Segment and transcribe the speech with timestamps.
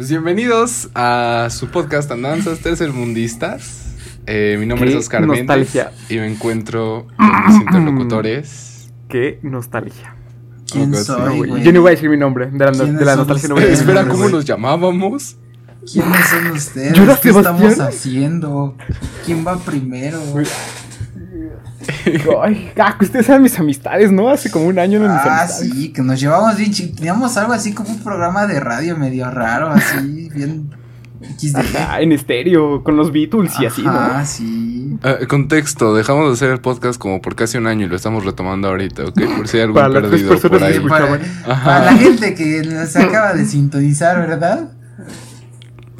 [0.00, 3.96] Pues bienvenidos a su podcast Andanzas Tercermundistas.
[4.24, 5.92] Eh, mi nombre Qué es Oscar nostalgia.
[6.00, 8.90] Méndez y me encuentro con mis interlocutores.
[9.10, 10.16] Qué nostalgia.
[10.72, 11.58] ¿Quién Oh, soy, No?
[11.58, 12.46] Yo no voy a decir mi nombre.
[12.50, 14.36] De la, ¿Quiénes de la somos nostalgia no voy a decir mi Espera, nombre, ¿cómo
[14.36, 15.36] nos llamábamos?
[15.92, 17.20] ¿Quiénes son ustedes?
[17.20, 18.76] ¿Qué estamos haciendo?
[19.26, 20.18] ¿Quién va primero?
[22.42, 24.28] Ay, ah, que ustedes eran mis amistades, ¿no?
[24.28, 25.70] Hace como un año eran mis Ah, amistades.
[25.72, 29.30] sí, que nos llevamos bien chi- Teníamos algo así como un programa de radio medio
[29.30, 30.70] raro, así, bien
[31.38, 31.56] XD.
[31.56, 34.26] Ajá, en estéreo, con los Beatles y así, Ah, ¿no?
[34.26, 34.96] sí.
[35.02, 38.24] Eh, contexto, dejamos de hacer el podcast como por casi un año y lo estamos
[38.24, 39.20] retomando ahorita, ¿ok?
[39.36, 40.82] Por si hay algún Para las perdido por personas ahí.
[40.82, 44.70] que Para, la gente que nos acaba de sintonizar, ¿verdad?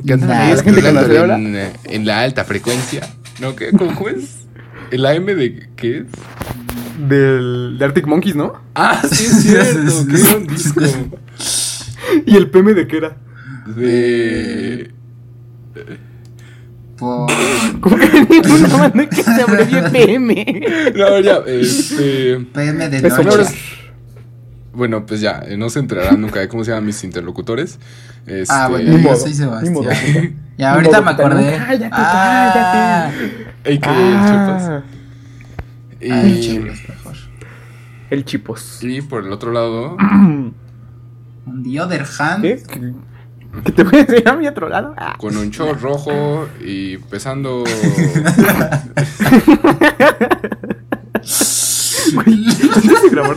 [0.06, 0.88] ¿Qué andan Nah, ahí la gente que
[1.18, 1.34] habla.
[1.36, 3.06] en, eh, en la alta frecuencia?
[3.40, 3.54] ¿No?
[3.56, 3.70] ¿Qué?
[3.72, 4.39] ¿Cómo, cómo es?
[4.90, 6.06] ¿El AM de qué es?
[7.08, 8.60] Del, de Arctic Monkeys, ¿no?
[8.74, 10.80] Ah, sí es cierto, qué gran disco.
[12.26, 13.16] ¿Y el PM de qué era?
[13.66, 14.90] De...
[16.98, 17.30] Por...
[17.80, 20.92] ¿Cómo que ninguna banda que se abrevie PM?
[20.96, 22.40] No, ya, este...
[22.52, 23.79] PM de noche.
[24.72, 27.78] Bueno, pues ya, eh, no se enterarán nunca de cómo se llaman mis interlocutores.
[28.26, 29.34] Este, Ah, bueno, yo soy.
[29.34, 30.36] Sebastián.
[30.56, 31.56] Ya, Ni ahorita modo, me acordé.
[31.58, 33.10] cállate, Ah, Ah,
[33.62, 33.80] el
[36.12, 36.40] Ay, Chupas.
[36.40, 37.16] chicos, mejor.
[38.10, 38.78] el Chipos.
[38.82, 40.54] Y, y por el otro lado, On
[41.64, 42.62] the other hand, ¿Qué?
[42.62, 42.92] ¿Que-
[43.64, 44.94] ¿Que te voy a enseñar a mi otro lado?
[44.96, 45.14] Ah.
[45.18, 47.64] con un short rojo y pesando...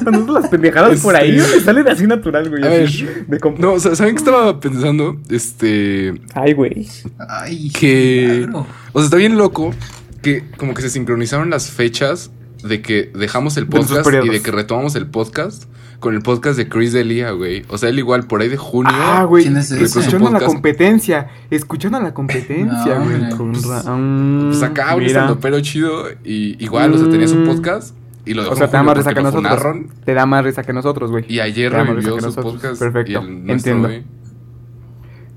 [0.03, 2.63] Tantas las pendejadas por ahí, Este- me salen así natural, güey.
[2.63, 5.19] A así, ver, de comp- No, o sea, ¿saben qué estaba pensando?
[5.29, 6.13] Este...
[6.33, 6.87] Ay, güey.
[7.29, 8.27] ay, que...
[8.47, 8.67] milagro.
[8.93, 9.73] O sea, está bien loco
[10.21, 12.31] que como que se sincronizaron las fechas
[12.63, 15.65] de que dejamos el De podcast y de que retomamos el podcast
[15.99, 17.63] con el podcast de Chris Delia, güey.
[17.69, 18.91] O sea, él igual por ahí de junio.
[18.93, 19.43] Ah, güey.
[19.45, 19.71] ¿Quién es?
[19.71, 21.27] Escuchando a la competencia.
[21.49, 23.29] Escuchando a la competencia, güey.
[23.37, 25.37] pues- mm, Pues acá un mira.
[25.41, 27.45] pero chido y igual, o sea, tenía su Mm.
[27.45, 27.95] podcast
[28.25, 29.44] y lo dejó O sea, te da más risa que nosotros.
[29.53, 31.25] funaron, Te da más risa que nosotros, güey.
[31.28, 32.53] Y ayer Te revivió su nosotros.
[32.53, 32.79] podcast.
[32.79, 33.11] Perfecto.
[33.11, 33.88] y el nuestro, Entiendo.
[33.88, 34.03] güey.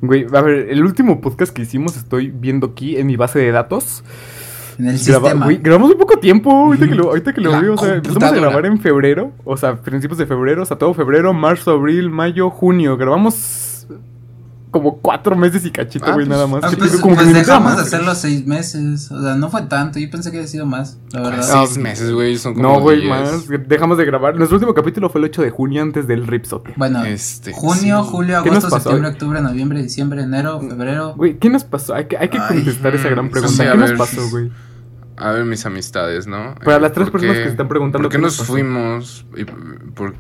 [0.03, 3.51] Güey, a ver, el último podcast que hicimos estoy viendo aquí en mi base de
[3.51, 4.05] datos.
[4.79, 4.99] En el Graba-
[5.31, 5.45] sistema.
[5.47, 8.35] güey, grabamos un poco tiempo, ahorita que lo, ahorita que lo o sea, empezamos a
[8.37, 12.51] grabar en febrero, o sea, principios de febrero, o sea, todo febrero, marzo, abril, mayo,
[12.51, 13.35] junio, grabamos
[14.79, 16.65] como cuatro meses y cachito, Ah, güey, pues, nada más.
[16.65, 19.11] Ah, pues, como pues dejamos de hacerlo seis meses.
[19.11, 19.99] O sea, no fue tanto.
[19.99, 21.43] Yo pensé que había sido más, la Ah, verdad.
[21.43, 23.11] Seis meses, güey, son como No, güey, 10.
[23.11, 24.37] más, dejamos de grabar.
[24.37, 26.75] Nuestro último capítulo fue el 8 de junio antes del Ripsote.
[26.77, 28.09] Bueno, Este, junio, sí.
[28.11, 28.91] julio, ¿Qué nos agosto, pasó?
[28.91, 31.15] septiembre, octubre, noviembre, diciembre, enero, febrero.
[31.17, 31.95] Güey, ¿qué nos pasó?
[31.95, 33.73] Hay que, hay que Ay, contestar esa gran pregunta.
[33.73, 34.51] ¿Qué nos pasó, güey?
[35.19, 36.55] A ver, mis amistades, ¿no?
[36.63, 38.33] Para Eh, las tres ¿por personas qué- que se están preguntando ¿Por qué qué nos
[38.33, 38.53] nos pasó.
[38.53, 39.25] fuimos?
[39.35, 39.45] Y
[39.95, 40.15] por-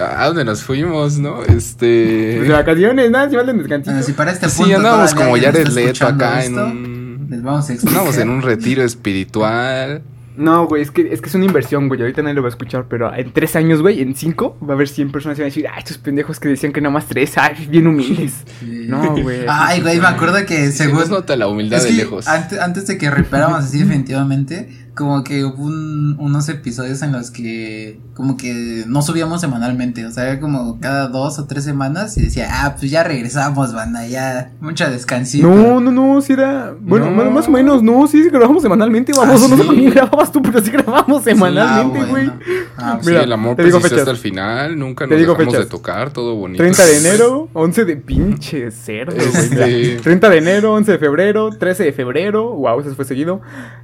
[0.00, 1.42] ¿A dónde nos fuimos, no?
[1.44, 2.34] Este...
[2.38, 3.90] Pues de vacaciones, nada, si valen descansito.
[3.92, 7.26] Bueno, si para este punto Sí, andábamos como Jared está Leto acá en esto, un...
[7.30, 7.98] Les vamos a explicar.
[7.98, 10.02] Andábamos en un retiro espiritual.
[10.36, 12.00] No, güey, es que, es que es una inversión, güey.
[12.00, 14.74] Ahorita nadie lo va a escuchar, pero en tres años, güey, en cinco, va a
[14.74, 17.06] haber 100 personas que van a decir, ah, estos pendejos que decían que nada más
[17.06, 18.32] tres, ay, bien humildes.
[18.58, 18.86] Sí.
[18.88, 19.44] No, güey.
[19.48, 21.10] Ay, güey, me acuerdo que Se nos según.
[21.10, 22.26] nota la humildad Es de que lejos.
[22.26, 27.30] Antes, antes de que riperáramos así definitivamente, como que hubo un- unos episodios en los
[27.30, 32.16] que como que no subíamos semanalmente, o sea, era como cada dos o tres semanas
[32.16, 35.48] y decía, ah, pues ya regresamos, banda, ya, mucha descansito.
[35.48, 36.74] No, no, no, sí era.
[36.80, 37.30] Bueno, No.
[37.30, 39.42] más, o menos, no, sí, sí grabamos semanalmente, vamos.
[39.42, 39.90] Ah, no sé ¿sí?
[39.90, 42.26] grababas tú, pero sí grabamos semanalmente, Ah, güey.
[42.28, 42.40] bueno.
[42.76, 44.78] Ah, Sí, Mira, el amor te digo persiste hasta el final.
[44.78, 45.70] Nunca Te nos digo dejamos de fechas.
[45.70, 46.62] tocar, todo bonito.
[46.62, 49.26] 30 de enero, 11 de pinche cerdo, güey.
[49.28, 50.02] Este- mira.
[50.02, 53.40] 30 de enero, 11 de febrero, 13 de febrero, wow, ese fue seguido.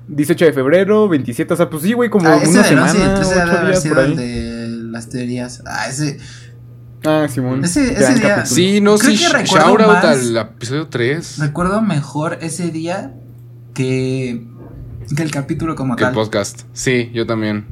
[0.09, 2.65] 18 de febrero, 27, o sea, pues sí, güey, como Ah, una del 11 y
[2.65, 4.17] semana, el 13 debe 8 haber días sido por el ahí.
[4.17, 5.63] de las teorías.
[5.67, 6.19] Ah, ese.
[7.05, 7.65] Ah, Simón.
[7.65, 8.47] Ese- ese día- capítulo.
[8.57, 11.39] Sí, no, Creo sí, que sh- recuerdo shout out más- al episodio 3.
[11.39, 13.15] Recuerdo mejor ese día
[13.75, 14.47] que,
[15.17, 16.15] que el capítulo como Que el tal.
[16.15, 16.63] podcast.
[16.73, 17.67] Sí, yo también.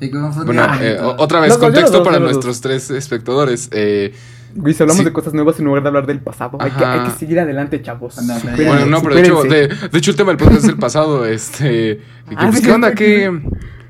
[0.00, 3.68] Sí, como fue un Bueno, eh, otra vez, contexto para nuestros tres espectadores.
[3.72, 4.14] Eh,
[4.54, 5.04] Güey, si hablamos Sí.
[5.04, 7.04] de cosas nuevas en lugar de hablar del pasado, hay que, Ajá.
[7.04, 8.16] hay que seguir adelante, chavos.
[8.56, 11.24] Bueno, no, pero de hecho, de, de hecho el tema del podcast es el pasado.
[11.30, 11.98] Este,
[12.28, 12.88] que, Ah, pues, ¿qué onda?
[12.90, 13.40] sí, ¿Qué,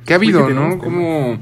[0.04, 0.78] qué ha habido, que no?
[0.78, 1.38] Como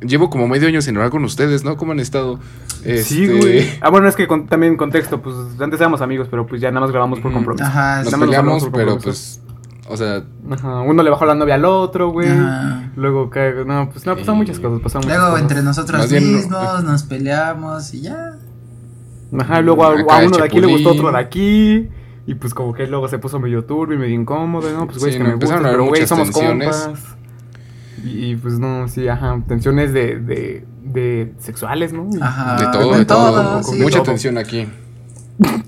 [0.00, 1.76] llevo como medio año sin hablar con ustedes, ¿no?
[1.76, 2.40] ¿Cómo han estado?
[2.82, 2.90] Sí,
[3.24, 3.70] Este, güey.
[3.82, 6.80] Ah, bueno, es que con- también contexto, pues antes éramos amigos, pero pues ya nada
[6.80, 7.64] más grabamos por compromiso.
[7.66, 8.16] Ajá, Nos sí.
[8.16, 9.40] Más peleamos, por pero compromiso.
[9.40, 9.49] pues,
[9.90, 12.28] o sea, Ajá, uno le bajó la novia al otro, güey.
[12.28, 12.90] Ajá.
[12.96, 15.42] Luego, que- no, pues no, pasaron Y- muchas cosas, pasaron muchas Luego cosas.
[15.42, 16.36] entre nosotros Más bien, no.
[16.38, 18.32] mismos nos peleamos y ya.
[19.38, 21.88] Ajá, luego a, uno de aquí le gustó otro de aquí.
[22.26, 24.86] Y pues como que luego se puso medio turbio y medio incómodo, ¿no?
[24.86, 26.76] Pues güey, Sí, es que no, me gusta, pero güey, muchas somos tensiones.
[26.76, 27.04] compas.
[28.04, 32.08] Y, y, pues no, sí, ajá, tensiones de, de, de sexuales, ¿no?
[32.20, 32.56] Ajá.
[32.56, 33.30] de todo, con de todo.
[33.42, 33.82] todo, Con sí.
[33.82, 34.06] mucha Todo.
[34.06, 34.68] tensión aquí.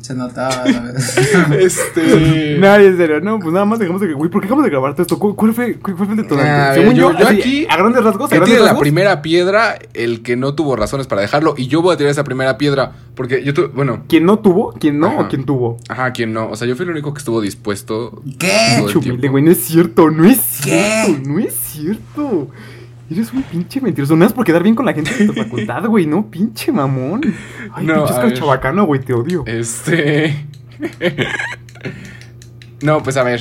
[0.00, 0.92] Se notaba, la.
[1.58, 2.56] Este.
[2.58, 4.70] No, en serio, no, pues nada más dejamos de que, güey, ¿por qué acabamos de
[4.70, 5.18] grabar todo esto?
[5.18, 6.50] ¿Cu- ¿Cuál fue, cuál fue el detonante?
[6.50, 8.60] A ver, Según yo, yo- yo así, aquí- a grandes rasgos, a Que grandes tiene
[8.60, 11.54] la rasgos, primera piedra el que no tuvo razones para dejarlo.
[11.56, 12.92] Y yo voy a tirar esa primera piedra.
[13.14, 13.68] Porque yo tuve.
[13.68, 14.72] Bueno, ¿Quién no tuvo?
[14.80, 15.20] ¿Quién no Ajá.
[15.20, 15.76] o quién tuvo?
[15.88, 16.48] ajá, quien no.
[16.48, 18.22] O sea, yo fui el único que estuvo dispuesto.
[18.38, 18.84] ¿Qué?
[19.02, 19.28] tiempo.
[19.30, 21.04] güey, no es cierto, no es ¿Qué?
[21.04, 22.48] cierto, no es cierto.
[23.10, 24.16] Eres un pinche mentiroso.
[24.16, 26.06] No es por quedar bien con la gente de tu facultad, güey.
[26.06, 27.20] No, pinche mamón.
[27.72, 28.38] Ay, No, pinche a Oscar ver.
[28.38, 29.00] chabacano, güey.
[29.00, 29.42] Te odio.
[29.46, 30.46] Este.
[32.82, 33.40] no, pues a ver.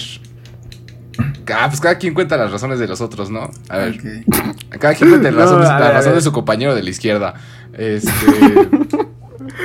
[1.53, 3.49] Ah, pues cada quien cuenta las razones de los otros, ¿no?
[3.69, 3.99] A ver.
[4.79, 7.33] Cada quien cuenta las No, la ver, razón de su compañero de la izquierda.
[7.73, 8.11] Este.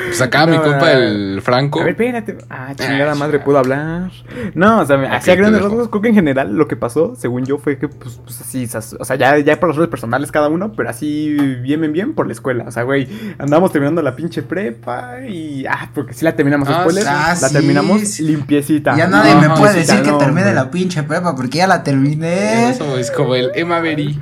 [0.07, 1.81] Pues acá mi compa, el Franco.
[1.81, 2.39] A ver, espérate.
[2.51, 3.45] Ah, chingada Ah, madre, ya.
[3.45, 4.11] puedo hablar.
[4.55, 7.15] No, o sea, así te a grandes rasgos, creo que en general lo que pasó,
[7.17, 8.69] según yo, fue que, pues, pues así,
[8.99, 12.27] o sea, ya, ya por razones personales cada uno, pero así bien, bien, bien por
[12.27, 12.65] la escuela.
[12.67, 16.81] O sea, güey, andamos terminando la pinche prepa y, ah, porque sí la terminamos, Ah,
[16.83, 18.23] spoiler, ah, la sí, terminamos sí.
[18.25, 18.97] limpiecita.
[18.97, 22.71] Ya nadie me puede decir que termine la pinche prepa porque ya la terminé.
[22.71, 24.19] Eso es como el Emma Beri.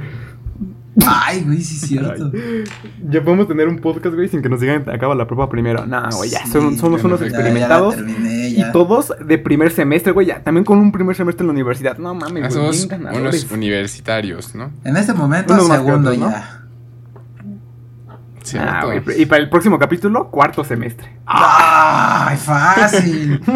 [1.06, 2.30] Ay, güey, sí es cierto.
[3.08, 5.84] Ya podemos tener un podcast, güey, sin que nos digan acaba la prueba primero.
[5.86, 7.96] No, güey, ya Sí, son- somos unos no- Ya- experimentados.
[7.96, 10.42] terminé, y todos de primer semestre, güey, ya.
[10.42, 11.98] También con un primer semestre en la universidad.
[11.98, 14.70] No mames, güey, Somos unos universitarios, ¿no?
[14.84, 16.30] En este momento, Unos segundo otros, ¿no?
[16.30, 16.60] ya.
[18.60, 21.08] Ah, güey, y para el próximo capítulo, cuarto semestre.
[21.26, 23.40] ¡Ay, fácil!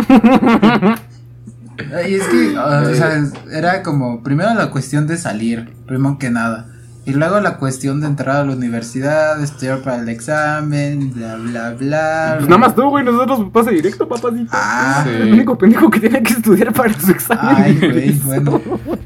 [2.09, 6.67] Y es que, o sea, era como primero la cuestión de salir, primero que nada.
[7.09, 11.71] Y luego la cuestión de entrar a la universidad, estudiar para el examen, bla, bla,
[11.71, 12.35] bla.
[12.37, 14.51] Pues nada más tú, güey, nosotros pase directo, papacito.
[14.53, 15.11] Ah, Sí.
[15.15, 17.57] El único pendejo que tiene que estudiar para su examen.
[17.57, 18.61] Ay, güey, bueno.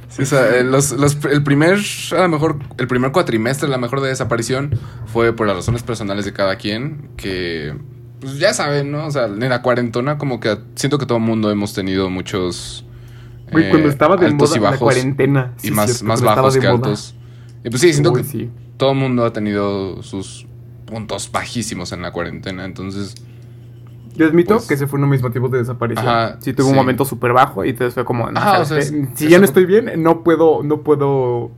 [0.08, 1.78] Sí, o sea, los, los- el primer,
[2.16, 4.76] a lo mejor, el primer cuatrimestre, la mejor de desaparición,
[5.06, 7.74] fue por las razones personales de cada quien, que,
[8.20, 9.06] pues ya saben, ¿no?
[9.06, 12.84] O sea, en la cuarentona, como que siento que todo el mundo hemos tenido muchos
[13.52, 15.52] Güey, eh, cuando estaba de altos moda y la bajos cuarentena.
[15.62, 16.70] y más, cierto, más bajos que moda.
[16.72, 17.14] altos.
[17.64, 18.50] Y pues sí, siento Uy, que sí.
[18.76, 20.46] todo el mundo ha tenido sus
[20.86, 23.14] puntos bajísimos en la cuarentena, entonces,
[24.14, 26.06] Yo admito Pues- que ese fue uno de mis motivos de desaparición.
[26.06, 28.78] Ajá, sí, tuve un momento súper bajo y entonces fue como, Ajá, ¿sabes o sea,
[28.78, 31.50] es- si ya no estoy bien, no puedo, no puedo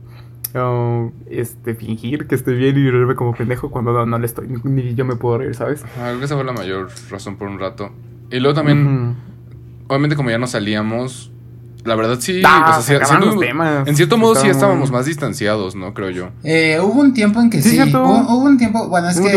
[0.55, 4.47] uh, este, fingir que estoy bien y reírme como pendejo cuando no, no le estoy,
[4.47, 5.83] ni, ni yo me puedo reír, ¿sabes?
[5.83, 7.91] ajá, creo que esa fue la mayor razón por un rato.
[8.31, 9.17] Y luego también,
[9.89, 11.33] obviamente como ya no salíamos,
[11.85, 13.87] la verdad sí, Ah, o sea, se sí- acabaron siendo- los temas.
[13.87, 15.93] en cierto modo sí estábamos muy- más distanciados, ¿no?
[15.93, 16.29] Creo yo.
[16.43, 17.81] Eh, hubo un tiempo en que Sí, sí.
[17.95, 19.31] Hubo, hubo un tiempo, bueno, es Hubo que,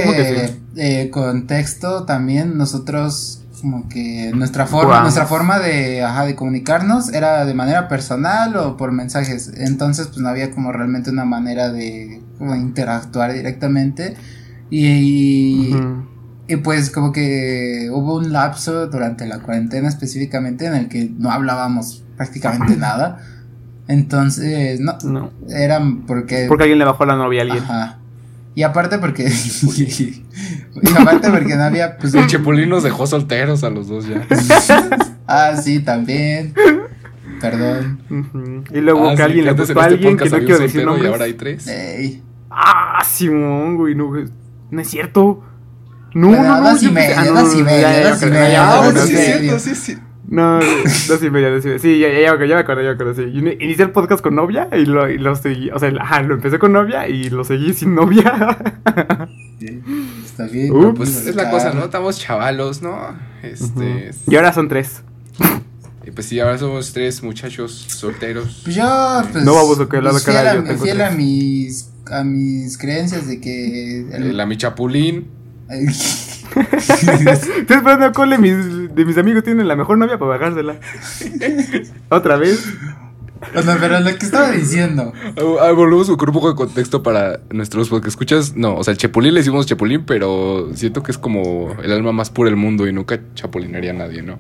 [0.75, 7.13] que eh, contexto también nosotros como que nuestra forma, nuestra forma de, ajá, de comunicarnos
[7.13, 9.53] era de manera personal o por mensajes.
[9.57, 14.15] Entonces, pues no había como realmente una manera de como interactuar directamente.
[14.71, 15.75] Y,
[16.47, 21.31] y pues como que hubo un lapso durante la cuarentena específicamente en el que no
[21.33, 23.23] hablábamos prácticamente nada.
[23.89, 25.31] Entonces, no, No.
[25.49, 26.45] eran porque...
[26.47, 27.65] Porque alguien le bajó la novia a alguien.
[27.65, 27.99] Ajá.
[28.55, 29.25] Y aparte porque...
[29.79, 30.25] y
[31.01, 31.97] aparte porque no había...
[31.97, 34.27] Pues, El Chepulín nos dejó solteros a los dos ya.
[35.27, 36.53] ah, sí, también.
[37.41, 38.67] Perdón.
[38.75, 40.85] Y luego Ah, que sí, alguien le gustó a este alguien que no quiero decir
[40.85, 41.05] nombres.
[41.05, 41.67] Y ahora hay tres.
[41.67, 42.23] Ey.
[42.51, 44.25] Ah, Simón, güey, no, güey.
[44.71, 45.45] No es cierto.
[46.15, 46.77] No, no, no.
[46.77, 47.47] sí, cierto,
[49.59, 49.99] sí, sí.
[50.31, 51.79] No, dos y media, dos y media.
[51.79, 53.23] Sí, ya, ya, ya, ya me acuerdo, ya me acuerdo, sí.
[53.33, 55.71] Inicié el podcast con novia y lo, y lo seguí.
[55.71, 58.59] O sea, ajá, lo empecé con novia y lo seguí sin novia.
[60.25, 60.71] Está bien.
[60.73, 60.97] Ups.
[60.99, 61.85] Pues es la cosa, ¿no?
[61.85, 63.17] Estamos chavalos, ¿no?
[63.43, 64.11] Este.
[64.27, 65.03] y ahora son tres.
[66.07, 68.61] Y pues sí, ahora somos tres muchachos solteros.
[68.65, 69.45] Pues yo, pues...
[69.45, 71.91] No, baboso, que la pues, cara fiel, a, yo tengo fiel a mis...
[72.11, 74.07] A mis creencias de que...
[74.13, 75.27] el- La mi chapulín.
[76.57, 80.77] Estoy esperando a cuál de mis, de mis amigos tienen la mejor novia para bajársela.
[82.09, 82.67] Otra vez.
[83.53, 85.13] Bueno, pero lo que estaba diciendo...
[85.37, 88.57] Ah, ah, volvemos a buscar un poco de contexto para nuestros porque escuchas.
[88.57, 92.13] No, o sea, el Chepulín le decimos Chepulín, pero siento que es como el alma
[92.13, 94.39] más pura del mundo y nunca chapulinaría a nadie, ¿no?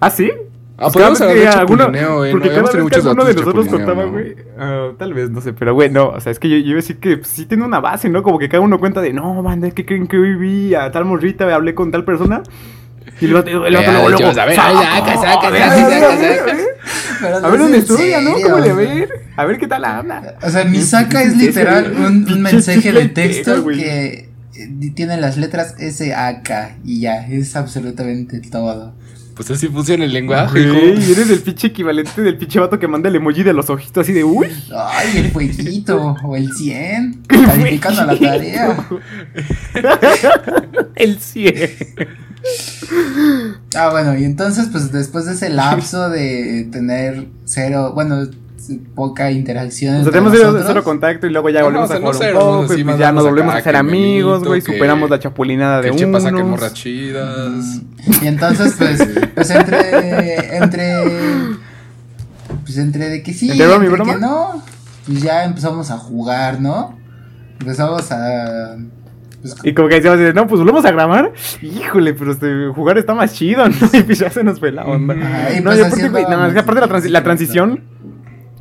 [0.00, 0.30] ¿Ah, sí?
[0.78, 2.30] Ah, Pues podemos alguno- eh.
[2.32, 4.12] Porque no cada vez que muchos alguno de nosotros contaba, ¿no?
[4.12, 4.34] güey.
[4.58, 6.08] ah, tal vez, no sé, pero güey, no.
[6.08, 8.08] O sea, es que yo, yo iba a decir que pues, sí tiene una base,
[8.08, 8.22] ¿no?
[8.22, 10.90] Como que cada uno cuenta de, no, banda, es que creen que hoy vi a
[10.90, 12.42] tal morrita, hablé con tal persona.
[13.20, 15.76] Y el otro, el otro Ya, luego, a ver, "Saca, saca, saca, a ver, saca,
[15.76, 16.50] a ver, saca, a ver, saca".
[16.50, 16.66] a ver.
[17.20, 18.32] Pero A ver dónde estudia, ¿no?
[18.32, 19.08] serio, ¿Cómo le a ver?
[19.36, 20.36] A ver qué tal anda.
[20.42, 23.78] O sea, mi saca es literal un, mensaje de texto güey.
[23.78, 28.94] que eh, tiene las letras S, A, K y ya, es absolutamente todo.
[29.42, 30.70] Pues así funciona el lenguaje.
[30.70, 31.12] Güey, hijo.
[31.14, 34.12] eres el pinche equivalente del pinche vato que manda el emoji de los ojitos así
[34.12, 34.46] de, uy.
[34.72, 38.88] Ay, el fueguito o el 100, calificando la tarea.
[40.94, 41.70] el 100.
[43.74, 48.28] Ah, bueno, y entonces, pues después de ese lapso de tener cero, bueno,
[48.94, 49.96] poca interacción.
[49.96, 51.96] O sea, tenemos cero, nosotros, cero contacto y luego ya No, volvemos no, o sea,
[51.96, 54.60] a no jugar cero, un poco, y pues ya nos volvemos a que amigos, güey,
[54.62, 56.48] que- superamos la chapulinada de Que Chepa saque unos.
[56.48, 57.48] morras chidas.
[57.50, 60.94] Mm, Y entonces, pues, pues entre, entre,
[62.64, 64.14] pues entre de que sí, ¿Entre broma?
[64.14, 64.62] que no,
[65.06, 66.96] pues ya empezamos a jugar, ¿no?
[67.60, 68.76] Empezamos a,
[69.40, 71.32] pues, Y como que decíamos, de, no, pues volvemos a grabar.
[71.62, 73.74] Híjole, pero este, jugar está más chido, ¿no?
[73.92, 75.14] Y pues ya se nos fue la onda.
[75.14, 77.80] Ajá, y no, pues y así aparte, no, es que aparte la, la sí, transición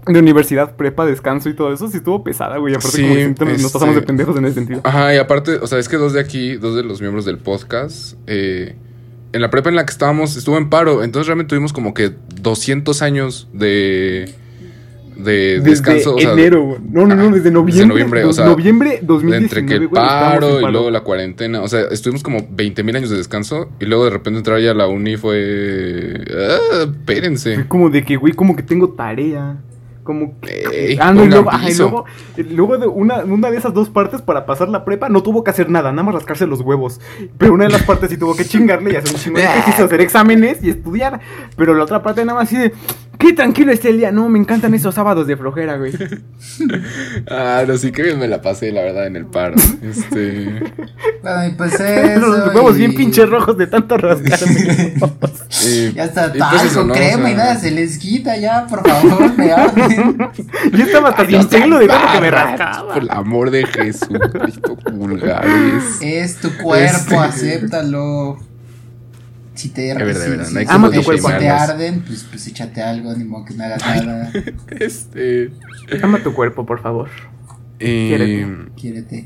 [0.08, 2.74] de universidad, prepa, descanso y todo eso sí estuvo pesada, güey.
[2.74, 4.82] Aparte, Sí, como que siempre nos, este- pasamos de pendejos en ese sentido.
[4.84, 7.38] Ajá, y aparte, o sea, es que dos de aquí, dos de los miembros del
[7.38, 8.76] podcast, eh,
[9.34, 11.04] en la prepa en la que estábamos, estuvo en paro.
[11.04, 14.34] Entonces realmente tuvimos como que 200 años de,
[15.16, 16.16] de Desde descanso.
[16.16, 16.80] o sea, enero, güey.
[16.90, 17.74] No, no, no, desde noviembre.
[17.76, 21.02] desde noviembre, o sea, noviembre de 2019, entre que el güey, paro y luego la
[21.02, 21.62] cuarentena.
[21.62, 24.72] O sea, estuvimos como 20 mil años de descanso y luego de repente entrar ya
[24.72, 26.26] a la uni fue...
[26.36, 27.56] Ah, espérense.
[27.56, 29.62] Fue como de que, güey, como que tengo tarea.
[30.12, 30.98] Como que.
[31.00, 31.84] Ah, no, y luego, ajá, y piso.
[31.84, 32.06] luego,
[32.50, 35.52] luego de una, una de esas dos partes para pasar la prepa no tuvo que
[35.52, 37.00] hacer nada, nada más rascarse los huevos.
[37.38, 39.86] Pero una de las partes sí tuvo que chingarle y hacer un chingo de ejercicio,
[39.86, 41.22] hacer exámenes y estudiar.
[41.56, 42.74] Pero la otra parte nada más así de.
[43.22, 44.12] Qué tranquilo está el día.
[44.12, 45.94] No, me encantan esos sábados de flojera, güey.
[47.30, 49.56] Ah, no, sí que bien me la pasé, la verdad, en el paro.
[49.82, 50.62] Este...
[51.24, 52.20] bueno, y pues eso.
[52.28, 54.96] los huevos bien pinches rojos de tanto rascarme.
[55.66, 56.94] y- Ya está y pues talco, eso, ¿no?
[56.94, 60.18] O crema y nada, se les quita ya, por favor, me arden.
[60.74, 62.94] Yo estaba hasta sin pelo de tanto que me rascaba.
[62.94, 65.84] Por el amor de Jesucristo, vulgares.
[66.02, 68.38] Es tu cuerpo, Este- acéptalo.
[69.62, 71.70] Si te, De verdad, si- verdad, si- no hay si que te- si te subestimarlos.
[71.70, 74.32] arden, pues, pues échate algo, ni modo que no hagas nada.
[74.80, 75.52] Este.
[76.02, 77.10] Ama tu cuerpo, por favor.
[77.80, 78.72] eh, Quiérete.
[78.76, 79.26] Quiérete.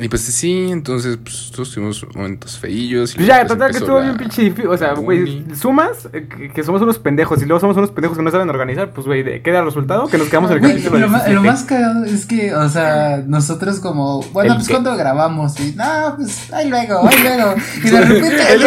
[0.00, 3.12] Y pues sí, entonces, pues todos tuvimos momentos feillos.
[3.12, 4.66] y Pues ya, después total que estuvo la bien pinche difícil.
[4.68, 8.18] O sea, güey, sumas eh, que, que somos unos pendejos y luego somos unos pendejos
[8.18, 8.90] que no saben organizar.
[8.92, 10.08] Pues, güey, ¿de qué da el resultado?
[10.08, 11.34] Que nos quedamos en el Güey, capítulo lo, ma- 17.
[11.34, 15.72] lo más cagado es que, o sea, nosotros como, bueno, ¿El pues cuando grabamos, y
[15.76, 17.54] no, pues ahí luego, ahí luego.
[17.84, 18.62] Y de repente, El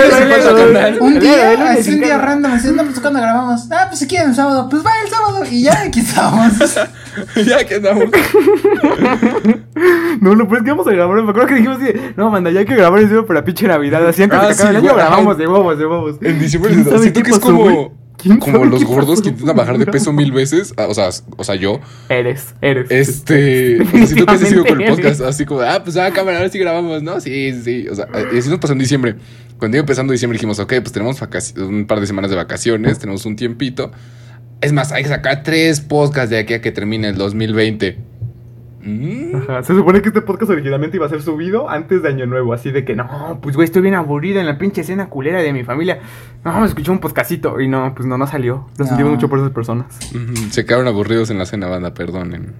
[0.95, 4.07] el un día, así un día random, así, no, pues cuando grabamos, ah, pues si
[4.07, 6.53] quieren el sábado, pues va el sábado, y ya aquí estamos.
[7.45, 8.05] ya que andamos.
[10.21, 11.16] No, lo pues que vamos a grabar.
[11.23, 11.79] Me acuerdo que dijimos
[12.15, 14.07] no, manda, ya hay que grabar encima para pinche Navidad.
[14.07, 16.15] Así antes Ah, de que acabe sí, el año grabamos de huevos, de huevos.
[16.21, 19.55] En diciembre ¿Quién sabe siento que es como, ¿Quién como sabe los gordos que intentan
[19.55, 20.73] bajar de peso mil veces.
[20.77, 21.79] ah, O sea, o sea, yo.
[22.09, 22.89] Eres, eres.
[22.89, 23.81] Este.
[23.81, 25.21] o sea, siento que sigo con el podcast.
[25.21, 27.19] Así como, ah, pues ah, cámara, ahora sí grabamos, ¿no?
[27.21, 27.87] Sí, sí.
[27.87, 29.15] O sea, eh, así nos pasó en diciembre.
[29.59, 31.19] Cuando iba empezando diciembre dijimos, ok, pues tenemos
[31.57, 33.91] un par de semanas de vacaciones, tenemos un tiempito.
[34.61, 37.97] Es más, hay que sacar tres podcasts de aquí a que termine el 2020.
[38.87, 39.35] Mm.
[39.35, 42.53] Ajá, se supone que este podcast originalmente iba a ser subido antes de Año Nuevo,
[42.53, 45.51] así de que no, pues güey, estoy bien aburrido en la pinche escena culera de
[45.51, 45.99] mi familia.
[46.45, 48.67] No, escuché un podcastito y no, pues no, no salió.
[48.77, 48.87] Lo No.
[48.87, 49.87] sentimos mucho por esas personas.
[50.51, 52.53] Se quedaron aburridos en la cena, banda, perdonen.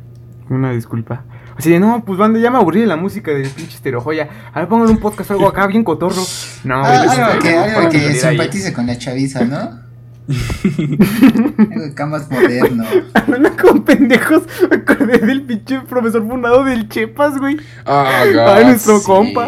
[0.50, 1.24] Una disculpa.
[1.58, 4.28] Así de, no, pues banda, ya me aburrí de la música del pinche estereojoya.
[4.54, 6.22] A ver, pónganle un podcast o algo acá, bien cotorro.
[6.66, 8.14] No, Ah, güey, algo que, no, algo que ahí.
[8.16, 9.87] simpatice con la chaviza, ¿no?
[11.92, 12.84] Acá más moderno.
[13.14, 17.58] Hablando con pendejos, me acordé del pinche profesor fundado del Chepas, güey.
[17.86, 18.24] Ah,
[18.56, 19.06] Ay, nuestro sí.
[19.06, 19.48] compa.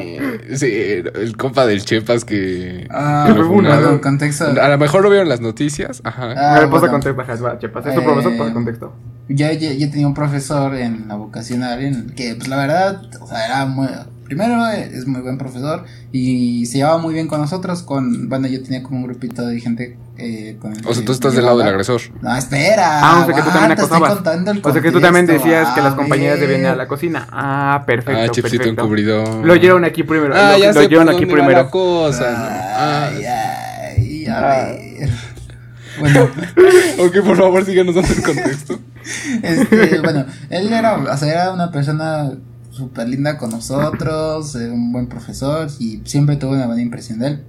[0.55, 2.87] Sí, el compa del Chepas que.
[2.89, 4.45] Ah, que lo fue bueno, contexto.
[4.61, 6.01] A lo mejor lo vieron las noticias.
[6.03, 6.33] Ajá.
[6.35, 6.99] Ah, a ver, pasa bueno.
[6.99, 7.85] contexto, va, Chepas.
[7.85, 8.93] Es tu Eh, profesor, pasa contexto.
[9.27, 13.01] Yo, yo, yo tenía un profesor en la vocacional en el que, pues la verdad,
[13.21, 13.87] o sea, era muy.
[14.29, 17.81] Primero, eh, es muy buen profesor y se llevaba muy bien con nosotros.
[17.81, 21.11] Con, bueno, yo tenía como un grupito de gente eh, con el O sea, tú
[21.13, 21.99] estás del lado del agresor.
[22.21, 22.99] No, espera.
[23.01, 24.13] Ah, o sea que tú también acosabas.
[24.13, 26.75] contando el O sea que tú también decías que las a compañeras debían ir a
[26.75, 27.27] la cocina.
[27.31, 28.21] Ah, perfecto.
[28.21, 28.81] ah, chipsito perfecto.
[28.83, 29.45] encubridor.
[29.45, 30.33] Lo oyeron aquí primero.
[30.37, 31.51] Ah, lo, ya lo por aquí primero.
[31.63, 32.25] la cosa.
[32.29, 34.65] Ah, Ay, ay, a Ah.
[34.67, 35.09] ver.
[35.99, 36.29] Bueno,
[36.99, 38.79] ok, por favor, síganos dando el contexto.
[39.43, 42.31] este, bueno, él era, o sea, era una persona
[42.79, 47.27] súper linda con nosotros, era un buen profesor y siempre tuve una buena impresión de
[47.27, 47.43] él.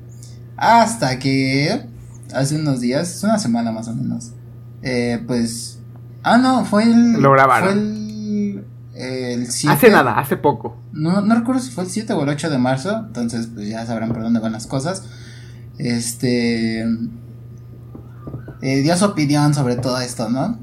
[0.56, 1.86] Hasta que
[2.34, 4.32] hace unos días, una semana más o menos,
[4.82, 5.78] eh, pues,
[6.22, 7.20] ah, no, fue el...
[7.20, 7.68] Lo grabaron.
[7.68, 8.64] Fue el...
[8.92, 10.76] El 7, Hace nada, hace poco.
[10.92, 13.86] No, no recuerdo si fue el 7 o el 8 de marzo, entonces pues ya
[13.86, 15.04] sabrán por dónde van las cosas.
[15.78, 16.82] Este
[18.62, 20.58] eh, dio su opinión sobre todo esto, ¿no?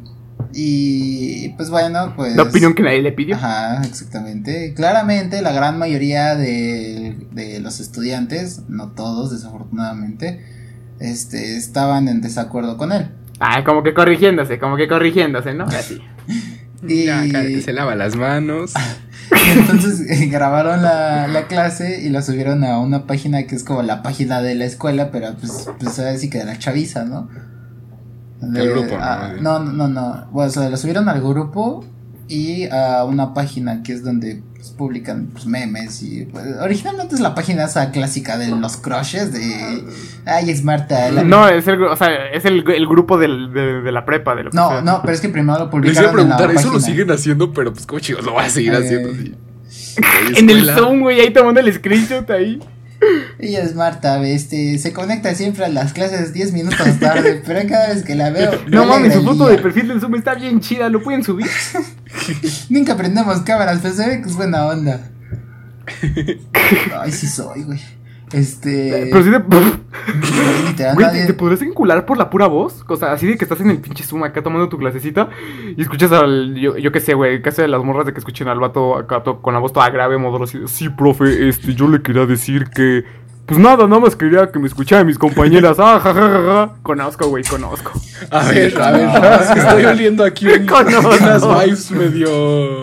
[0.54, 3.36] Y pues bueno, pues La opinión que nadie le pidió.
[3.36, 4.74] Ajá, exactamente.
[4.75, 10.44] Claramente la gran mayoría de, de los estudiantes, no todos desafortunadamente,
[11.00, 13.10] este estaban en desacuerdo con él.
[13.39, 15.66] Ah, como que corrigiéndose, como que corrigiéndose, ¿no?
[15.66, 16.01] Así.
[16.88, 18.72] Y- Ya, cállate, se lava las manos.
[19.32, 23.63] Y entonces eh, grabaron la, la clase y la subieron a una página que es
[23.63, 27.30] como la página de la escuela, pero pues, pues así que de la chaviza, ¿no?
[28.41, 29.03] De- El grupo, ¿no?
[29.03, 30.25] ah, no, no, no, no.
[30.32, 31.84] Bueno, o sea, la subieron al grupo
[32.27, 37.22] y a una página que es donde pues, publican pues, memes y pues, originalmente es
[37.22, 39.86] la página esa clásica de los crushes de
[40.25, 43.82] ay es Marta la- No, es el, o sea, es el, el grupo del, de,
[43.82, 44.82] de la prepa, de lo que no sea.
[44.82, 46.79] no pero es que primero lo Les iba a publicaron en preguntar, la ¿eso lo
[46.82, 47.53] siguen haciendo?
[47.53, 48.77] Pero pues, ¿cómo chicos lo voy a seguir Eh.
[48.77, 49.36] haciendo así?
[50.29, 50.70] Oye, En el.
[50.72, 52.60] Zoom, güey, ahí tomando el screenshot ahí.
[53.40, 57.90] Ella es Marta, este, se conecta siempre a las clases 10 minutos tarde, pero cada
[57.90, 58.52] vez que la veo.
[58.68, 61.48] No me mames, su foto de perfil del Zoom está bien chida, ¿lo pueden subir?
[62.70, 65.10] Nunca prendemos cámaras, pero se ve que es buena onda.
[67.00, 67.80] Ay, sí soy, güey.
[68.34, 69.07] Este.
[69.12, 69.39] Pero sí de...
[70.69, 72.84] literal, Güey, nadie- ¿te, te podrías vincular por la pura voz?
[72.88, 75.29] O sea, así de que estás en el pinche Zoom acá tomando tu clasecita
[75.75, 76.55] y escuchas al.
[76.55, 79.24] Yo, yo qué sé, güey, casi de las morras de que escuchen al vato acá
[79.24, 80.60] to- con la voz toda grave, modelo así.
[80.67, 83.03] Sí, profe, este, yo le quería decir que.
[83.48, 85.77] Pues nada, nada más quería que me escucharan mis compañeras.
[85.80, 86.74] Ah, ja, ja, ja, ja.
[86.84, 87.94] Conozco, güey, conozco.
[88.30, 91.10] A ver, a ver, No, que estoy oliendo aquí un- Conozco.
[91.24, 92.27] unas vibes medio.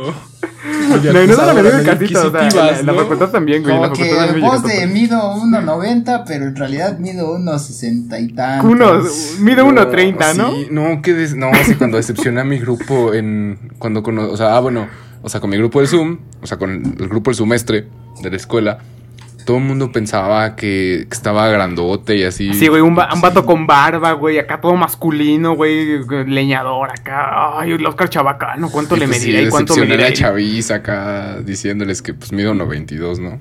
[0.05, 2.99] No, no medio de medio casita, o sea, en en la ¿no?
[3.01, 3.75] facultad también, güey.
[3.75, 7.39] en la Como facultad que también me voz de mido 1.90, pero en realidad mido
[7.39, 8.71] 1.60 y tantos.
[8.71, 9.03] Uno,
[9.41, 10.51] mide 1.30, ¿no?
[10.53, 13.73] Sí, no, que des- no, sí, cuando decepcioné a mi grupo en.
[13.79, 14.89] Cuando cono- O sea, ah, bueno,
[15.23, 17.87] o sea, con mi grupo del Zoom, o sea, con el grupo del semestre
[18.23, 18.79] de la escuela,
[19.45, 22.55] todo el mundo pensaba que, que estaba grandote y así.
[22.55, 27.59] Sí, güey, un, va- un vato con barba, güey, acá todo masculino, güey, leñador, acá.
[27.61, 30.07] Ay, el Oscar Chabacano, ¿cuánto Y, le pues, medirá sí, y cuánto medirá?
[30.07, 33.39] a la chaviza acá diciéndoles que pues mido 1.22, ¿no?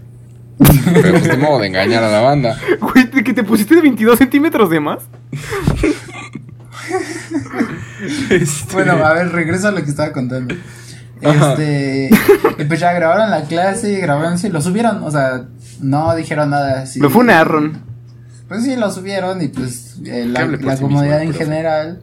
[0.94, 2.58] Pero pues de modo de engañar a la banda.
[2.80, 5.00] Güey, ¿de que te pusiste de 22 centímetros de más?
[8.30, 10.56] Este, Bueno, a ver, regreso a lo que estaba contando.
[11.24, 11.54] Ajá.
[11.54, 12.10] Este.
[12.60, 15.46] y pues ya grabaron la clase, grabaron, sí, lo subieron, o sea,
[15.82, 16.86] no dijeron nada.
[16.86, 17.00] Sí.
[17.00, 17.82] Me fue un Aaron.
[18.48, 22.02] Pues sí, lo subieron y pues eh, la, la sí mismo, comunidad en general,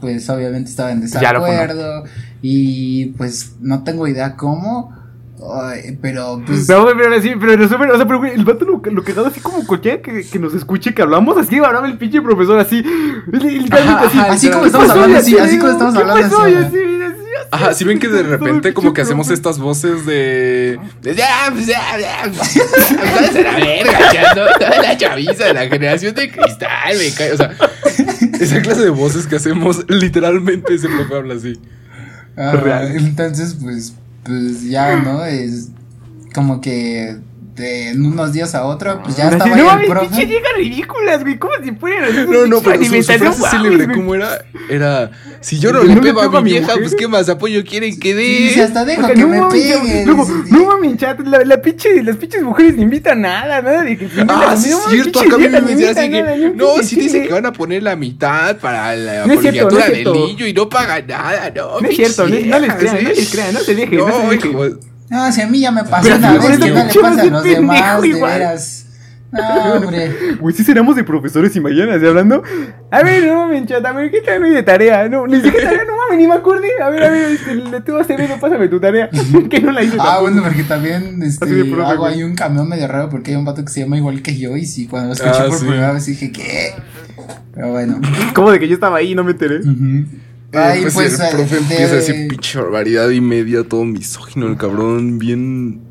[0.00, 2.04] pues obviamente estaba en lo desacuerdo
[2.42, 4.94] y pues no tengo idea cómo,
[5.60, 6.68] ay, pero pues...
[6.68, 9.40] No, pero sí, pero resumen, o sea, pero güey, el vato lo, lo cagado así
[9.40, 12.84] como cualquiera que, que nos escuche que hablamos, así hablaba el pinche profesor así,
[13.70, 14.18] Ajá, así.
[14.18, 16.97] ajá, así como ¿qué estamos hablando así, así como estamos ¿qué hablando así.
[17.50, 17.74] Ajá.
[17.74, 20.78] si ven que de repente como que hacemos estas voces de...
[21.02, 22.22] ya, pues, ya, ya,
[23.14, 24.46] váyanse a la verga, ya, ¿no?
[24.58, 27.32] Toda la chaviza de la generación de cristal, me cae.
[27.32, 27.56] O sea,
[28.40, 31.58] esa clase de voces que hacemos, literalmente ese profe habla así.
[32.36, 32.96] Ah, Real.
[32.96, 35.24] Entonces, pues, pues ya, ¿no?
[35.24, 35.68] Es
[36.34, 37.16] como que
[37.58, 40.26] de en unos días a otro, pues ya Así, estaba no ahí el pinche profe.
[40.26, 42.30] viejas ridículas, güey, ¿cómo fueran?
[42.30, 44.44] No, no, pero su, su frase célebre, ¿cómo era?
[44.70, 48.14] Era, si yo no le pego a mi vieja, pues ¿qué más apoyo quieren que
[48.14, 48.62] Sí, sí, dé?
[48.64, 50.06] hasta dejo Porque que no me peguen.
[50.06, 50.50] Luego, sí, sí.
[50.52, 54.08] no mames, chat, la, la pinche, las pinches mujeres ni invitan nada, nada de que
[54.08, 56.74] se Ah, sí, no es cierto, acá me decía así invitan nada, ni que, no,
[56.74, 57.26] pinche si dice chile.
[57.28, 60.68] que van a poner la mitad para la No no colegiatura del niño y no
[60.68, 61.80] pagan nada, no.
[61.80, 64.20] No es cierto, no, no les crean, no les crean, no se dejen, no, No,
[64.30, 64.78] se dejen.
[65.08, 67.24] Como- No, si a mí ya me pasó una vez, que no le pasa a
[67.26, 68.84] los demás, de veras.
[69.30, 69.40] No,
[69.74, 70.10] hombre.
[70.40, 72.42] Güey, si seramos de profesores y mañana, ¿sí hablando?
[72.90, 75.06] A ver, no mames, chat, a ver, ¿qué tal hoy de tarea?
[75.10, 76.68] No, ni siquiera tarea, no mames, ni me acordé.
[76.82, 79.10] A ver, a ver, este, le tengo a hacer no pásame tu tarea.
[79.50, 80.22] que no la hice Ah, tampoco.
[80.22, 83.62] bueno, porque también este, Así hago ahí un camión medio raro porque hay un vato
[83.62, 85.66] que se llama igual que yo y sí, cuando lo escuché Ah, por sí.
[85.66, 86.72] primera vez dije, ¿qué?
[87.54, 88.00] Pero bueno.
[88.34, 89.58] ¿Cómo de que yo estaba ahí y no me enteré?
[89.58, 89.70] Ujú.
[89.74, 90.08] Y
[90.52, 93.84] Ay, después pues, el eh, profe de- empieza a decir pinche barbaridad y media, todo
[93.84, 95.82] misógino, el cabrón, bien.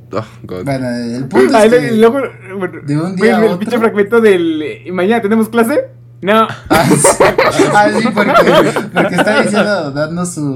[0.44, 0.64] God.
[0.64, 1.92] Bueno, el punto Ah, es y que...
[1.98, 2.20] luego,
[2.58, 3.60] bueno, de un día el otro.
[3.60, 4.62] pinche fragmento del.
[4.62, 5.86] eh, ¿Mañana tenemos clase?
[6.22, 6.48] No.
[6.70, 7.24] Ah, sí,
[7.76, 8.32] Ah, sí, porque,
[8.94, 10.56] porque está diciendo, dando su,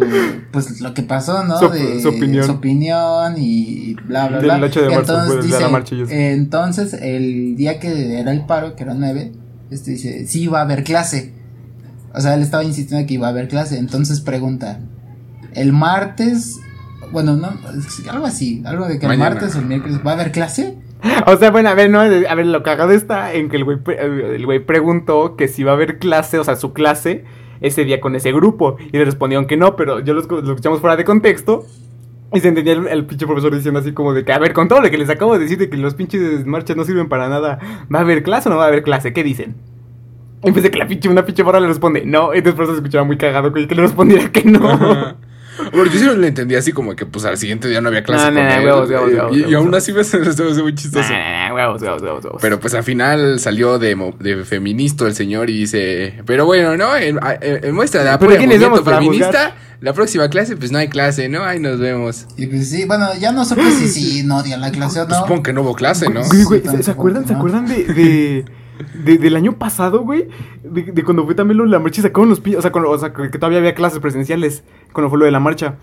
[0.51, 1.59] pues lo que pasó, ¿no?
[1.59, 2.45] Su- de, su opinión.
[2.45, 4.59] Su opinión y bla, bla, Del bla.
[4.67, 8.19] 8 de marzo, entonces pues, de dice, la marcha y eh, entonces el día que
[8.19, 9.33] era el paro, que era 9,
[9.69, 11.33] este dice, sí iba a haber clase.
[12.13, 13.77] O sea, él estaba insistiendo que iba a haber clase.
[13.77, 14.79] Entonces pregunta,
[15.53, 16.59] el martes,
[17.11, 17.49] bueno, no,
[18.09, 19.27] algo así, algo de que Mañana.
[19.29, 20.77] el martes o el miércoles va a haber clase.
[21.25, 23.79] O sea, bueno, a ver, no, a ver, lo cagado está en que el güey,
[23.87, 27.25] el güey preguntó que si iba a haber clase, o sea, su clase,
[27.59, 28.77] ese día con ese grupo.
[28.91, 31.65] Y le respondieron que no, pero yo lo, escu- lo escuchamos fuera de contexto.
[32.33, 34.67] Y se entendía el, el pinche profesor diciendo así como de que, a ver, con
[34.69, 37.27] todo lo que les acabo de decir de que los pinches marchas no sirven para
[37.27, 37.59] nada,
[37.93, 39.11] ¿va a haber clase o no va a haber clase?
[39.11, 39.55] ¿Qué dicen?
[40.47, 42.75] Y pues de que la pinche, una pinche morra le responde, no, y después se
[42.75, 44.69] escuchaba muy cagado que le respondiera que no.
[44.69, 45.15] Ajá.
[45.73, 48.31] Bueno, yo sí lo entendí así como que pues al siguiente día no había clase
[48.31, 50.03] No, no, con no, él, huevos, huevos, y- huevos, y, y huevos, aún así me
[50.03, 51.09] se me hace muy chistoso.
[51.53, 51.81] Huevos.
[52.41, 56.95] Pero pues al final salió de, de feministo el señor y dice, pero bueno, ¿no?
[56.95, 60.87] En, en- en muestra de ¿Pero apoyo movimiento feminista, la próxima clase pues no hay
[60.87, 61.43] clase, ¿no?
[61.43, 62.27] Ahí nos vemos.
[62.37, 65.17] Y pues sí, bueno, ya no supe si sí, no odian la clase o Pues
[65.19, 65.23] no.
[65.25, 66.21] supongo que no hubo clase, ¿no?
[66.23, 67.39] Güey, güey, Sí, ¿se, acuerdan, ¿se ¿no?
[67.39, 68.45] acuerdan de, de,
[68.93, 70.27] de- del año pasado, güey?
[70.63, 72.71] De, de cuando fue también lo de la marcha y sacaron los pi- o sea,
[72.71, 74.63] cuando- o sea, que todavía había clases presenciales
[74.93, 75.75] cuando fue lo de la marcha.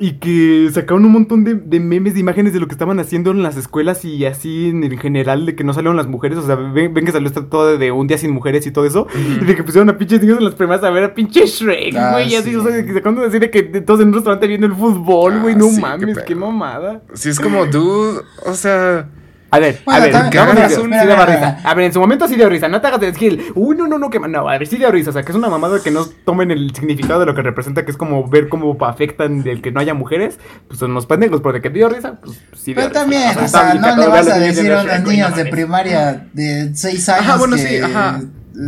[0.00, 3.32] Y que sacaron un montón de, de memes, de imágenes de lo que estaban haciendo
[3.32, 6.38] en las escuelas y así en, en general, de que no salieron las mujeres.
[6.38, 8.84] O sea, ven, ven que salió esta todo de, un día sin mujeres y todo
[8.86, 9.08] eso.
[9.42, 11.96] Y de que pusieron a pinches niños en las primeras a ver a pinche Shrek,
[11.96, 12.28] Ah, güey.
[12.32, 12.54] y así, sí.
[12.56, 15.54] o sea, que de decir de que todos en un restaurante viendo el fútbol, güey.
[15.54, 16.24] Ah, no sí, qué mames, pedo.
[16.26, 17.02] qué mamada.
[17.14, 19.10] Si es como, dude, o sea...
[19.50, 21.34] A ver, Bueno, a ver, también- que vamos a hagas decir, un- sí daba mira,
[21.54, 21.58] risa.
[21.64, 23.86] A ver, en su momento sí dio risa, no te hagas de decir, uy, no,
[23.88, 25.82] no, no, que no, a ver, sí dio risa, o sea, que es una mamada
[25.82, 29.42] que no tomen el significado de lo que representa, que es como ver cómo afectan
[29.48, 32.74] el que no haya mujeres, pues son los pendejos, porque que dio risa, pues sí
[32.74, 33.00] dio Pero risa.
[33.00, 36.26] también, o sea, no le vas a los decir a güey, niños no de primaria
[36.34, 37.26] de 6 años.
[37.26, 38.20] Ajá, bueno, que- sí, ajá.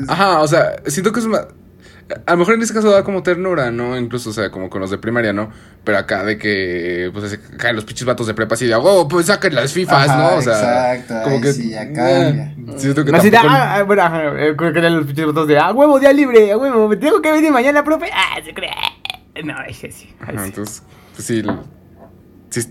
[0.08, 1.40] Ajá, o sea, siento que es una...
[2.26, 3.96] A lo mejor en este caso da como ternura, ¿no?
[3.98, 5.50] Incluso, o sea, como con los de primaria, ¿no?
[5.84, 9.06] Pero acá de que, pues, se caen los pinches vatos de prepa así de, oh,
[9.08, 10.36] pues saquen las FIFAs, Ajá, ¿no?
[10.36, 11.52] O sea, exacto, como ahí que...
[11.52, 12.78] sí, ya eh, cambia.
[12.78, 15.26] siento que Así de, tampoco- ah, ah, bueno, ajá, eh, creo que eran los pinches
[15.26, 18.40] votos de, ah, huevo, día libre, a huevo, me tengo que venir mañana, profe, ah,
[18.44, 18.70] se cree,
[19.44, 20.48] no, ese sí, ahí Ajá, sí.
[20.48, 20.82] entonces,
[21.14, 21.42] pues sí,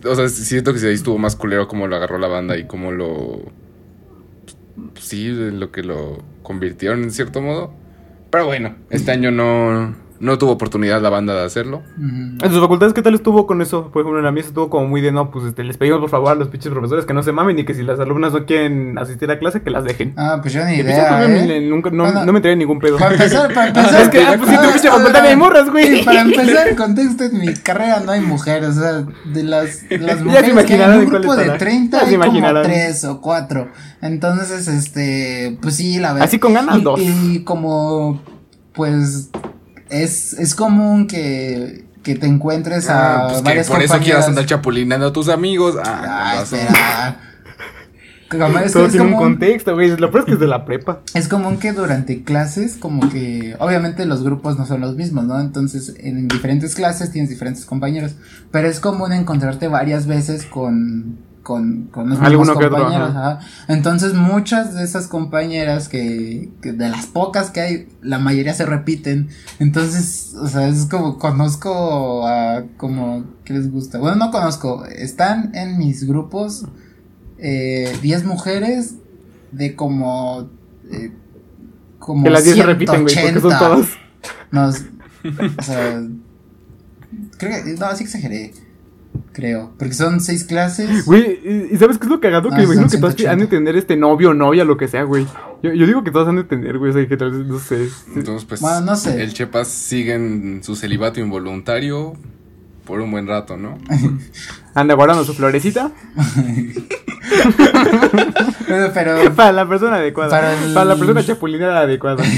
[0.06, 2.67] o sea, siento que sí ahí estuvo más culero como lo agarró la banda y
[2.67, 3.43] cómo lo...
[4.93, 7.73] pues sí, lo que lo convirtieron en cierto modo.
[8.30, 11.82] Pero bueno, este año no, no tuvo oportunidad la banda de hacerlo.
[11.97, 13.89] En sus facultades, ¿qué tal estuvo con eso?
[13.91, 16.10] Por ejemplo, en la mía estuvo como muy de, no, pues este, les pedimos por
[16.10, 18.45] favor a los pinches profesores que no se mamen y que si las alumnas no
[18.45, 20.13] quieren asistir a clase, que las dejen.
[20.17, 21.62] Ah, pues yo ni Y idea, ¿eh?
[21.62, 22.97] nunca, no, Bueno, no me enteré de ningún pedo.
[22.97, 24.01] Para empezar, para empezar.
[24.01, 26.03] Es que, ah, pues, si tu pinche facultad hay morras, güey.
[26.03, 28.69] Para empezar, el contexto en mi carrera no hay mujeres.
[28.77, 31.58] O sea, de las, de las se mujeres que hay en un grupo de estará.
[31.58, 32.63] 30 Ya se hay como imaginarán.
[32.63, 33.67] 3 o 4.
[34.01, 36.27] Entonces, este, pues sí, la verdad.
[36.27, 36.99] Así con ganas, y, dos.
[37.01, 38.21] Y como,
[38.73, 39.29] pues,
[39.89, 44.28] es, es común que, que te encuentres a Ah, pues que varias por eso quieras
[44.28, 45.75] andar chapulinando a tus amigos.
[45.84, 46.43] Ah.
[48.30, 49.97] Como es- Todo es tiene un común- contexto, güey.
[49.97, 51.02] Lo peor es que es de la prepa.
[51.15, 55.39] Es común que durante clases, como que, obviamente los grupos no son los mismos, ¿no?
[55.41, 58.12] Entonces, en diferentes clases tienes diferentes compañeros,
[58.52, 61.17] pero es común encontrarte varias veces con,
[61.49, 63.39] con, con los mismos Alguno que otro, compañeros, ajá.
[63.67, 68.67] Entonces, muchas de esas compañeras que, que de las pocas que hay, la mayoría se
[68.67, 69.29] repiten.
[69.57, 73.97] Entonces, o sea, es como, conozco a, como, ¿qué les gusta?
[73.97, 76.67] Bueno, no conozco, están en mis grupos,
[77.39, 78.93] eh, 10 mujeres
[79.51, 80.51] de como,
[80.91, 81.12] eh,
[81.97, 83.59] como Que las 10 se repiten, güey, porque son 180.
[83.59, 83.88] todas.
[84.51, 84.75] Nos,
[85.57, 86.03] o sea,
[87.39, 88.53] creo que, no, sí exageré,
[89.34, 91.06] creo, porque son seis clases.
[91.06, 92.50] Güey, ¿y- ¿y sabes qué es lo cagado?
[92.52, 93.32] Ah, que imagino que todas 180.
[93.32, 95.26] han de tener este novio o novia, lo que sea, güey.
[95.63, 96.91] Yo, yo digo que todas han de tener, güey.
[96.91, 97.89] O sea, que tal vez, no sé.
[98.15, 99.22] Entonces, pues, Bueno, no sé.
[99.22, 102.13] el Chepas sigue en su celibato involuntario
[102.86, 103.78] por un buen rato, ¿no?
[104.74, 105.91] Anda guardando su florecita
[108.67, 110.30] Pero, pero para la persona adecuada.
[110.30, 112.24] Para Para, la persona chapulinera adecuada.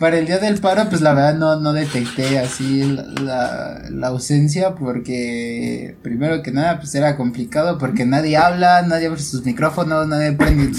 [0.00, 4.06] para el día del paro, pues la verdad no, no detecté así la, la, la
[4.08, 10.08] ausencia porque primero que nada pues era complicado porque nadie habla, nadie abre sus micrófonos,
[10.08, 10.72] nadie prende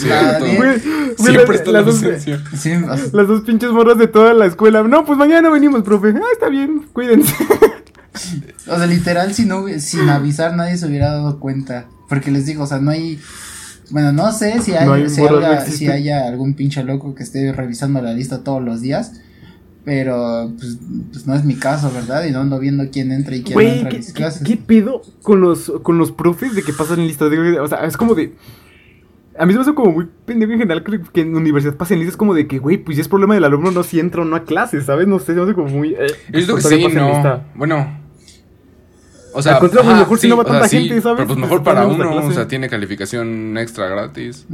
[0.57, 0.79] güey,
[1.17, 2.43] Siempre las- está la dos- ausencia.
[2.57, 2.71] Sí,
[3.13, 4.81] Las dos pinches morras de toda la escuela.
[4.83, 6.09] No, pues mañana venimos, profe.
[6.15, 7.33] Ah, está bien, cuídense.
[8.67, 12.63] o sea, literal si no sin avisar nadie se hubiera dado cuenta, porque les digo,
[12.63, 13.19] o sea, no hay
[13.91, 17.23] bueno, no sé si hay, No hay si, haya, si haya algún pinche loco que
[17.23, 19.21] esté revisando la lista todos los días.
[19.83, 20.77] Pero pues,
[21.11, 22.23] pues no es mi caso, ¿verdad?
[22.25, 24.13] Y no ando viendo quién entra y quién no Güey, entra a ¿qué, mis qué,
[24.13, 24.43] clases.
[24.43, 27.31] qué pedo con los, con los profes de que pasan listas?
[27.31, 28.33] De, o sea, es como de.
[29.39, 31.97] A mí se me hace como muy pendejo en general que, que en universidad pasen
[31.97, 32.13] listas.
[32.13, 34.25] Es como de que, güey, pues ya es problema del alumno, no si entra o
[34.25, 35.07] no a clases, ¿sabes?
[35.07, 35.95] No sé, se me hace como muy.
[35.95, 37.07] Eh, Yo digo que sí, no.
[37.09, 37.47] lista.
[37.55, 38.00] Bueno.
[39.33, 41.17] O sea, Al contrario, ajá, mejor si no va o sea, tanta sí, gente, ¿sabes?
[41.17, 44.45] Pero pues Pues mejor para uno, o sea, tiene calificación extra gratis.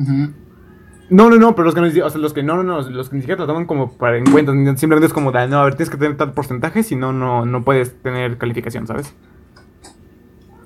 [1.09, 3.09] No, no, no, pero los que, no, o sea, los que no, no, no, los
[3.09, 5.63] que ni siquiera te toman como para en cuenta, simplemente es como, de, no, a
[5.63, 9.13] ver, tienes que tener tal porcentaje, si no, no, no puedes tener calificación, ¿sabes?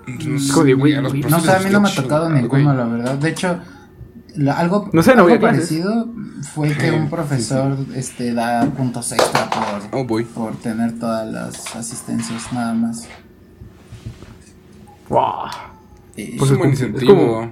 [0.08, 1.24] Hijo de güey, A los güey.
[1.24, 3.16] No sé, a mí no me ha tocado ninguno, la verdad.
[3.16, 3.60] De hecho,
[4.36, 6.08] la- algo, No sé, no algo parecido
[6.54, 10.00] fue que un profesor este da puntos extra por.
[10.00, 13.08] Oh, por tener todas las asistencias, nada más.
[15.12, 15.50] Wow.
[16.16, 17.52] Y- Pues es un buen es como- incentivo.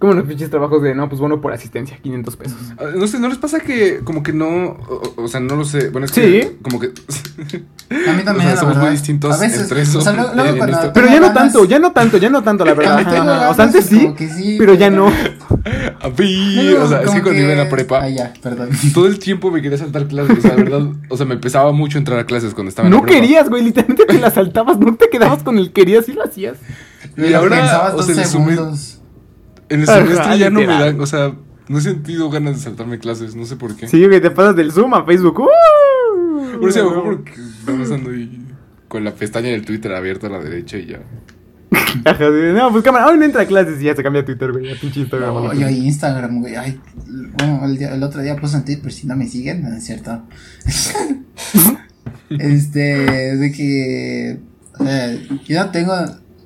[0.00, 2.56] Como los pinches trabajos de, no, pues bueno, por asistencia, 500 pesos.
[2.78, 4.46] Ah, No sé, ¿no les pasa que como que no,
[4.88, 6.22] o, o sea, no lo sé, bueno, es Sí.
[6.22, 6.86] que como que...
[6.86, 10.12] A mí también, O sea, la somos muy distintos A veces, entre eso, O sea,
[10.14, 10.92] en cuando esto.
[10.94, 12.72] Pero ya no tanto, ya no tanto, ya no tanto, la
[13.04, 13.50] verdad.
[13.50, 15.08] O sea, antes sí, pero ya no.
[16.02, 18.70] A mí, o sea, es que cuando iba en la prepa, Ah, ya, perdón.
[18.94, 21.72] todo el tiempo me quería saltar clases, o sea, de verdad, o sea, me pesaba
[21.72, 23.20] mucho entrar a clases cuando estaba en la No prepa.
[23.20, 26.56] querías, güey, literalmente te la saltabas, no te quedabas con el querías y lo hacías.
[27.18, 28.99] Y ahora, pensabas o sea, segundos.
[29.70, 31.32] En el Ajá, semestre ya no me dan, o sea,
[31.68, 33.88] no he sentido ganas de saltarme clases, no sé por qué.
[33.88, 35.40] Sí, güey, te pasas del Zoom a Facebook.
[35.40, 36.58] ¡uh!
[36.60, 38.44] Por eso, mejor porque estamos ando ahí
[38.88, 41.00] con la pestaña del Twitter abierta a la derecha y ya.
[42.54, 44.70] No, pues cámara, hoy no entra a clases y ya se cambia a Twitter, güey,
[44.72, 45.34] a pinche Instagram.
[45.34, 45.54] No, ¿no?
[45.54, 46.56] yo Instagram, güey.
[46.56, 46.80] Ay,
[47.38, 49.84] bueno, el, día- el otro día puse en Twitter, si no me siguen, no es
[49.84, 50.22] cierto.
[52.30, 54.40] este, de que.
[54.78, 55.14] O sea,
[55.46, 55.92] yo no tengo.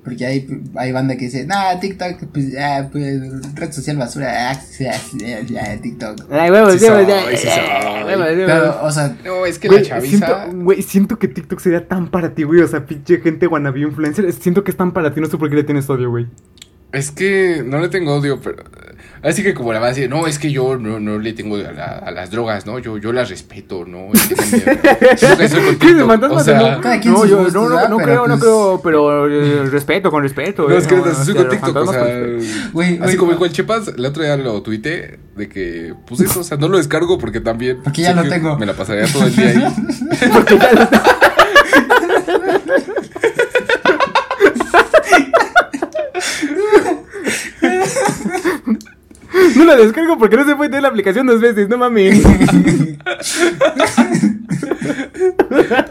[0.05, 3.23] Porque hay, hay banda que dice, nah, TikTok, pues, ah, pues,
[3.55, 6.31] red social basura, ah, ya, ya, ya, TikTok.
[6.31, 8.27] Ay, huevos, Sí huevos, soy, ya, sí eh, huevos.
[8.29, 10.19] Pero, o sea, No, es que Güey, la chaviza.
[10.19, 12.61] siento, güey, siento que TikTok sería tan para ti, güey.
[12.61, 14.31] O sea, pinche gente wannabe influencer.
[14.35, 16.27] Siento que es tan para ti, no sé por qué le tienes odio, güey.
[16.93, 18.63] Es que no le tengo odio, pero.
[19.25, 21.57] Así que como la va a decir, no, es que yo no, no le tengo
[21.57, 22.79] a, la- a las drogas, ¿no?
[22.79, 24.13] Yo, yo las respeto, ¿no?
[24.13, 24.63] Es que también-
[25.17, 26.81] Siento que soy con ¿Qué TikTok, fantasmas o sea, no?
[27.11, 30.69] No, yo no, no, no creo, no pues- creo, pero eh, respeto, con respeto.
[30.69, 32.03] No, eh, es que no, con los TikTok, o sea.
[32.73, 33.37] Güey, así güey, como no.
[33.37, 36.77] igual Chepas, el otro día lo tuiteé de que, pues eso, o sea, no lo
[36.77, 37.79] descargo porque también.
[37.83, 38.59] Porque ya lo tengo.
[38.59, 39.65] Me la pasaría todo el día ahí.
[40.33, 41.34] Porque ya lo-
[49.57, 52.25] No la descargo porque no se puede tener la aplicación dos veces, no mames.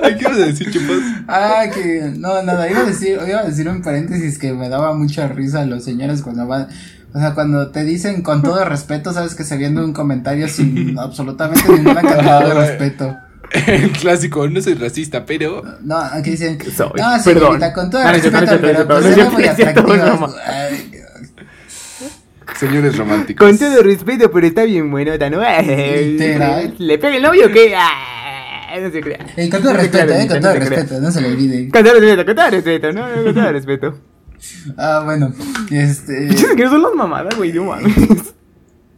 [0.01, 0.97] Ay, ¿qué ibas a decir, Chepas?
[1.27, 4.93] Ah, que no, nada, iba a decir, iba a decir un paréntesis que me daba
[4.93, 6.67] mucha risa a los señores cuando van,
[7.13, 10.97] o sea, cuando te dicen con todo respeto, sabes que se viene un comentario sin
[10.99, 13.17] absolutamente ninguna cantidad de respeto.
[13.67, 15.61] El clásico, no soy racista, pero.
[15.81, 17.23] No, aquí dicen, Soy, no, perdón.
[17.23, 19.73] señorita, con todo No, no respeto, no pero no es pues no atractiva.
[19.95, 20.33] no, no.
[22.59, 23.47] Señores románticos.
[23.47, 25.41] Con todo respeto, pero está bien bueno, ¿no?
[25.41, 26.75] Literal.
[26.77, 27.73] ¿Le pega el novio o qué?
[27.75, 29.25] Ah, no se crea.
[29.37, 30.69] eh, con todo No respeto, crea, eh, con no todo crea.
[30.69, 31.69] respeto, no se le olvide.
[31.69, 33.99] Con todo respeto, con todo respeto, no, con todo respeto.
[34.77, 35.31] Ah, bueno,
[35.71, 37.93] este, Dices que son las mamadas, güey, no mames.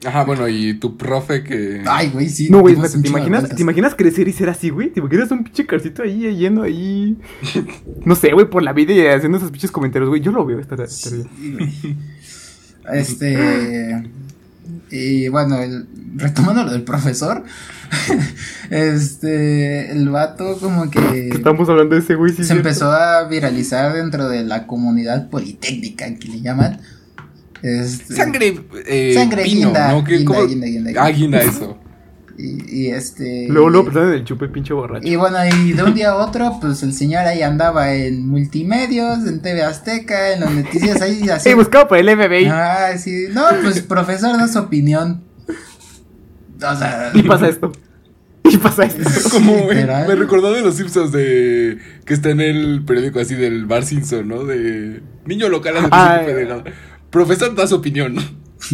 [0.03, 1.83] Ajá, bueno, y tu profe que.
[1.85, 2.47] ay, güey, sí.
[2.49, 3.49] No, güey, ¿te imaginas.
[3.55, 4.89] ¿te imaginas crecer y ser así, güey?
[4.89, 7.17] ¿Te imaginas un pinche carcito ahí, yendo ahí?
[8.05, 10.21] No sé, güey, por la vida y haciendo esos pinches comentarios, güey.
[10.21, 10.89] Yo lo veo, estaría bien.
[10.97, 11.95] Sí, güey.
[12.93, 14.03] Este.
[14.91, 17.43] Y bueno, el- retomando lo del profesor.
[18.69, 19.91] este.
[19.91, 21.29] El vato, como que.
[21.29, 22.37] Estamos hablando de ese güey, sí.
[22.37, 22.67] se cierto.
[22.67, 26.79] empezó a viralizar dentro de la comunidad politécnica que le llaman.
[27.61, 28.59] Este, Sangre.
[28.85, 30.03] Eh, Sangre guinda, ¿no?
[30.03, 30.47] ¿Qué- guinda, cómo?
[30.47, 31.39] guinda, guinda, Ah, guinda.
[31.39, 31.77] guinda, eso.
[32.37, 33.47] Y, y este.
[33.49, 35.07] Luego, luego, en el chupe pinche borracho.
[35.07, 39.25] Y bueno, y de un día a otro, pues el señor ahí andaba en multimedios,
[39.25, 41.49] en TV Azteca, en las noticias ahí así.
[41.49, 42.45] Ey, buscado por el FBI.
[42.47, 43.27] Ah, sí.
[43.31, 45.23] No, pues profesor da su opinión.
[46.57, 47.11] O sea.
[47.13, 47.71] Y pasa esto.
[48.47, 49.01] Y pasa esto.
[49.31, 50.07] Como, güey, Literal.
[50.07, 51.79] me recordó de los Simpsons de.
[52.05, 54.43] Que está en el periódico así del Bar Simpson, ¿no?
[54.43, 55.01] De.
[55.25, 56.21] Niño local Ah.
[57.09, 58.15] Profesor da su opinión.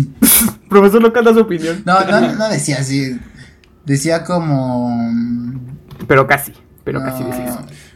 [0.69, 1.83] Profesor local da su opinión.
[1.85, 3.17] No, no, no decía así.
[3.85, 5.59] Decía como.
[6.07, 6.53] Pero casi.
[6.83, 7.51] Pero no, casi decís.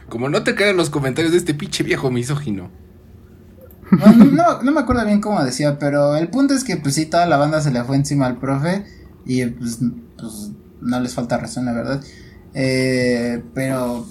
[0.08, 2.70] Como no te caen los comentarios de este pinche viejo misógino.
[3.90, 6.94] No, no, no, no me acuerdo bien cómo decía, pero el punto es que pues
[6.94, 8.84] sí, toda la banda se le fue encima al profe
[9.24, 9.78] y pues,
[10.18, 12.02] pues no les falta razón, la verdad.
[12.54, 14.06] Eh, pero,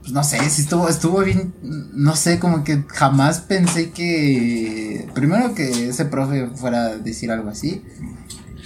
[0.00, 5.54] pues no sé, si estuvo, estuvo bien, no sé, como que jamás pensé que, primero
[5.54, 7.82] que ese profe fuera a decir algo así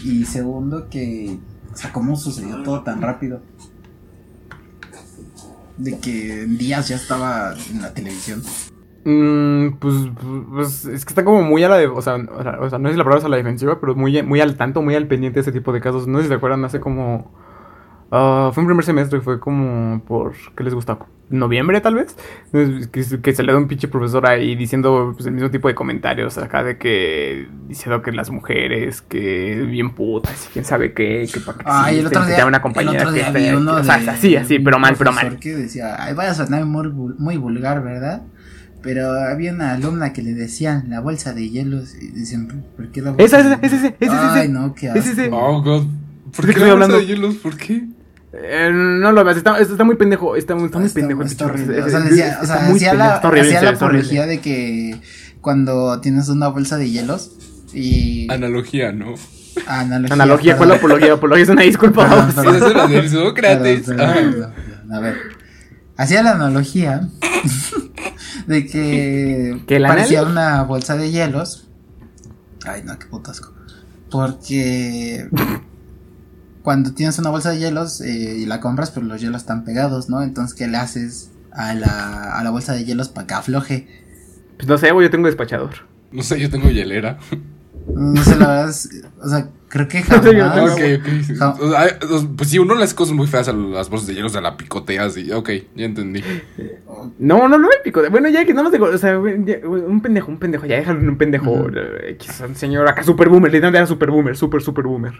[0.04, 1.38] y segundo que,
[1.74, 3.40] o sea, cómo sucedió todo tan rápido.
[5.76, 8.42] De que en días ya estaba en la televisión.
[9.04, 9.94] Mm, pues,
[10.52, 12.94] pues, es que está como muy a la de, o sea, o sea, no sé
[12.94, 15.38] si la palabra es a la defensiva, pero muy, muy al tanto, muy al pendiente
[15.38, 16.06] de ese tipo de casos.
[16.06, 17.34] No sé si se acuerdan, hace como,
[18.14, 20.98] ah, fue un primer semestre, fue como por, ¿qué les gusta?
[21.30, 22.14] ¿Noviembre tal vez?
[22.52, 25.74] Que, que se le da un pinche profesor ahí diciendo pues, el mismo tipo de
[25.74, 31.26] comentarios acá de que, diciendo que las mujeres, que bien putas, y quién sabe qué,
[31.32, 33.84] que para que Ay, el otro día, una el compañera otro día vi uno o
[33.84, 35.40] sea, de así, así, pero mal, pero profesor mal.
[35.40, 38.22] que decía, ay, vaya a sonar muy, muy vulgar, ¿verdad?
[38.82, 43.00] Pero había una alumna que le decían la bolsa de hielos y dicen, ¿por qué
[43.00, 44.48] la bolsa Esa, de esa, ese, ese, ese, ese, Ay, ese.
[44.50, 45.22] no, qué Ese, asco.
[45.22, 45.30] ese.
[45.32, 45.86] Oh, God.
[46.36, 46.98] ¿Por ¿De qué la estoy bolsa hablando?
[46.98, 47.36] de hielos?
[47.36, 47.88] ¿Por qué?
[48.36, 51.22] Eh, no lo veas, está, está muy pendejo, está, muy- está muy Está- pendejo.
[51.22, 51.82] está horrible.
[51.82, 54.40] O sea, decía, o sea, muy hacía pendejo, la, está horrible, hacía la apología de
[54.40, 55.00] que
[55.40, 57.30] cuando tienes una bolsa de hielos,
[57.72, 58.26] Y.
[58.32, 59.14] Analogía, ¿no?
[59.66, 60.14] Analogía.
[60.14, 61.12] Analogía, ¿cuál apología?
[61.14, 62.08] Apología es una disculpa.
[62.08, 62.56] Perdón, perdón.
[62.56, 63.80] Esa es la de Sócrates.
[63.82, 64.14] Perdón, perdón, Ah.
[64.14, 64.92] perdón, perdón.
[64.94, 65.16] A ver.
[65.96, 67.08] Hacía la analogía
[68.46, 70.32] de que ¿Que el parecía anal?
[70.32, 71.68] una bolsa de hielos.
[72.66, 73.52] Ay, no, qué putasco.
[74.10, 75.28] Porque
[76.64, 80.08] cuando tienes una bolsa de hielos eh, y la compras, pues los hielos están pegados,
[80.08, 80.22] ¿no?
[80.22, 83.86] Entonces, ¿qué le haces a la, a la bolsa de hielos para que afloje?
[84.56, 85.70] Pues no sé, yo tengo despachador.
[86.10, 87.18] No sé, yo tengo hielera.
[87.94, 88.88] No sé, la verdad, es-
[89.22, 90.54] o sea, creo que No jamás.
[90.54, 91.36] tengo- ok, ok.
[91.38, 94.06] Ja- O sea, o- pues sí, uno le hace cosas muy feas a las bolsas
[94.08, 96.22] de hielos de la picoteas y ok, ya entendí.
[97.18, 98.00] No, no, no me pico.
[98.10, 101.08] Bueno, ya que nada más digo, o sea, un pendejo, un pendejo, ya déjalo en
[101.10, 101.50] un pendejo.
[101.50, 101.70] Ujú.
[101.76, 102.16] eh,
[102.48, 105.12] un señor acá, super boomer, literalmente era super boomer, super, super boomer.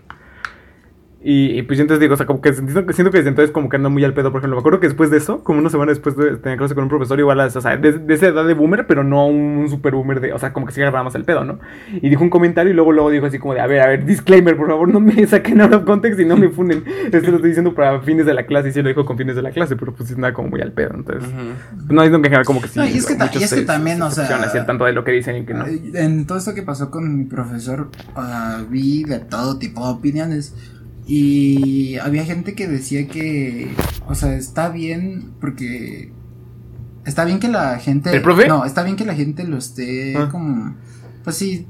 [1.27, 3.31] Y, y pues yo entonces digo, o sea, como que siento, que siento que desde
[3.31, 4.57] entonces como que anda muy al pedo, por ejemplo.
[4.57, 6.91] Me acuerdo que después de eso, como una semana después de tener clase con un
[6.91, 10.21] profesor, igual, o sea, de, de esa edad de boomer, pero no un super boomer
[10.21, 11.61] de, o sea, como que sí agarraba más el pedo, ¿no?
[11.95, 14.05] Y dijo un comentario y luego, luego dijo así como de, a ver, a ver,
[14.05, 16.85] disclaimer, por favor, no me saquen out of context y no me funen.
[17.11, 19.35] Esto lo estoy diciendo para fines de la clase, y sí lo dijo con fines
[19.35, 21.27] de la clase, pero pues andaba como muy al pedo, entonces.
[21.89, 22.79] No, es que en general como que sí.
[22.79, 24.67] No, y es que ta- muchos y es que se- también, se o sea, al
[24.67, 25.65] tanto de lo que dicen y que no.
[25.67, 30.55] En todo esto que pasó con mi profesor, ah, vi de todo tipo de opiniones.
[31.07, 33.71] Y había gente que decía que,
[34.09, 36.13] o sea, está bien porque...
[37.05, 38.11] Está bien que la gente...
[38.17, 38.49] ¿El profe?
[38.49, 40.29] No, está bien que la gente lo esté Ah.
[40.31, 40.77] como...
[41.23, 41.67] Pues sí,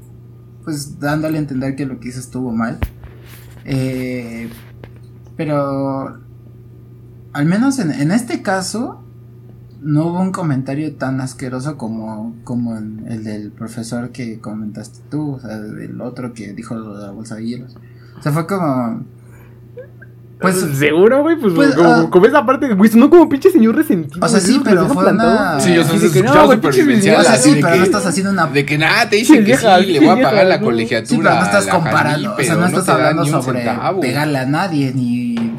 [0.63, 2.79] pues dándole a entender que lo que hizo estuvo mal.
[3.65, 4.49] Eh,
[5.35, 6.19] pero...
[7.33, 9.03] Al menos en, en este caso,
[9.81, 15.33] no hubo un comentario tan asqueroso como, como el, el del profesor que comentaste tú,
[15.33, 17.75] o sea, del otro que dijo lo de la bolsa de hielos.
[18.17, 19.03] O sea, fue como...
[20.37, 22.07] Pues, seguro, güey, pues, pues, como, ah.
[22.09, 24.25] como esa parte, güey, sonó como pinche señor resentido.
[24.25, 25.63] O sea, sí, pero fue una- plantados.
[25.63, 27.77] Sí, o sea, Así se de que, escuchaba güey, pinche o sea, sí, pero que-
[27.79, 28.45] no estás haciendo una...
[28.47, 30.57] De que nada, te dicen Sí, que vieja, sí, le voy a vieja, pagar la
[30.57, 30.65] no.
[30.65, 31.07] colegiatura.
[31.09, 33.99] Sí, pero no estás comparando, Jalí, o sea, pero no estás hablando sobre centavo.
[34.01, 35.14] pegarle a nadie, ni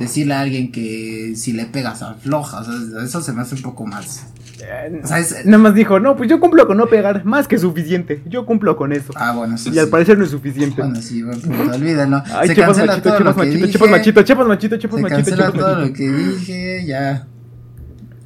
[0.07, 3.63] decirle a alguien que si le pegas afloja, o sea, eso se me hace un
[3.63, 4.27] poco más...
[4.61, 7.47] Eh, O sea, es- Nada más dijo, no, pues yo cumplo con no pegar, más
[7.47, 8.23] que suficiente.
[8.27, 9.13] Yo cumplo con eso.
[9.15, 9.91] Ah, bueno, eso y al sí.
[9.91, 10.81] parecer no es suficiente.
[10.81, 12.23] Bueno, sí, buen punto, olvídenlo.
[12.35, 13.73] Ay, se chepas cancela machito, todo chepas lo que machito, dije.
[13.79, 15.89] chepas machito, chepas machito, chepas Se machito, cancela chepas todo machito.
[15.89, 17.27] lo que dije, ya.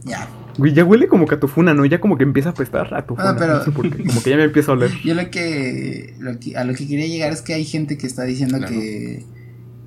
[0.04, 0.28] Ya.
[0.56, 1.84] Güey, ya huele como que a tufuna, ¿no?
[1.86, 2.98] Ya como que empieza a apestar a.
[3.18, 4.90] Ah, pero- No sé por qué, como que ya me empieza a oler.
[5.04, 8.06] Yo lo que, lo que- a lo que quería llegar es que hay gente que
[8.06, 8.72] está diciendo Claro.
[8.72, 9.24] que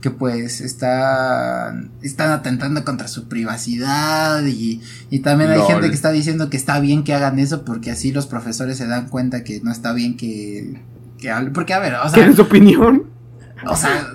[0.04, 5.68] que pues está están atentando contra su privacidad y, y también hay Lol.
[5.68, 8.86] gente que está diciendo que está bien que hagan eso porque así los profesores se
[8.86, 10.84] dan cuenta que no está bien que
[11.18, 13.04] que hablen porque a ver, o sea, ¿Tienes opinión?
[13.66, 14.06] o sea,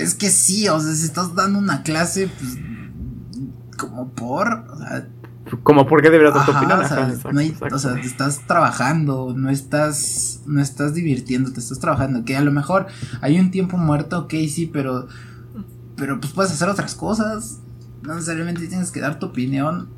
[0.00, 2.56] es que sí, o sea, si estás dando una clase pues
[3.76, 5.08] como por, o sea,
[5.64, 6.78] Como, ¿por qué deberías Ajá, opinión?
[6.78, 7.74] o sea, Ajá, exacto, no hay- exacto.
[7.74, 12.24] o sea, estás trabajando, no estás, no estás divirtiéndote, estás trabajando.
[12.24, 12.86] Que a lo mejor
[13.20, 15.08] hay un tiempo muerto, ok, sí, pero,
[16.02, 17.60] pero pues puedes hacer otras cosas.
[18.02, 19.88] No necesariamente tienes que dar tu opinión.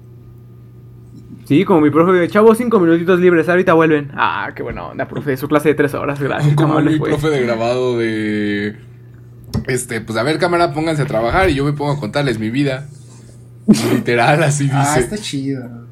[1.47, 4.13] Sí, como mi profe de chavo, cinco minutitos libres, ahorita vuelven.
[4.15, 5.35] Ah, qué buena onda, profe.
[5.39, 6.55] Su clase de tres horas, gracias.
[6.57, 7.09] Como ¿cómo le mi fue?
[7.09, 8.77] profe de grabado de.
[9.67, 12.51] Este, pues a ver, cámara, pónganse a trabajar y yo me pongo a contarles mi
[12.51, 12.87] vida.
[13.67, 14.77] Literal, así dice.
[14.77, 15.87] Ah, está chido.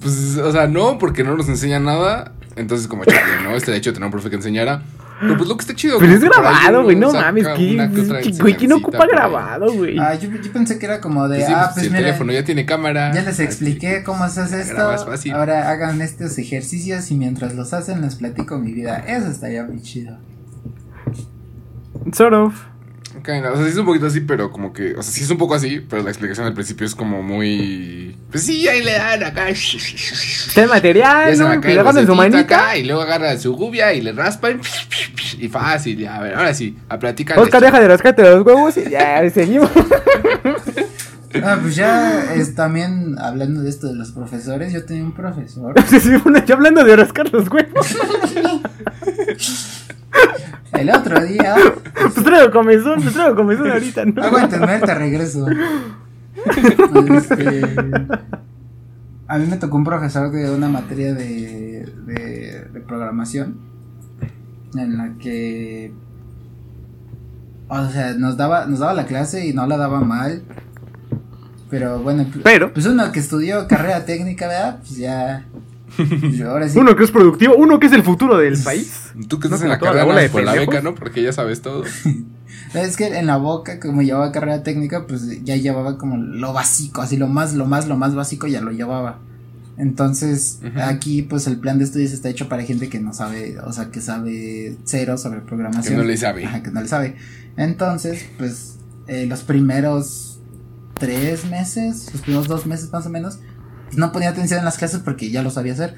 [0.00, 2.32] Pues, o sea, no, porque no nos enseña nada.
[2.56, 3.54] Entonces, como chale, ¿no?
[3.54, 4.82] Este de hecho tener un profe que enseñara.
[5.24, 5.98] Pero pues lo que está chido.
[5.98, 9.98] Pero es grabado, güey, no mames, que Güey, ¿quién ocupa grabado, güey?
[9.98, 12.04] Ah, yo, yo pensé que era como de, Pues sí, ah, pues, pues el mira,
[12.04, 13.12] teléfono ya tiene cámara.
[13.12, 13.42] ya les así.
[13.42, 15.04] expliqué cómo se hace esto.
[15.06, 15.32] fácil.
[15.32, 18.98] Ahora hagan estos ejercicios y mientras los hacen les platico mi vida.
[19.06, 20.18] Eso estaría muy chido.
[22.12, 22.54] Sort of.
[23.26, 24.94] O sea, sí es un poquito así, pero como que.
[24.96, 28.14] O sea, sí es un poco así, pero la explicación al principio es como muy.
[28.30, 29.48] Pues sí, ahí le dan acá.
[29.48, 31.60] Está el material, Ya se ¿no?
[31.60, 32.40] Que le en su manita.
[32.40, 34.60] acá y luego agarran su gubia y le raspan.
[35.38, 37.38] Y fácil, ya, a ver, ahora sí, a platicar.
[37.38, 39.70] Oscar, deja de rascarte los huevos y ya, seguimos.
[41.42, 45.74] Ah, pues ya es también hablando de esto de los profesores, yo tenía un profesor.
[45.88, 47.86] Sí, sí, bueno, ya hablando de rascar los huevos.
[50.78, 51.54] El otro día,
[51.94, 54.22] Pues traigo comezón, pues traigo comezón ahorita, ¿no?
[54.22, 55.46] aguántenme, te regreso.
[57.16, 57.62] Este,
[59.28, 63.56] a mí me tocó un profesor de una materia de, de, de programación
[64.76, 65.92] en la que,
[67.68, 70.42] o sea, nos daba, nos daba la clase y no la daba mal.
[71.70, 74.78] Pero bueno, Pero- pues uno que estudió carrera técnica, ¿verdad?
[74.80, 75.44] Pues ya.
[76.46, 76.78] ahora sí.
[76.78, 79.12] Uno que es productivo, uno que es el futuro del país.
[79.28, 80.74] Tú que No estás en la la carrera bola de por la pendejos.
[80.74, 80.94] beca, ¿no?
[80.94, 81.84] Porque ya sabes todo.
[82.74, 87.02] Es que en la boca, como llevaba carrera técnica, pues ya llevaba como lo básico,
[87.02, 89.20] así lo más, lo más, lo más básico ya lo llevaba.
[89.76, 93.72] Entonces, aquí pues el plan de estudios está hecho para gente que no sabe, o
[93.72, 95.94] sea, que sabe cero sobre programación.
[95.94, 96.44] Que no le sabe.
[96.46, 97.16] Ajá, que no le sabe.
[97.56, 100.40] Entonces, pues eh, los primeros
[100.98, 103.38] tres meses, los primeros dos meses más o menos,
[103.96, 105.94] no ponía atención en las clases porque ya lo sabía hacer.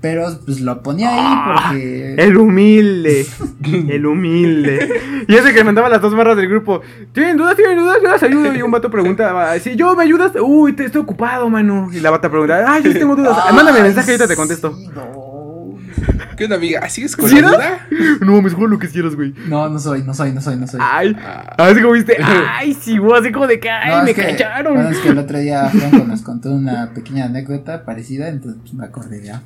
[0.00, 2.14] Pero pues lo ponía ahí porque...
[2.16, 3.26] El humilde.
[3.88, 5.24] El humilde.
[5.28, 6.80] Y ese que mandaba las dos barras del grupo.
[7.12, 7.54] ¿Tienen dudas?
[7.54, 7.98] ¿Tienen dudas?
[8.02, 8.54] Yo las ayudo.
[8.54, 11.90] Y un vato pregunta, si yo me ayudas, uy, te estoy ocupado, mano.
[11.92, 13.36] Y la bata pregunta, ay, yo sí tengo dudas.
[13.54, 14.74] Mándame mensaje y ahorita te contesto.
[14.74, 15.39] sí, no.
[16.40, 16.88] ¿Qué onda, amiga?
[16.88, 17.86] ¿Sigues con ¿Sí la duda?
[18.22, 19.34] No, me juro lo que quieras, güey.
[19.46, 20.80] No, no soy, no soy, no soy, no soy.
[20.82, 21.54] Ay, Ah.
[21.58, 24.22] así como viste, ay, sí, vos, así como de que, ay, No, me es que,
[24.22, 24.72] cacharon.
[24.72, 28.72] Bueno, es que el otro día Franco nos contó una pequeña anécdota parecida, entonces pues,
[28.72, 29.42] me acordé ya.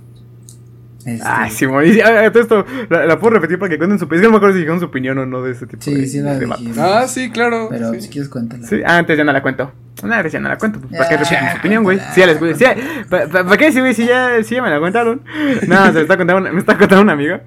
[1.07, 4.07] Este, Ay, Simón, y ah, todo esto, la, la puedo repetir para que cuenten su
[4.07, 4.21] opinión.
[4.21, 5.95] Es que no me acuerdo si dijeron su opinión o no de ese tipo Sí,
[5.95, 6.49] de, sí la de.
[6.79, 7.69] Ah, sí, claro.
[7.71, 8.01] Pero sí.
[8.03, 8.67] si quieres cuéntala.
[8.67, 9.71] Sí, ah, antes ya no la cuento.
[10.03, 10.81] No, antes ya no la cuento.
[10.81, 11.99] pues, ¿Para qué Ya, repitan su opinión, güey?
[11.99, 12.55] Sí, ya les güey.
[12.55, 12.65] Sí,
[13.11, 13.71] ¿Para pa, qué?
[13.73, 15.23] Sí, güey, sí, ya, sí, ya me la contaron.
[15.69, 17.43] No, se me está contando una, me está contando una amiga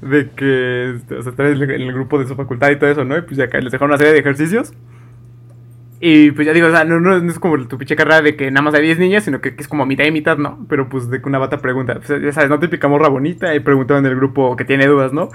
[0.00, 3.04] de que, este, o sea, está en el, grupo de su facultad y todo eso,
[3.04, 3.16] ¿no?
[3.16, 4.72] Y pues ya acá les dejaron una serie de ejercicios.
[6.00, 8.50] Y pues ya digo, o sea, no, no, es como tu pinche carrera de que
[8.50, 10.66] nada más hay 10 niñas, sino que, es como mitad y mitad, ¿no?
[10.68, 13.60] Pero pues de que una bata pregunta, pues, ya sabes, no típica morra bonita, y
[13.60, 15.30] preguntaba en el grupo que tiene dudas, ¿no?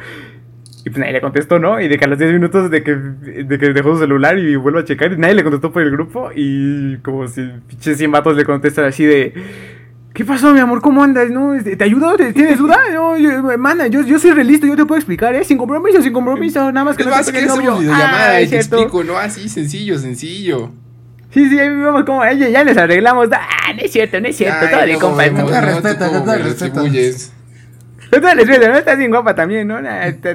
[0.86, 1.82] Y pues nadie le contestó, ¿no?
[1.82, 4.55] Y de que a los 10 minutos de que, de que dejó su celular y
[4.55, 6.30] vuelve a checar, y nadie le contestó por el grupo.
[6.36, 9.34] Y como si pinches 100 vatos le contestan así de.
[10.14, 10.82] ¿Qué pasó, mi amor?
[10.82, 11.30] ¿Cómo andas?
[11.30, 11.53] ¿No?
[11.53, 12.16] Este, ¿Te ayudo?
[12.18, 12.78] ¿Te- ¿Tienes duda?
[12.93, 15.43] No, yo, mana, yo, yo soy realista, yo te puedo explicar, ¿eh?
[15.43, 18.30] Sin compromiso, sin compromiso, nada más que Es no más, te que es una videollamada
[18.32, 19.18] Ah, y es te explico, ¿no?
[19.18, 20.72] Así, sencillo, sencillo.
[21.32, 23.30] Sí, sí, ahí vemos cómo ella ya les arreglamos.
[23.32, 25.26] Ah, no es cierto, no es cierto, Ay, todo de compa.
[25.28, 25.43] ¿no?
[25.43, 25.74] Con todo ¿no?
[28.10, 28.76] Con todo el respeto, ¿no?
[28.78, 29.78] Estás bien guapa también, ¿no?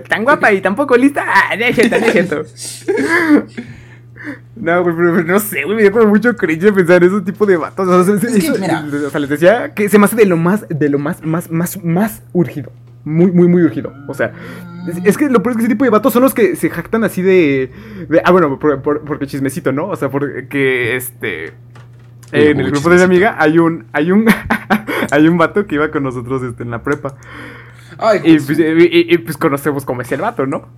[0.08, 1.24] Tan guapa y tampoco lista.
[1.26, 2.42] Ah, no es cierto, no es cierto.
[4.56, 7.20] No, güey, pero, pero no sé, güey, me dio como mucho cringe pensar en ese
[7.22, 7.86] tipo de vatos.
[7.88, 8.84] O sea, Es que, eso- mira.
[9.06, 11.50] o sea, les decía que se me hace de lo más, de lo más, más,
[11.50, 12.72] más, más urgido.
[13.04, 13.92] Muy, muy, muy urgido.
[14.08, 14.32] O sea,
[14.88, 16.70] es, es que lo peor es que ese tipo de vatos son los que se
[16.70, 17.70] jactan así de.
[18.08, 19.88] de- ah, bueno, por- por- porque chismecito, ¿no?
[19.88, 21.52] O sea, porque este.
[22.32, 24.26] En el grupo de mi amiga hay un, hay un,
[25.10, 27.14] hay un vato que iba con nosotros este, en la prepa.
[27.98, 30.68] Ay, Y pues, pues, y, y- y, pues conocemos cómo es el vato, ¿no?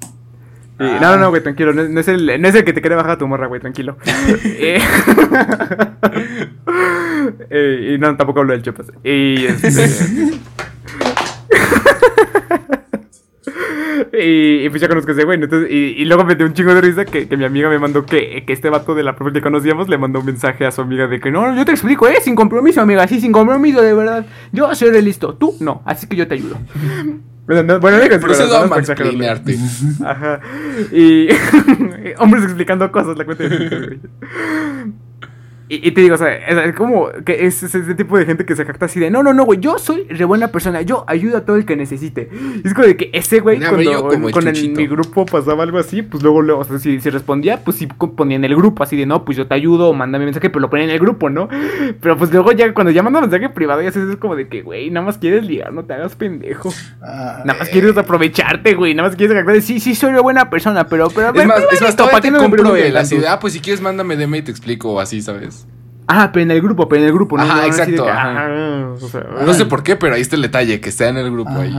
[0.78, 0.98] Ah.
[1.00, 1.72] No, no, no, güey, tranquilo.
[1.72, 3.60] No, no es el, no es el que te quiere bajar a tu morra, güey,
[3.60, 3.96] tranquilo.
[4.58, 4.80] Eh,
[7.50, 8.86] eh, y no, tampoco hablo del chupas.
[9.02, 9.86] Y este.
[14.12, 15.38] Y, y pues ya conozco a ese güey.
[15.38, 15.44] ¿no?
[15.44, 17.78] Entonces, y, y luego me dio un chingo de risa que, que mi amiga me
[17.78, 20.70] mandó que, que este vato de la profe que conocíamos le mandó un mensaje a
[20.70, 23.82] su amiga de que no, yo te explico, eh, sin compromiso, amiga, sí, sin compromiso,
[23.82, 24.26] de verdad.
[24.52, 26.56] Yo soy listo, tú no, así que yo te ayudo.
[27.46, 29.56] Bueno, no, bueno, déjense, procedo a no.
[30.04, 30.40] Ajá.
[30.90, 31.28] Y
[32.18, 33.98] hombres explicando cosas, la cuenta de.
[35.68, 38.44] Y, y te digo, o sea, es, como que es, es ese tipo de gente
[38.46, 41.04] que se jacta así de no, no, no, güey, yo soy re buena persona, yo
[41.08, 42.28] ayudo a todo el que necesite.
[42.62, 45.64] Y es como de que ese güey, No, cuando como con el- mi grupo pasaba
[45.64, 48.54] algo así, pues luego, luego o sea, si, si respondía, pues sí ponía en el
[48.54, 51.00] grupo así de no, pues yo te ayudo, mándame mensaje, pero lo ponía en el
[51.00, 51.48] grupo, ¿no?
[52.00, 54.90] Pero pues luego ya cuando ya manda mensaje privado, ya es como de que, güey,
[54.90, 56.72] nada más quieres ligar, no te hagas pendejo.
[57.02, 58.94] Ah, Nada más quieres aprovecharte, güey.
[58.94, 61.28] Nada más quieres jactar sí, sí, soy una buena persona, pero, pero.
[61.34, 63.16] Es más, es más, esto, todavía ¿para te compro de, tanto?
[63.28, 65.55] ah, pues si quieres mándame DM y te explico, o así, ¿sabes?
[66.08, 67.42] Ah, pero en el grupo, pero en el grupo, ¿no?
[67.42, 68.48] Ajá, No, exacto, que, ajá.
[68.92, 71.32] o sea, No sé por qué, pero ahí está el detalle, que está en el
[71.32, 71.74] grupo ahí.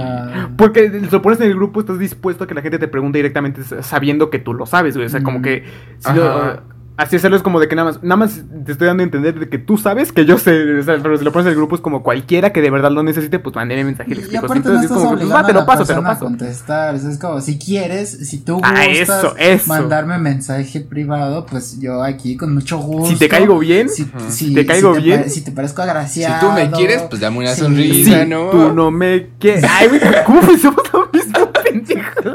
[0.58, 3.20] Porque si lo pones en el grupo, estás dispuesto a que la gente te pregunte
[3.20, 5.06] directamente sabiendo que tú lo sabes, güey.
[5.08, 5.64] O sea, como que.
[6.00, 6.16] si Ajá.
[6.18, 8.04] lo- así hacerlo es como de que nada más.
[8.04, 10.80] Nada más te estoy dando a entender de que tú sabes que yo sé.
[10.80, 12.92] O sea, pero si lo pones en el grupo es como cualquiera que de verdad
[12.92, 15.16] lo necesite, pues mándeme mensaje y le Y aparte no Entonces estás es como que,
[15.18, 16.26] pues obligando va, te a lo la paso, te lo persona a paso.
[16.26, 19.68] contestar, o sea, es como, si quieres, si tú Ah, gustas eso, eso.
[19.68, 23.10] mandarme mensaje privado, pues yo aquí con mucho gusto.
[23.14, 25.30] Si te caigo bien, si, si- te caigo si bien.
[25.30, 26.48] si te parezco Si agraciado.
[26.48, 28.50] tú me quieres, pues dame una sonrisa, ¿no?
[28.50, 29.64] tú no me quieres.
[29.70, 32.34] Ay, güey, ¿cómo pensamos lo mismo, pendejo?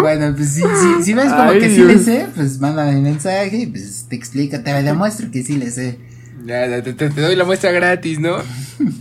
[0.00, 1.88] Bueno, pues si, si, si ves como Ay, que sí Dios.
[1.88, 5.98] le sé, pues mándame mensaje y pues te explico, te demuestro que sí le sé.
[6.46, 8.36] Te, doy la muestra gratis, ¿no?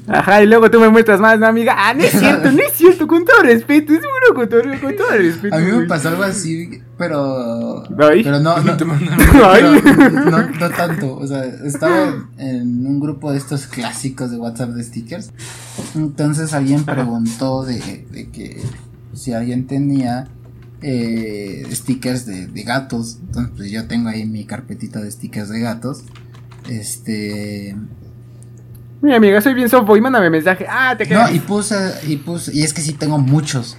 [0.08, 1.76] Ajá, y luego tú me muestras más, ¿no, amiga?
[1.78, 4.96] Ah, no es cierto, no es cierto, con todo respeto, es seguro con todo, con
[4.96, 5.56] todo respeto.
[5.56, 7.84] A mí me pasó algo así, pero.
[8.00, 8.24] Ay.
[8.24, 9.80] Pero no, no, Te mandan- Ay.
[9.84, 11.16] pero no, no tanto.
[11.18, 15.32] O sea, estaba en un grupo de estos clásicos de WhatsApp de stickers.
[15.94, 18.60] Entonces alguien preguntó de, de que
[19.14, 20.30] si alguien tenía
[20.82, 23.20] eh, stickers de, de gatos.
[23.22, 26.04] Entonces, pues yo tengo ahí mi carpetita de stickers de gatos.
[26.70, 27.76] Este.
[29.02, 30.66] Mi amiga, soy bien sofo y mándame mensaje.
[30.70, 31.30] Ah, te quedas.
[31.30, 31.76] No, y puse,
[32.08, 33.78] y puse, y es que sí tengo muchos.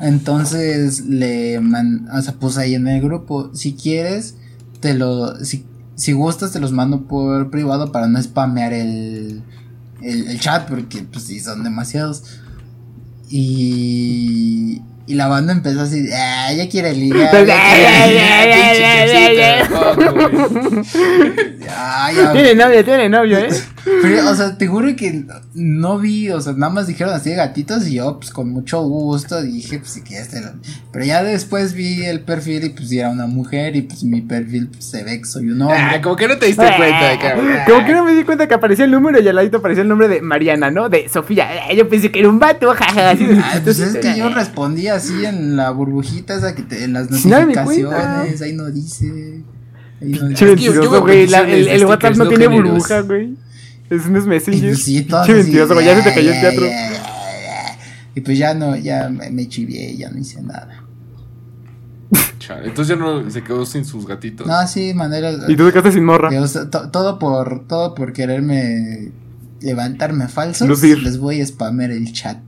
[0.00, 4.36] Entonces le man, o sea, puse ahí en el grupo, si quieres,
[4.80, 5.64] te lo, si,
[5.94, 9.42] Si gustas, te los mando por privado para no spamear el,
[10.02, 12.40] el, el chat, porque pues sí, son demasiados.
[13.30, 17.30] Y, y la banda empezó así, ah, ya quiere ligar.
[17.46, 19.68] Ya quiere ligar".
[21.76, 23.48] Ay, ya- Tiene novio, tiene novio, ¿eh?
[24.02, 27.36] Pero, o sea, te juro que no vi, o sea, nada más dijeron así de
[27.36, 30.40] gatitos y yo, pues con mucho gusto dije, pues sí que este.
[30.40, 30.52] lo-
[30.90, 34.68] Pero ya después vi el perfil y pues era una mujer y pues mi perfil
[34.68, 35.76] pues, se ve que soy un hombre.
[35.78, 37.46] Ah, como que no te diste cuenta, cabrón.
[37.66, 39.88] Como que no me di cuenta que aparecía el número y al ladito aparecía el
[39.88, 40.88] nombre de Mariana, ¿no?
[40.88, 41.48] De Sofía.
[41.68, 43.10] Ah, Yo pensé que era un vato, jaja.
[43.10, 46.92] Así Ay, pues es que yo respondí así en la burbujita esa que te, en
[46.94, 49.42] las notificaciones, ahí no dice.
[50.00, 50.32] Ahí no dice.
[50.34, 51.26] Es que yo- yo mentiroso, veo güey.
[51.26, 53.36] la- peticiones El, el WhatsApp no tiene burbuja, güey.
[53.90, 54.70] Es un Y Messenger.
[54.70, 55.86] pues sí, todas Che, así, mentiroso, güey.
[55.86, 56.66] Ya se te cayó el ya, teatro.
[56.66, 57.78] ya, ya, ya.
[58.14, 60.80] Y pues ya no, ya me, me chivié, ya no hice nada.
[62.38, 64.46] Chale, Entonces ya no se quedó sin sus gatitos.
[64.46, 65.32] No, sí, manera.
[65.48, 66.30] Y tú te quedaste sin morra.
[66.46, 69.12] Sea, to- todo por todo por quererme
[69.60, 70.68] levantarme falsos.
[70.68, 71.02] Lucir.
[71.02, 72.38] Les voy a spamear el chat.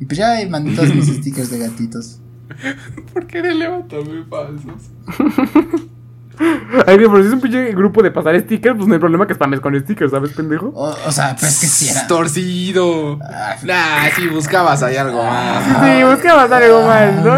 [0.00, 2.20] Y pues ya mandé todos mis stickers de gatitos.
[3.12, 4.90] ¿Por qué le levantarme falsos?
[6.86, 9.34] Ay, pero si es un pinche grupo de pasar stickers, pues no hay problema que
[9.34, 10.72] spames con stickers, ¿sabes, pendejo?
[10.74, 12.06] O, o sea, pues que si era.
[12.06, 13.18] Torcido.
[13.22, 15.64] Ah, Nah, sí, buscabas ahí algo más.
[15.88, 17.32] Sí, buscabas algo más, ¿no?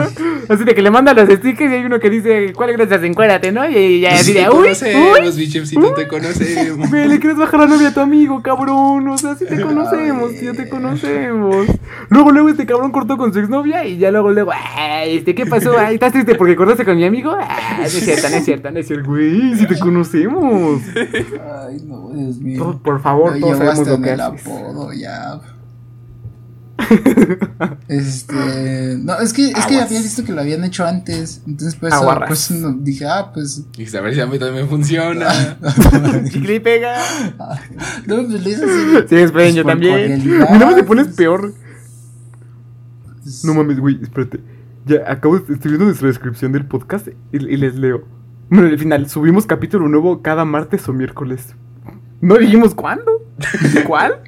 [0.48, 3.02] Así de que le mandan los stickers y hay uno que dice, ¿cuál gracias?
[3.02, 3.68] Encuérdate, ¿no?
[3.68, 5.36] Y ya así Te de, uy, conocemos, uy.
[5.36, 6.90] mi chefcito, te conocemos.
[6.90, 9.08] Güey, le quieres bajar la novia a tu amigo, cabrón.
[9.08, 11.66] O sea, sí te conocemos, tío, te conocemos.
[12.08, 15.46] Luego, luego este cabrón cortó con su exnovia y ya luego, luego, ay, este, ¿qué
[15.46, 15.78] pasó?
[15.78, 17.36] Ay, ¿estás triste porque cortaste con mi amigo?
[17.40, 20.82] Ah, no es cierto, no es cierto, no es güey, sí te conocemos.
[20.96, 22.80] Ay, no, Dios mío.
[22.82, 24.46] Por favor, Lo todos sabemos lo que el haces.
[24.46, 25.40] apodo, ya.
[27.88, 28.96] este.
[28.98, 31.42] No, es que, es que había visto que lo habían hecho antes.
[31.46, 32.28] Entonces, pues, Aguarras.
[32.28, 33.64] pues no, dije, ah, pues.
[33.76, 35.28] Y a ver si a mí también funciona.
[36.30, 36.96] Chicle y pega.
[38.06, 39.06] No, pues lo hice así.
[39.08, 40.38] Sí, esperen, yo por también.
[40.58, 41.54] no te pones pues, peor.
[43.22, 44.40] pues, No mames, güey, espérate.
[44.86, 48.02] Ya acabo, de- estoy viendo nuestra descripción del podcast y, y les leo.
[48.50, 51.54] Bueno, al final, subimos capítulo nuevo cada martes o miércoles.
[52.20, 53.10] No dijimos cuándo.
[53.86, 54.20] ¿Cuál?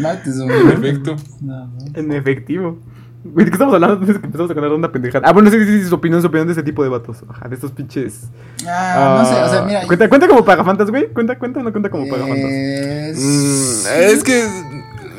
[0.00, 1.16] Martes o Perfecto.
[1.42, 1.72] No, no.
[1.94, 2.78] En efectivo.
[3.22, 5.26] ¿de qué estamos hablando antes de que empezamos a contar una pendejada?
[5.28, 7.22] Ah, bueno, sí, sí, sí, su opinión, su opinión de ese tipo de vatos.
[7.28, 8.28] Ajá, de estos pinches.
[8.66, 9.86] Ah, no sé, o sea, Ah, mira.
[9.86, 11.08] ¿Cuenta, cuenta como pagafantas, güey?
[11.12, 12.50] ¿Cuenta, cuenta o no cuenta como pagafantas?
[12.50, 14.44] es- Mm, es que.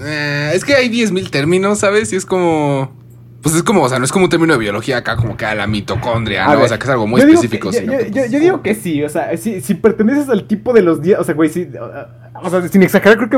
[0.03, 2.11] eh, es que hay 10.000 términos, ¿sabes?
[2.13, 2.91] Y es como.
[3.45, 5.45] Pues es como, o sea, no es como un término de biología acá, como que
[5.45, 6.55] a la mitocondria, A ¿no?
[6.55, 7.69] ver, o sea, que es algo muy yo específico.
[7.69, 10.27] que- sino yo, que, yo- pues, yo digo que sí, o sea, si, si perteneces
[10.29, 11.69] al tipo de los días, o sea, güey, sí,
[12.43, 13.37] o sea, sin exagerar, creo que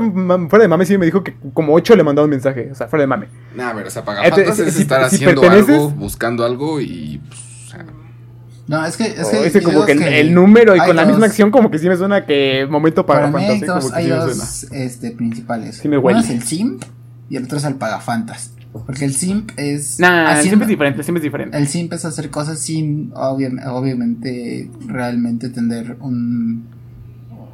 [0.49, 2.88] fuera de mame sí me dijo que como 8 le mandaba un mensaje, o sea,
[2.88, 3.28] fuera de mame.
[3.53, 7.22] Nah, pero, o sea, pagafantas es si- estar si haciendo perteneces- algo, buscando algo y.
[7.28, 7.86] Pues, o sea,
[8.68, 9.08] No, es que.
[9.08, 11.80] Es que ese como que el, el número y con la misma acción como que
[11.80, 14.16] sí me suena que momento Para mí pagafantas, hay como dos, que hay sí me
[14.16, 14.86] dos suena.
[14.86, 15.76] este, principales.
[15.78, 16.84] Sí me Uno es el simp
[17.30, 18.51] y el otro es el pagafantas.
[18.74, 19.99] Porque el simp es.
[19.99, 21.57] Nah, haciendo- siempre es diferente, siempre es diferente.
[21.57, 26.65] El simp es hacer cosas sin, obvia- obviamente, realmente tener un,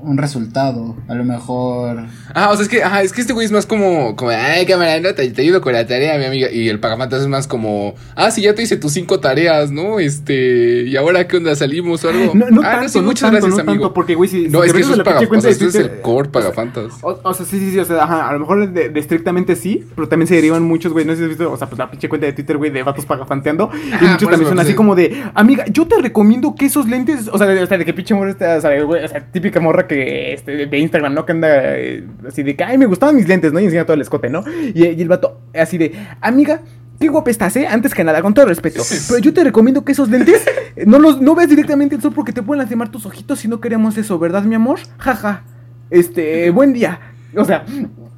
[0.04, 0.96] un resultado.
[1.08, 2.06] A lo mejor.
[2.34, 4.66] Ah, o sea, es que, ajá, es que este güey es más como, como, ay,
[4.66, 6.52] cámara, no, te, te ayudo con la tarea, mi amiga.
[6.52, 10.00] Y el pagafantas es más como, ah, sí, ya te hice tus cinco tareas, ¿no?
[10.00, 12.34] Este, y ahora qué onda, salimos o algo.
[12.36, 13.86] No, no ah, tanto, sí, no muchas tanto, gracias, no amigo.
[13.86, 15.66] tanto, porque güey, si, no, si es que eso es la pagafantas, cuenta de esto
[15.68, 16.94] es el core o sea, pagafantas.
[17.02, 19.56] O, o sea, sí, sí, sí, o sea, ajá, a lo mejor de, de estrictamente
[19.56, 21.80] sí, pero también se derivan muchos, güey, no sé si has visto, o sea, pues
[21.80, 24.50] la pinche cuenta de Twitter, güey, de vatos pagafanteando, y Ajá, muchos por eso también
[24.50, 27.68] son así como de, amiga, yo te recomiendo que esos lentes, o sea, de, o
[27.68, 30.66] sea, de que pinche morra o sea, güey, o sea, típica morra que, este, de,
[30.66, 31.26] de Instagram, ¿no?
[31.26, 33.60] Que anda eh, así de que, ay, me gustaban mis lentes, ¿no?
[33.60, 34.44] Y enseña todo el escote, ¿no?
[34.74, 36.62] Y, y el vato, así de, amiga,
[37.00, 37.68] Qué guapa estás, ¿eh?
[37.68, 38.82] Antes que nada, con todo respeto.
[39.10, 40.46] Pero yo te recomiendo que esos lentes
[40.86, 43.60] no los no veas directamente el sol porque te pueden lastimar tus ojitos si no
[43.60, 44.80] queremos eso, ¿verdad, mi amor?
[45.00, 45.44] Jaja.
[45.90, 47.00] Este, buen día.
[47.36, 47.66] O sea,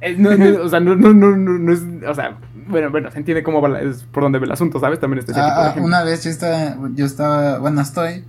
[0.00, 3.18] eh, no, no, o sea, no, no, no, no, es, o sea, bueno, bueno, se
[3.18, 5.00] entiende cómo va la- es por dónde ve el asunto, ¿sabes?
[5.00, 8.24] También este ese tipo de Ah, ah, una vez yo estaba, yo estaba, bueno, estoy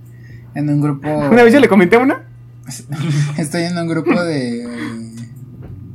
[0.54, 1.08] en un grupo.
[1.30, 2.22] Una vez yo le comenté a una.
[3.38, 4.66] Estoy en un grupo de.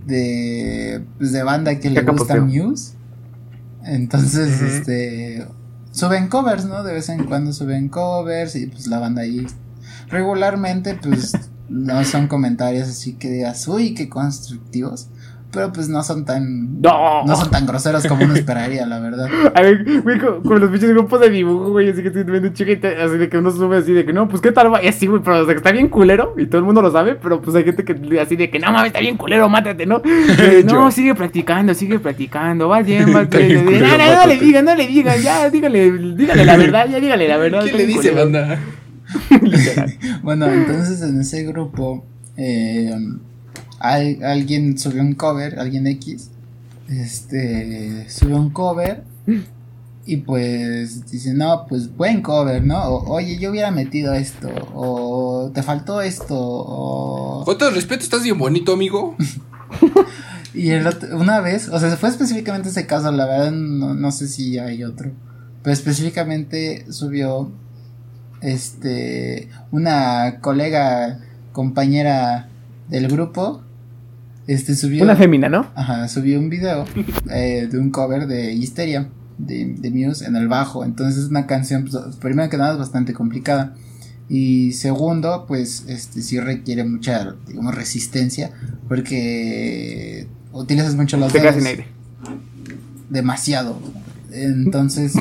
[0.05, 1.05] de.
[1.17, 2.45] Pues de banda que le gusta posteo.
[2.45, 2.93] Muse.
[3.83, 5.47] Entonces, este.
[5.91, 6.83] Suben covers, ¿no?
[6.83, 9.45] De vez en cuando suben covers y pues la banda ahí.
[10.09, 11.33] Regularmente, pues.
[11.69, 15.07] no son comentarios así que digas, uy, qué constructivos.
[15.53, 16.81] Pero pues no son tan.
[16.81, 17.23] No.
[17.25, 19.27] No son tan groseros como uno esperaría, la verdad.
[19.53, 22.49] A ver, güey, con, con los pinches grupos de dibujo, güey, así que estoy viendo
[22.49, 24.83] chiquita, así de que uno sube así de que no, pues qué tal, va?
[24.83, 26.91] y así, güey, pero o sea, que está bien culero, y todo el mundo lo
[26.91, 29.85] sabe, pero pues hay gente que así de que no mames, está bien culero, mátate,
[29.85, 30.01] ¿no?
[30.43, 33.65] Eh, no, sigue practicando, sigue practicando, va bien, va bien.
[33.65, 36.99] No, culero, no, no, le digan, no le digan, ya, dígale, dígale la verdad, ya
[36.99, 37.63] dígale la verdad.
[37.63, 38.31] ¿Qué le dice, culero.
[38.31, 38.59] banda?
[40.23, 42.91] Bueno, entonces en ese grupo eh,
[43.83, 46.29] hay- alguien subió un cover, alguien X,
[46.89, 49.03] este, subió un cover
[50.05, 52.81] y pues dice, no, pues buen cover, ¿no?
[52.83, 57.43] O, Oye, yo hubiera metido esto, o te faltó esto, o...
[57.45, 59.15] Con todo el respeto, estás bien bonito, amigo.
[60.55, 64.11] Y el otro- una vez, o sea, fue específicamente ese caso, la verdad no, no
[64.11, 65.09] sé si hay otro,
[65.63, 67.51] pero específicamente subió
[68.41, 71.19] este una colega
[71.53, 72.49] compañera
[72.87, 73.63] del grupo
[74.47, 75.67] este subió Una fémina, ¿no?
[75.75, 76.85] ajá, subió un video
[77.31, 81.47] eh, de un cover de Histeria de, de Muse en el bajo, entonces es una
[81.47, 83.73] canción pues, primero que nada es bastante complicada
[84.29, 88.51] y segundo pues este sí requiere mucha digamos resistencia
[88.87, 91.87] porque utilizas mucho los Te quedas sin dedos aire.
[93.09, 93.79] demasiado.
[94.31, 95.13] Entonces,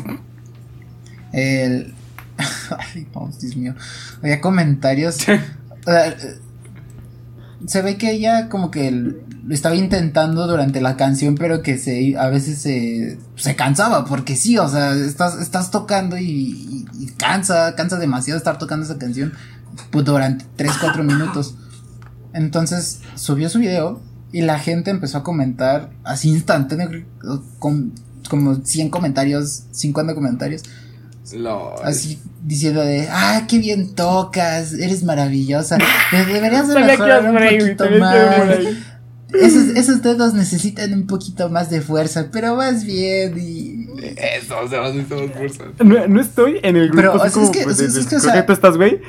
[1.32, 1.92] el.
[2.94, 3.06] Ay,
[3.40, 3.74] Dios mío.
[4.22, 5.18] Había comentarios.
[7.66, 12.16] se ve que ella como que lo estaba intentando durante la canción, pero que se
[12.16, 16.86] a veces se, se cansaba, porque sí, o sea, estás, estás tocando y
[17.16, 19.32] cansa, cansa demasiado estar tocando esa canción
[19.90, 21.56] pues, durante 3, 4 minutos.
[22.32, 24.00] Entonces subió su video
[24.32, 27.04] y la gente empezó a comentar así instantáneo,
[27.58, 27.92] con
[28.28, 30.62] como 100 comentarios, 50 comentarios,
[31.34, 37.34] Lo- así diciendo de, ah, qué bien tocas, eres maravillosa, de- deberías de mejorar un
[37.60, 38.58] poquito más.
[39.32, 43.86] Esos, esos dedos necesitan un poquito más de fuerza, pero vas bien y...
[44.18, 45.64] Eso, o sea, necesitamos fuerza.
[45.82, 47.84] No, no estoy en el grupo Pero, así o sea, es como, que- es- de-
[47.86, 49.00] es de- que, o sea- tú estás, güey.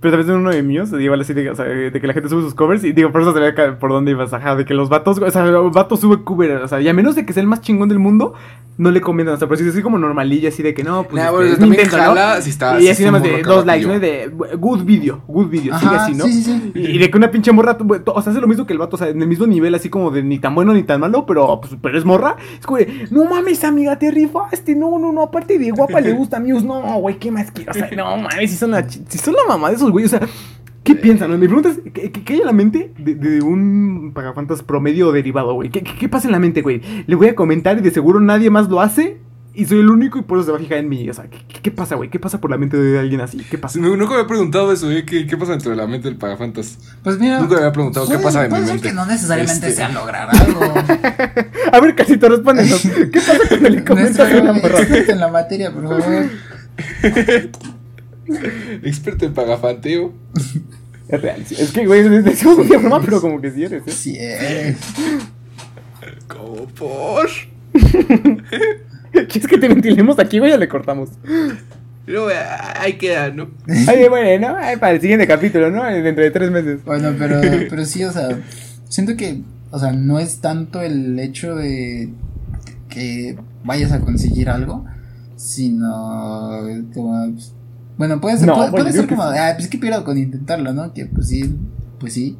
[0.00, 2.28] Pero también en uno de míos, igual así de, o sea, de que la gente
[2.28, 4.72] sube sus covers y digo, por eso se ve por dónde ibas, ajá, de que
[4.74, 7.32] los vatos, o sea, los vatos sube cover, o sea, y a menos de que
[7.32, 8.34] sea el más chingón del mundo,
[8.76, 11.02] no le comentan, o sea, pero si es así como normalilla, así de que no,
[11.02, 13.88] pues Nah, este, es jala si está- Y si así nada más de dos likes,
[13.88, 13.98] ¿no?
[13.98, 16.24] De good video, good video, sigue así, ¿no?
[16.26, 16.70] sí, sí.
[16.76, 17.76] Y y de que una pinche morra,
[18.06, 19.88] o sea, hace lo mismo que el vato, o sea, en el mismo nivel, así
[19.90, 22.36] como de ni tan bueno ni tan malo, pero, pues, pero es morra.
[22.60, 26.12] Es como de, no mames, amiga, te rifaste, no, no, no, aparte de guapa le
[26.12, 27.72] gusta a Muse, no, güey, ¿qué más quiero?
[27.72, 30.18] O sea, no mames, si son la, si son la mamá de esos güeyes, o
[30.18, 30.28] sea,
[30.84, 31.30] ¿qué piensan?
[31.30, 31.38] no?
[31.38, 35.08] Mi pregunta es, ¿qué, qué- qué hay en la mente de, de un pagafantas promedio
[35.08, 35.70] o derivado, güey?
[35.70, 36.80] ¿Qué, qué, qué pasa en la mente, güey?
[37.06, 39.18] Le voy a comentar y de seguro nadie más lo hace.
[39.54, 41.10] Y soy el único y por eso se va a fijar en mí.
[41.10, 42.10] O sea, ¿qué, qué- qué pasa, güey?
[42.10, 43.38] ¿Qué pasa por la mente de alguien así?
[43.38, 43.80] ¿Qué pasa?
[43.80, 45.04] Nu- Nunca me había preguntado eso, ¿eh?
[45.04, 46.78] ¿Qué, qué pasa dentro de la mente del pagafantas?
[47.02, 47.40] Pues mira...
[47.40, 48.88] Nunca me había preguntado qué pasa en mi puede ser mente.
[48.90, 50.60] que no necesariamente Este- sea lograr algo.
[51.72, 52.80] A ver, Casito, respóndenos.
[53.12, 54.78] ¿Qué pasa cuando le comentas a Nuestro una morra?
[55.08, 56.26] en la materia, por favor.
[58.82, 60.12] Experto en pagafanteo.
[61.08, 61.42] Es real.
[61.46, 61.56] sí.
[61.58, 63.90] Es que, güey, decimos un broma, pero como que sí eres, ¿eh?
[63.90, 64.76] Sí, eres.
[66.26, 67.26] ¿Cómo por?
[69.12, 71.08] ¿Quieres que te ventilemos aquí, güey, o le cortamos?
[72.04, 72.34] Pero eh,
[72.76, 73.48] ahí queda, ¿no?
[73.86, 75.84] Ay, bueno, ay, para el siguiente capítulo, ¿no?
[75.84, 76.84] Dentro de tres meses.
[76.84, 78.38] Bueno, pero, pero sí, o sea,
[78.88, 82.10] siento que, o sea, no es tanto el hecho de
[82.90, 84.84] que vayas a conseguir algo,
[85.36, 86.62] sino
[86.92, 87.54] como, pues,
[87.98, 90.72] bueno, puede ser, No, puede, bueno, puede ser como, ah, pues que pierdo con intentarlo,
[90.72, 90.94] ¿no?
[90.94, 91.54] Que pues sí,
[91.98, 92.38] pues sí.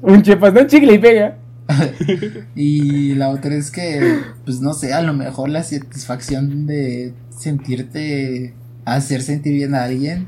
[0.00, 0.66] Un chepas, ¿no?
[0.66, 1.36] Chicle y pega.
[2.54, 8.54] Y la otra es que, pues no sé, a lo mejor la satisfacción de sentirte,
[8.84, 10.26] hacer sentir bien a alguien,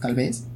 [0.00, 0.46] tal vez,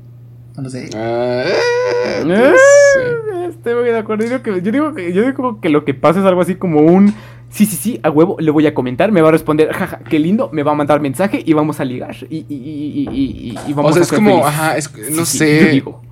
[0.56, 0.90] no lo sé.
[0.94, 2.54] Ah, eh, pues,
[2.94, 3.28] sí.
[3.50, 4.24] Estoy muy de acuerdo.
[4.24, 6.54] Yo digo, que, yo, digo que, yo digo que lo que pasa es algo así
[6.54, 7.14] como un.
[7.50, 10.18] Sí, sí, sí, a huevo, le voy a comentar, me va a responder, jaja, qué
[10.18, 12.14] lindo, me va a mandar mensaje y vamos a ligar.
[12.28, 14.48] Y, y, y, y, vamos O sea, a es ser como, felices.
[14.48, 15.60] ajá, es, no sí, sé.
[15.60, 16.02] yo digo.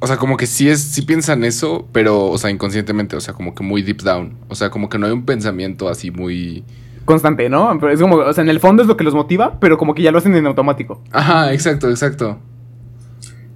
[0.00, 3.34] O sea, como que sí es, sí piensan eso, pero, o sea, inconscientemente, o sea,
[3.34, 4.36] como que muy deep down.
[4.48, 6.64] O sea, como que no hay un pensamiento así muy.
[7.04, 7.76] Constante, ¿no?
[7.80, 9.94] Pero es como, o sea, en el fondo es lo que los motiva, pero como
[9.94, 11.02] que ya lo hacen en automático.
[11.10, 12.38] Ajá, exacto, exacto.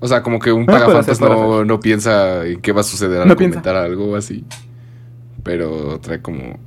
[0.00, 3.22] O sea, como que un pagafantas puede no, no piensa en qué va a suceder
[3.22, 3.60] al No piensa.
[3.60, 4.44] comentar algo así.
[5.42, 6.58] Pero trae como.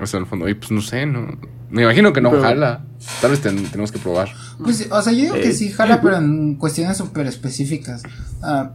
[0.00, 0.48] Eso en el fondo.
[0.48, 1.26] Y pues no sé, no.
[1.70, 2.84] Me imagino que no Pero- jala.
[3.20, 4.28] Tal vez ten- tenemos que probar.
[4.62, 5.54] Pues, o sea, yo digo que Eh.
[5.54, 8.02] sí jala, pero en cuestiones súper específicas.
[8.42, 8.72] Ah,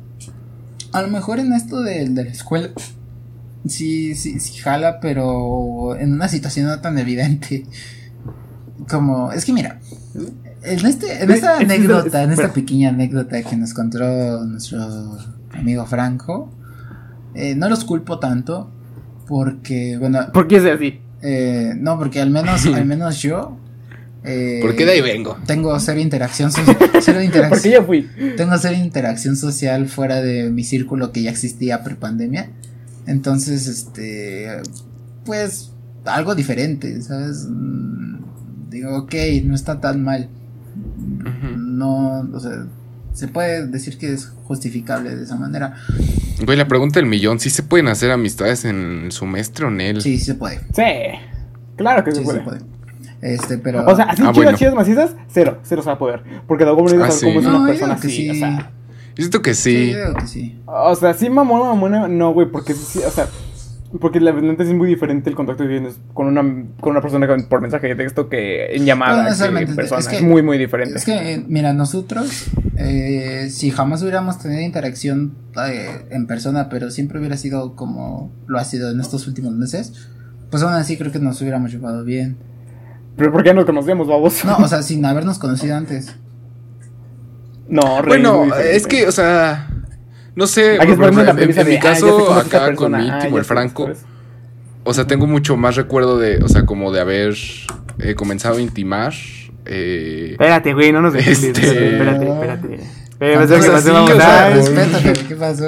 [0.92, 2.70] a lo mejor en esto de, de la escuela,
[3.68, 7.66] sí, sí, sí jala, pero en una situación no tan evidente.
[8.90, 9.80] Como, es que mira,
[10.64, 14.00] en, este, en esta Es- es- anécdota, en esta pequeña anécdota que nos contó
[14.46, 15.18] nuestro
[15.54, 16.52] amigo Franco,
[17.36, 18.72] eh, no los culpo tanto,
[19.30, 21.00] porque, bueno, ¿Por qué es así?
[21.22, 23.58] eh, no, porque al menos, al menos yo...
[24.26, 25.38] eh, Porque de ahí vengo.
[25.46, 28.10] tengo cero interacción, so- cero Porque interacción, yo fui.
[28.36, 32.50] tengo cero interacción social fuera de mi círculo que ya existía pre-pandemia.
[33.08, 34.48] Entonces, este,
[35.26, 35.72] pues,
[36.06, 37.48] algo diferente, ¿sabes?
[37.50, 38.18] Mm,
[38.70, 39.14] Digo, ok,
[39.46, 40.30] no está tan mal.
[41.58, 42.66] No, o sea,
[43.14, 45.76] se puede decir que es justificable de esa manera.
[46.46, 49.82] Güey, la pregunta del millón, ¿sí se pueden hacer amistades en el semestre o en
[49.82, 50.02] él?
[50.02, 50.60] Sí, sí se puede.
[50.74, 50.84] Sí.
[51.76, 52.40] Claro que Sí, se se puede.
[52.42, 52.60] puede.
[53.22, 53.86] Este, pero.
[53.86, 54.58] O sea, así Ah, chidas, bueno.
[54.58, 56.24] chidas macizas, cero, cero se va a poder.
[56.48, 57.38] Porque luego me Ah, saber cómo sí.
[57.40, 58.30] es No, una persona así, sí.
[58.30, 58.72] o sea.
[59.16, 59.92] Yo siento que sí, sí.
[59.92, 60.62] yo digo que sí.
[60.66, 63.28] O sea, sí, mamona, mamona, no, güey, porque sí, o sea,
[64.00, 66.42] porque la verdad es muy diferente el contacto que tienes con una,
[66.80, 70.00] con una persona por mensaje de texto que en No llamada, que necesariamente, en persona.
[70.00, 71.00] es muy, muy diferente.
[71.00, 75.34] Es que, eh, mira, nosotros, eh, si jamás hubiéramos tenido interacción
[75.68, 80.10] eh, en persona, pero siempre hubiera sido como lo ha sido en estos últimos meses,
[80.52, 82.38] pues aún así creo que nos hubiéramos llevado bien.
[83.18, 84.46] Pero ¿por qué nos conocemos, babos?
[84.46, 86.16] No, o sea, sin habernos conocido antes.
[87.68, 89.68] No, re, Bueno, es que, o sea,
[90.36, 93.38] no sé, la en, premisa en de, mi ah, caso, acá con mi ah, íntimo,
[93.38, 93.90] el Franco,
[94.84, 97.36] o sea, tengo mucho más recuerdo de, o sea, como de haber
[98.00, 99.14] eh, comenzado a intimar.
[99.66, 101.44] Eh, Espérate, güey, no nos dejes.
[101.44, 102.80] Este- Espérate, espérate.
[103.22, 105.66] Eh, Pues pensé que así, pasé, vamos, o sea, pues- Respétate, ¿qué pasó?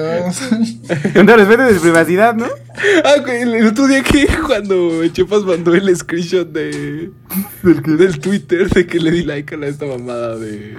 [1.13, 2.45] Con todo respeto de privacidad, ¿no?
[3.03, 7.11] Ah, güey, el, otro día que cuando Chepas mandó el screenshot de
[7.61, 10.77] del Twitter de que le di like a la- esta mamada de.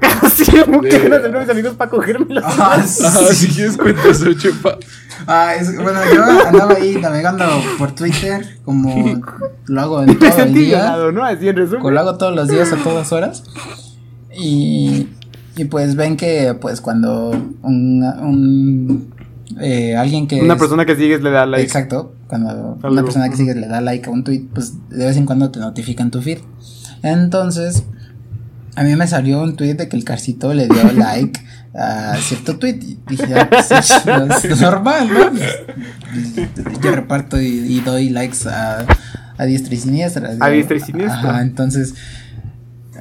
[0.22, 2.44] Así, como que De- van a hacer mis amigos para cogérmelos.
[2.46, 4.78] Ah, si quieres cuenta eso, Chepa.
[5.26, 7.44] Ah, es- bueno, yo andaba ahí navegando
[7.78, 9.20] por Twitter, como
[9.66, 10.96] lo hago en todo el día.
[11.12, 11.24] ¿no?
[11.24, 11.94] Así en Como resumen.
[11.94, 13.42] lo hago todos los días a todas horas.
[14.38, 15.08] Y,
[15.56, 17.30] y pues ven que pues cuando
[17.62, 19.14] un, un
[19.60, 21.64] eh, alguien que Una es- persona que sigues le da like.
[21.64, 22.78] Exacto, cuando Algo.
[22.90, 25.50] una persona que sigue le da like a un tweet, pues de vez en cuando
[25.50, 26.38] te notifican tu feed.
[27.02, 27.84] Entonces,
[28.76, 31.40] a mí me salió un tweet de que el Carcito le dio like
[31.74, 32.78] a cierto tweet.
[32.82, 33.90] Y dije, ah, pues, es,
[34.44, 35.32] es normal, ¿no?
[36.80, 38.86] Yo reparto y, y doy likes a,
[39.38, 40.30] a diestra y siniestra.
[40.40, 41.30] A diestra y siniestra.
[41.30, 41.94] Ajá, entonces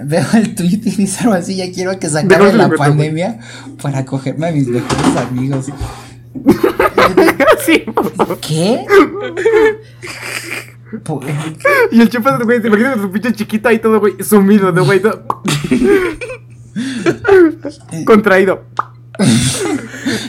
[0.04, 2.70] veo el tweet y dice algo así, ya quiero que se ¿De acabe dónde la
[2.70, 3.40] pandemia
[3.82, 5.68] para cogerme a mis mejores amigos.
[8.42, 8.86] ¿Qué?
[11.91, 15.02] Y el chepas, güey, te imaginas su pinche chiquita ahí todo, güey, sumido, ¿no, güey?
[15.02, 15.26] Todo...
[18.06, 18.64] Contraído.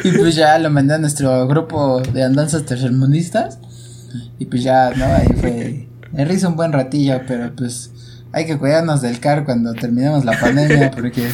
[0.05, 3.59] Y pues ya lo mandé a nuestro grupo de andanzas tercermundistas.
[4.39, 5.07] Y pues ya, ¿no?
[5.07, 5.89] Ahí fue.
[6.13, 7.91] Me un buen ratillo, pero pues
[8.37, 11.27] hay que cuidarnos del car cuando terminemos la pandemia porque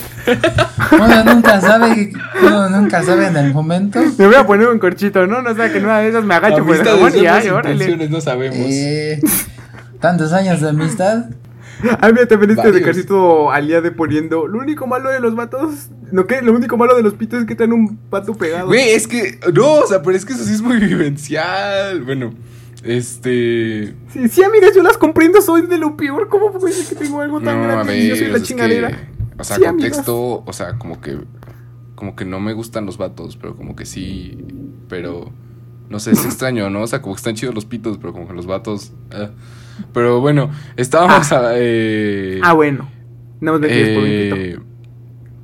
[0.93, 4.01] uno nunca sabe, uno nunca sabe en el momento.
[4.19, 5.43] Me voy a poner un corchito, ¿no?
[5.43, 8.09] No sé, que una de esas me agacho por el y ay, órale.
[8.09, 8.57] no sabemos.
[8.57, 9.21] Eh,
[9.99, 11.25] tantos años de amistad.
[12.01, 12.83] Ah, mira, también este de.
[12.83, 14.47] Carcito aliade poniendo.
[14.47, 15.89] Lo único malo de los vatos.
[16.13, 16.41] No, ¿qué?
[16.41, 18.69] Lo único malo de los pitos es que traen un pato pegado.
[18.69, 19.41] Güey, es que.
[19.53, 22.03] No, o sea, pero es que eso sí es muy vivencial.
[22.03, 22.33] Bueno,
[22.85, 23.95] este.
[24.09, 26.29] Sí, sí, amigas, yo las comprendo, soy de lo peor.
[26.29, 28.89] ¿Cómo puede ser que tengo algo tan No, a grande yo soy la es chingadera?
[28.91, 28.97] que.
[29.39, 29.91] O sea, Sí, amigas.
[29.91, 30.43] contexto.
[30.47, 31.19] O sea, como que.
[31.95, 34.39] Como que no me gustan los vatos, pero como que sí.
[34.89, 35.31] Pero.
[35.89, 36.83] No sé, es extraño, ¿no?
[36.83, 38.93] O sea, como que están chidos los pitos, pero como que los vatos.
[39.13, 39.31] ah.
[39.95, 41.53] Pero bueno, estábamos a.
[41.57, 42.89] Eh, Ah, bueno.
[43.41, 44.63] Más me quieres por un eh, pito.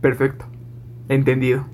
[0.01, 0.45] Perfecto.
[1.09, 1.66] Entendido.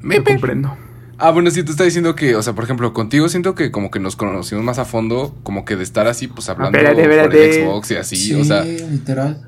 [0.00, 0.76] me- Lo comprendo.
[1.24, 3.92] Ah, bueno, sí, te está diciendo que, o sea, por ejemplo, contigo siento que como
[3.92, 7.36] que nos conocimos más a fondo, como que de estar así, pues hablando espérate, por
[7.36, 9.40] el Xbox y así, Sí, o sea, literal.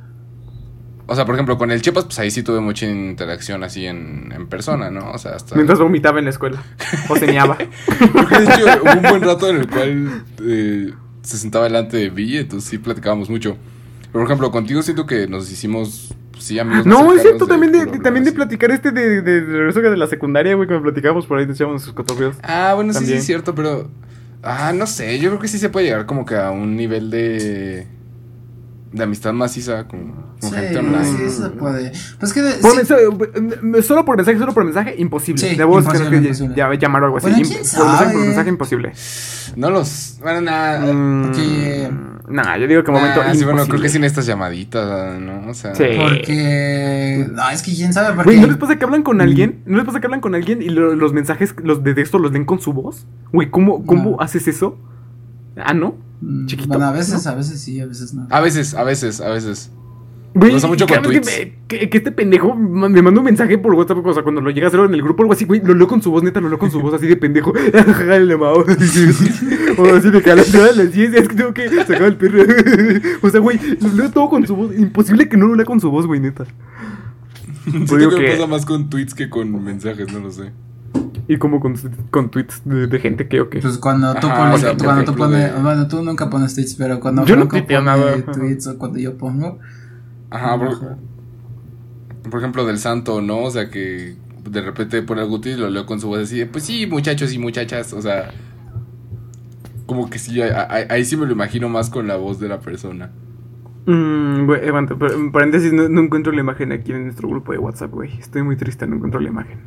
[1.08, 4.30] o sea, por ejemplo, con el Chepas, pues ahí sí tuve mucha interacción así en,
[4.32, 5.10] en persona, ¿no?
[5.10, 5.56] O sea, hasta...
[5.56, 6.62] Mientras vomitaba en la escuela.
[7.08, 7.58] O ceneaba.
[8.12, 12.10] Porque de hecho hubo un buen rato en el cual eh, se sentaba delante de
[12.10, 13.56] mí, entonces sí platicábamos mucho.
[14.12, 16.84] Pero, por ejemplo, contigo siento que nos hicimos, pues, sí, amigos.
[16.86, 20.06] No, es cierto, también de, también de platicar este de, de, de regreso de la
[20.06, 22.36] secundaria, güey, que me platicábamos por ahí, nos echábamos sus cotorreos.
[22.42, 23.88] Ah, bueno, sí, sí, es cierto, pero.
[24.42, 27.08] Ah, no sé, yo creo que sí se puede llegar como que a un nivel
[27.10, 27.86] de.
[28.92, 31.04] de amistad maciza con, con Sí, gente online.
[31.30, 31.92] sí, se puede.
[32.20, 33.02] Pues que de- Por sí, mensaje,
[33.78, 35.40] eh, solo por mensaje, solo por mensaje, imposible.
[35.48, 36.54] Sí, Debo imposible, tener que imposible.
[36.56, 37.30] ya- llamar o algo así.
[37.30, 38.14] Bueno, quién por mensaje, por sabe.
[38.26, 38.92] mensaje, imposible.
[39.56, 40.18] No los.
[40.20, 40.92] Bueno, nada.
[40.92, 41.32] Mm,
[41.88, 45.48] porque- Nah, yo digo que momento Nah, sí, bueno, creo que sin estas llamaditas, ¿no?
[45.50, 45.74] O sea.
[45.74, 45.84] Sí.
[45.98, 47.26] Porque.
[47.32, 48.30] No, es que quién sabe, porque.
[48.30, 49.60] Güey, ¿no les pasa que hablan con alguien?
[49.66, 52.32] ¿No les pasa que hablan con alguien y lo- los mensajes, los de texto, los
[52.32, 53.06] leen con su voz?
[53.32, 54.20] Güey, ¿cómo, cómo No.
[54.20, 54.78] haces eso?
[55.56, 55.96] Ah, ¿no?
[56.20, 57.30] Mm, chiquito, Bueno, a veces, ¿no?
[57.30, 58.26] a veces sí, a veces no.
[58.30, 59.70] A veces, a veces, a veces.
[60.36, 61.26] Güey, Pasa mucho con que, tweets.
[61.38, 64.50] me- que, que este pendejo me manda un mensaje por WhatsApp, o sea, cuando lo
[64.50, 66.24] llega a hacer en el grupo o algo así, güey, lo leo con su voz,
[66.24, 67.52] neta, lo leo con su voz así de pendejo.
[69.78, 72.16] O así de que a las todas las 10 es que tengo que sacar el
[72.16, 72.42] perro.
[73.22, 74.76] o sea, güey, lo leo todo con su voz.
[74.76, 76.44] Imposible que no lo lea con su voz, güey, neta.
[77.70, 80.52] Siento digo que pasa más con tweets que con mensajes, no lo sé.
[81.26, 81.74] Y como con,
[82.10, 83.60] con tweets de, de gente que, o qué.
[83.60, 86.02] Pues cuando tú Ajá, pones, o sea, por cuando tú ejemplo, pones, de- bueno, tú
[86.02, 88.16] nunca pones tweets, pero cuando Yo no pone nada.
[88.32, 89.58] tweets o cuando yo pongo,
[90.30, 90.98] Ajá, por-
[92.30, 93.38] por ejemplo, del santo, ¿no?
[93.40, 94.16] O sea, que
[94.48, 96.86] de repente pone el Guti y lo leo con su voz así de, pues sí,
[96.86, 98.30] muchachos y muchachas, o sea,
[99.86, 102.48] como que sí, a- a- ahí sí me lo imagino más con la voz de
[102.48, 103.10] la persona.
[103.86, 107.52] Mm, güey, aguanta, pero, en paréntesis, no, no encuentro la imagen aquí en nuestro grupo
[107.52, 108.18] de WhatsApp, güey.
[108.18, 109.60] Estoy muy triste, no encuentro la imagen.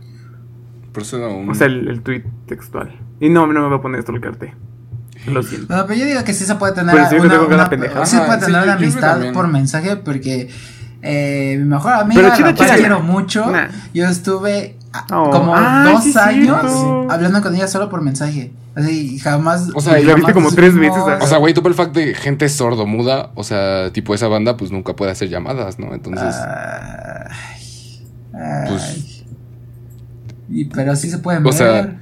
[0.91, 2.91] Por eso no, un- O sea, el, el tweet textual.
[3.19, 4.55] Y no, no me va a poner esto el carte.
[5.31, 5.75] Lo siento.
[5.75, 7.61] No, pero yo digo que sí se puede tener Pero sí una, sí se puede
[7.61, 7.69] Ajá,
[8.39, 10.49] tener sí, amistad por mensaje porque
[11.01, 13.67] eh, mi mejor amiga, Pero chida, la quiero mucho, Nah.
[13.93, 14.77] yo estuve
[15.11, 15.29] Oh.
[15.31, 17.07] como Ay, dos sí, años cierto.
[17.11, 18.53] hablando con ella solo por mensaje.
[18.75, 19.69] Así, y jamás.
[19.73, 21.01] O sea, y la viste como tres veces.
[21.19, 24.55] O sea, güey, tú por el fact de gente sordomuda, o sea, tipo esa banda,
[24.57, 25.93] pues nunca puede hacer llamadas, ¿no?
[25.95, 28.67] Entonces, Ay, ay.
[28.69, 29.23] Pues-
[30.49, 31.97] Y- pero sí se pueden O sea, ver.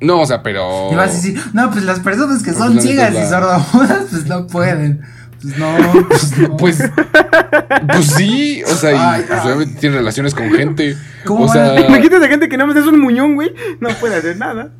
[0.00, 0.90] no, o sea, pero...
[0.92, 4.26] Y vas a decir, no, pues las personas que Pues son ciegas y sordomudas, pues
[4.26, 5.02] no pueden.
[5.44, 6.56] Pues no, pues no.
[6.56, 6.82] Pues,
[7.86, 10.96] pues sí, o sea, y pues, obviamente tiene relaciones con gente.
[11.24, 13.52] ¿Cómo o sea, Imagínate a gente que nada más es un muñón, güey.
[13.80, 14.72] No puede hacer nada.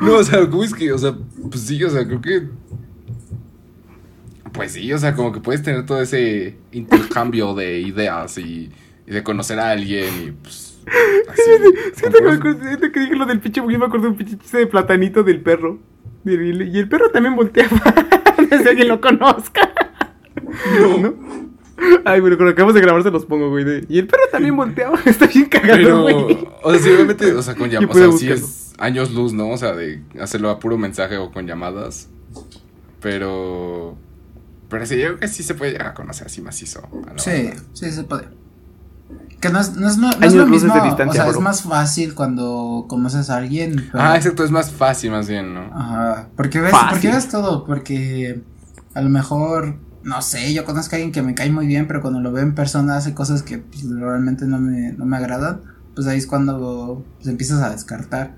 [0.00, 0.92] no, o sea, ¿cómo es que?
[0.92, 1.14] O sea,
[1.50, 2.42] pues sí, o sea, creo que.
[4.52, 8.70] Pues sí, o sea, como que puedes tener todo ese intercambio de ideas y,
[9.06, 10.78] y de conocer a alguien y pues.
[11.28, 11.40] Así.
[11.94, 14.36] Es que te ahorita que dije lo del pinche muñón, me acordé de un pinche
[14.56, 15.80] de platanito del perro.
[16.24, 17.80] Y el perro también volteaba.
[18.56, 19.72] No si alguien lo conozca.
[21.00, 21.14] ¿No?
[22.04, 23.64] Ay, bueno, cuando acabamos de grabar se los pongo, güey.
[23.64, 24.98] de- y el perro también volteaba.
[25.04, 26.38] Está bien cagado, Pero, güey.
[26.62, 29.50] o sea, sí, obviamente, o sea, con llamadas, o sea, sí es años luz, ¿no?
[29.50, 32.08] O sea, de hacerlo a puro mensaje o con llamadas.
[33.00, 33.96] Pero.
[34.68, 36.88] Pero sí, yo creo que sí se puede llegar a conocer así macizo.
[37.06, 37.62] a la Sí, banda.
[37.72, 38.28] sí se puede.
[39.42, 41.24] Que no es, no es, no, no es lo luces mismo, de distancia, o sea,
[41.24, 41.32] bro.
[41.32, 43.88] es más fácil cuando conoces a alguien.
[43.92, 45.62] pero- Ah, exacto, es más fácil, más bien, ¿no?
[45.74, 46.88] Ajá, porque ves, Fácil.
[46.90, 48.40] porque ves todo, porque
[48.94, 49.74] a lo mejor,
[50.04, 52.44] no sé, yo conozco a alguien que me cae muy bien, pero cuando lo veo
[52.44, 55.60] en persona hace cosas que pues, realmente no me, no me agradan,
[55.94, 58.36] pues ahí es cuando pues, empiezas a descartar.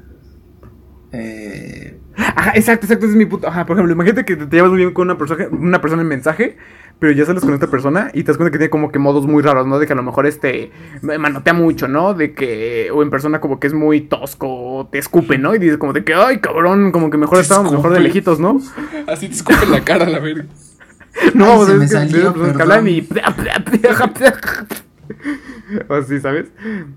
[1.17, 3.49] Eh, Ajá, exacto, exacto, ese es mi puto.
[3.49, 6.03] Ajá, por ejemplo, imagínate que te, te llevas muy bien con una persona, una persona
[6.03, 6.57] en mensaje,
[6.99, 9.27] pero ya sales con esta persona y te das cuenta que tiene como que modos
[9.27, 9.79] muy raros, ¿no?
[9.79, 10.71] De que a lo mejor este
[11.03, 12.15] manotea mucho, ¿no?
[12.15, 15.55] De que, o en persona como que es muy tosco, o te escupe, ¿no?
[15.55, 18.09] Y dices como de que, ay, cabrón, como que mejor estábamos mejor de escupe.
[18.09, 18.61] lejitos, ¿no?
[19.07, 20.47] Así te escupen la cara, la verga.
[21.35, 23.09] No, Ay, vamos se a me que salió, que hablan y.
[25.89, 26.47] O así, ¿sabes?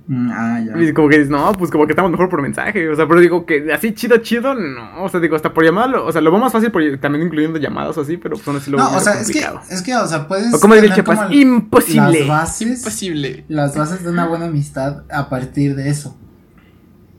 [0.08, 0.82] mm, ah, ya.
[0.82, 2.90] Y como que dices, no, pues como que estamos mejor por mensaje.
[2.90, 5.04] O sea, pero digo que así chido, chido, no.
[5.04, 7.26] O sea, digo, hasta por llamada, lo- o sea, lo veo más fácil por, también
[7.26, 9.42] incluyendo llamadas o así, pero pues aún así lo veo No, o sea, es que,
[9.42, 9.62] complicado.
[9.70, 10.54] es que, o sea, puedes.
[10.54, 12.20] O como diría como imposible.
[12.20, 13.46] Las bases, Imposible.
[13.48, 16.18] las bases de una buena amistad a partir de eso.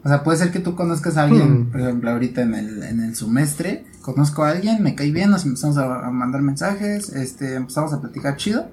[0.05, 1.70] O sea, puede ser que tú conozcas a alguien, Hmm.
[1.72, 5.45] por ejemplo, ahorita en el, en el semestre, conozco a alguien, me cae bien, nos
[5.45, 8.70] empezamos a, a mandar mensajes, este, empezamos a platicar chido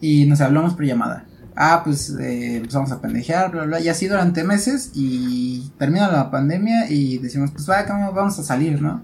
[0.00, 1.24] y nos hablamos por llamada.
[1.56, 6.30] Ah, pues eh, empezamos a pendejear, bla, bla, y así durante meses y termina la
[6.30, 7.82] pandemia y decimos, pues va,
[8.12, 9.02] vamos a salir, ¿no?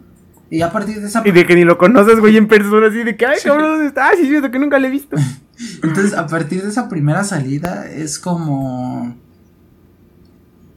[0.51, 3.03] Y a partir de esa Y de que ni lo conoces, güey, en persona, así
[3.05, 4.09] de que, ay, cabrón, ¿dónde está?
[4.09, 5.17] Ah, sí, es que nunca le he visto.
[5.83, 9.17] Entonces, a partir de esa primera salida es como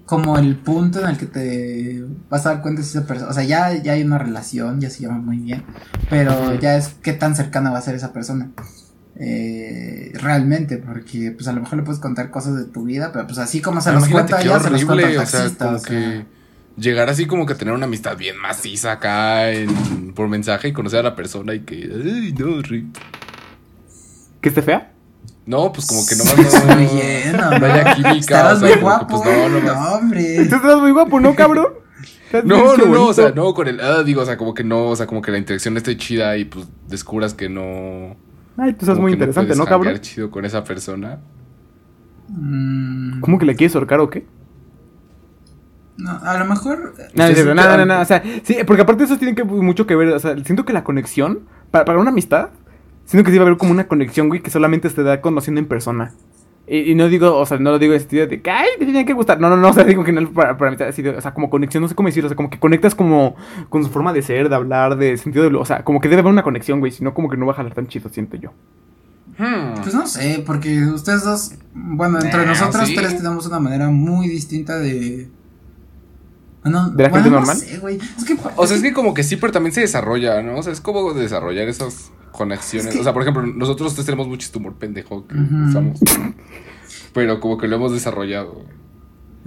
[0.05, 3.33] como el punto en el que te vas a dar cuenta si esa persona, o
[3.33, 5.63] sea, ya, ya hay una relación, ya se llama muy bien,
[6.09, 8.51] pero ya es qué tan cercana va a ser esa persona.
[9.17, 13.25] Eh, realmente, porque pues a lo mejor le puedes contar cosas de tu vida, pero
[13.27, 15.39] pues así como se los Imagínate cuenta ella, se los cuenta horrible, al o sea,
[15.39, 15.89] taxista, como o sea.
[15.89, 16.25] que
[16.77, 20.99] llegar así como que tener una amistad bien maciza acá en, por mensaje y conocer
[20.99, 22.87] a la persona y que, ay, no, Rick.
[24.41, 24.91] ¿Que esté fea?
[25.45, 26.35] No, pues como que nomás
[26.65, 28.15] no, lleno, no haya química.
[28.17, 29.07] Estarás o sea, muy que, guapo.
[29.07, 30.45] pues no, nomás- no, hombre.
[30.49, 31.67] Tú estás muy guapo, ¿no, cabrón?
[32.33, 33.05] No, bien no, no, bonito.
[33.05, 35.21] o sea, no con el, ah, digo, o sea, como que no, o sea, como
[35.21, 38.17] que la interacción esté chida y pues descubras que no.
[38.57, 39.97] Ay, tú estás como muy que interesante, puedes ¿no, cabrón?
[39.99, 41.19] chido con esa persona.
[42.29, 44.25] Mm, ¿Cómo que le quieres ahorcar o qué?
[45.97, 49.17] no, a lo mejor No, no, no, no, no, o sea, sí, porque aparte eso
[49.17, 51.41] tiene que mucho que ver, o sea, siento que la conexión,
[51.71, 52.49] para, para una amistad,
[53.05, 55.59] siento que sí va a haber como una conexión, güey, que solamente se da conociendo
[55.59, 56.11] en persona.
[56.67, 58.85] Y, y no digo, o sea, no lo digo en sentido de que, ay, te
[58.85, 59.39] tiene que gustar.
[59.39, 61.33] No, no, no, o sea, digo que no para, para amistad, así de- o sea,
[61.33, 63.35] como conexión, no sé cómo decirlo, o sea, como que conectas como
[63.69, 66.09] con su forma de ser, de hablar, de sentido de, lo- o sea, como que
[66.09, 68.09] debe haber una conexión, güey, si no, como que no va a jalar tan chido,
[68.09, 68.51] siento yo.
[69.37, 69.81] Hmm.
[69.83, 72.95] Pues no sé, porque ustedes dos, bueno, entre Ah, nosotros sí.
[72.95, 75.27] tres tenemos una manera muy distinta de...
[76.65, 77.57] Bueno, ¿De la bueno, gente no normal?
[77.57, 77.97] sé, güey.
[78.17, 80.57] Es que, O sea, es que como que sí, pero también se desarrolla, ¿no?
[80.57, 82.87] O sea, es como desarrollar esas conexiones.
[82.87, 85.35] Es que- O sea, por ejemplo, nosotros tenemos mucho este humor pendejo que
[85.69, 85.99] usamos.
[87.13, 88.63] Pero como que lo hemos desarrollado.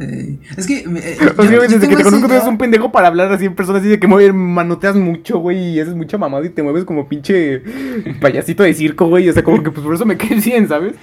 [0.01, 0.78] Eh, es que.
[0.78, 3.55] eh, yo- yo desde que te conozco tú eres un pendejo para hablar así en
[3.57, 6.84] personas así de que mueves, manoteas mucho, güey, y haces mucha mamada y te mueves
[6.84, 7.62] como pinche
[8.20, 9.28] payasito de circo, güey.
[9.28, 10.94] O sea, como que pues por eso me caes bien, ¿sabes?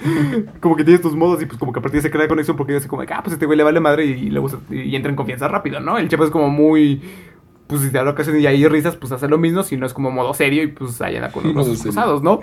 [0.62, 2.56] Como que tienes tus modos y pues como que a partir de se crea conexión
[2.56, 5.10] porque sé como, ah, pues este güey le vale madre y, le gusta, y entra
[5.10, 5.98] en confianza rápido, ¿no?
[5.98, 7.02] El chapa es como muy.
[7.68, 9.94] Pues si te habla ocasión y hay risas, pues hace lo mismo, si no es
[9.94, 11.94] como modo serio y pues allá anda con los brazos serio.
[11.94, 12.40] cruzados, ¿no?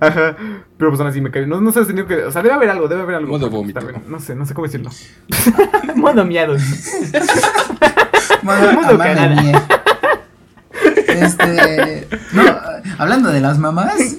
[0.00, 0.34] Ajá.
[0.78, 1.46] Pero pues aún así me cae.
[1.46, 2.24] No, no sé, has tenido que.
[2.24, 3.32] O sea, debe haber algo, debe haber algo.
[3.32, 3.80] Modo vómito.
[4.08, 4.90] No sé, no sé cómo decirlo.
[5.96, 6.62] modo miados.
[8.42, 8.98] Modo Modo.
[11.08, 12.08] Este.
[12.32, 12.42] No,
[12.98, 14.16] hablando de las mamás.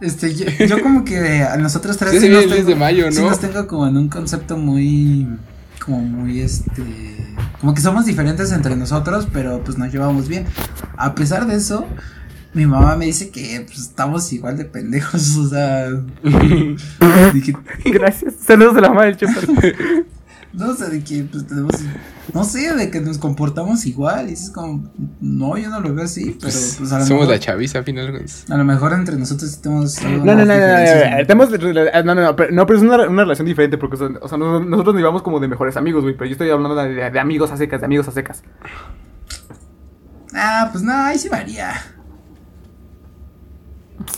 [0.00, 2.68] Este, yo, yo como que a nosotros tres Sí, sí sí, nos el 10 tengo-
[2.70, 3.30] de mayo, sí ¿no?
[3.30, 5.26] nos tengo como en un concepto muy.
[5.84, 7.23] Como muy este.
[7.60, 10.46] Como que somos diferentes entre nosotros, pero pues nos llevamos bien.
[10.96, 11.86] A pesar de eso,
[12.52, 15.36] mi mamá me dice que pues, estamos igual de pendejos.
[15.38, 15.90] O sea.
[17.32, 18.34] dije, Gracias.
[18.40, 19.16] Saludos a la mamá del
[20.56, 21.72] No sé, de que pues tenemos.
[22.32, 24.30] No sé, de que nos comportamos igual.
[24.30, 24.88] Y es como.
[25.20, 27.28] No, yo no lo veo así, pero pues a lo Somos mejor.
[27.28, 28.10] la chaviza al final.
[28.12, 28.24] güey.
[28.48, 30.00] A lo mejor entre nosotros tenemos.
[30.02, 32.84] No, no, no, no, no, no, no, tenemos, no, no, no, pero, no, pero es
[32.84, 36.02] una, una relación diferente porque, o sea, no- nosotros nos llevamos como de mejores amigos,
[36.04, 38.42] güey, pero yo estoy hablando de, de amigos a secas, de amigos a secas.
[40.34, 41.74] Ah, pues no, ahí sí varía.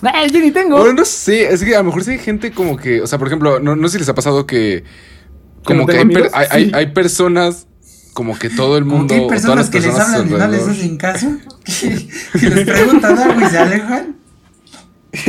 [0.03, 0.79] ¡Ah, yo ni tengo!
[0.79, 3.19] Bueno, no sé, es que a lo mejor sí hay gente como que, o sea,
[3.19, 4.85] por ejemplo, no, no sé si les ha pasado que
[5.67, 6.71] como no que, hay, per- hay, hay- Sí.
[6.75, 7.67] hay personas
[8.15, 10.15] como que todo el Como mundo, que hay o todas personas las que les personas
[10.15, 11.27] hablan y no les hacen caso.
[11.65, 12.09] Que,
[12.41, 14.17] que les preguntan algo y se alejan.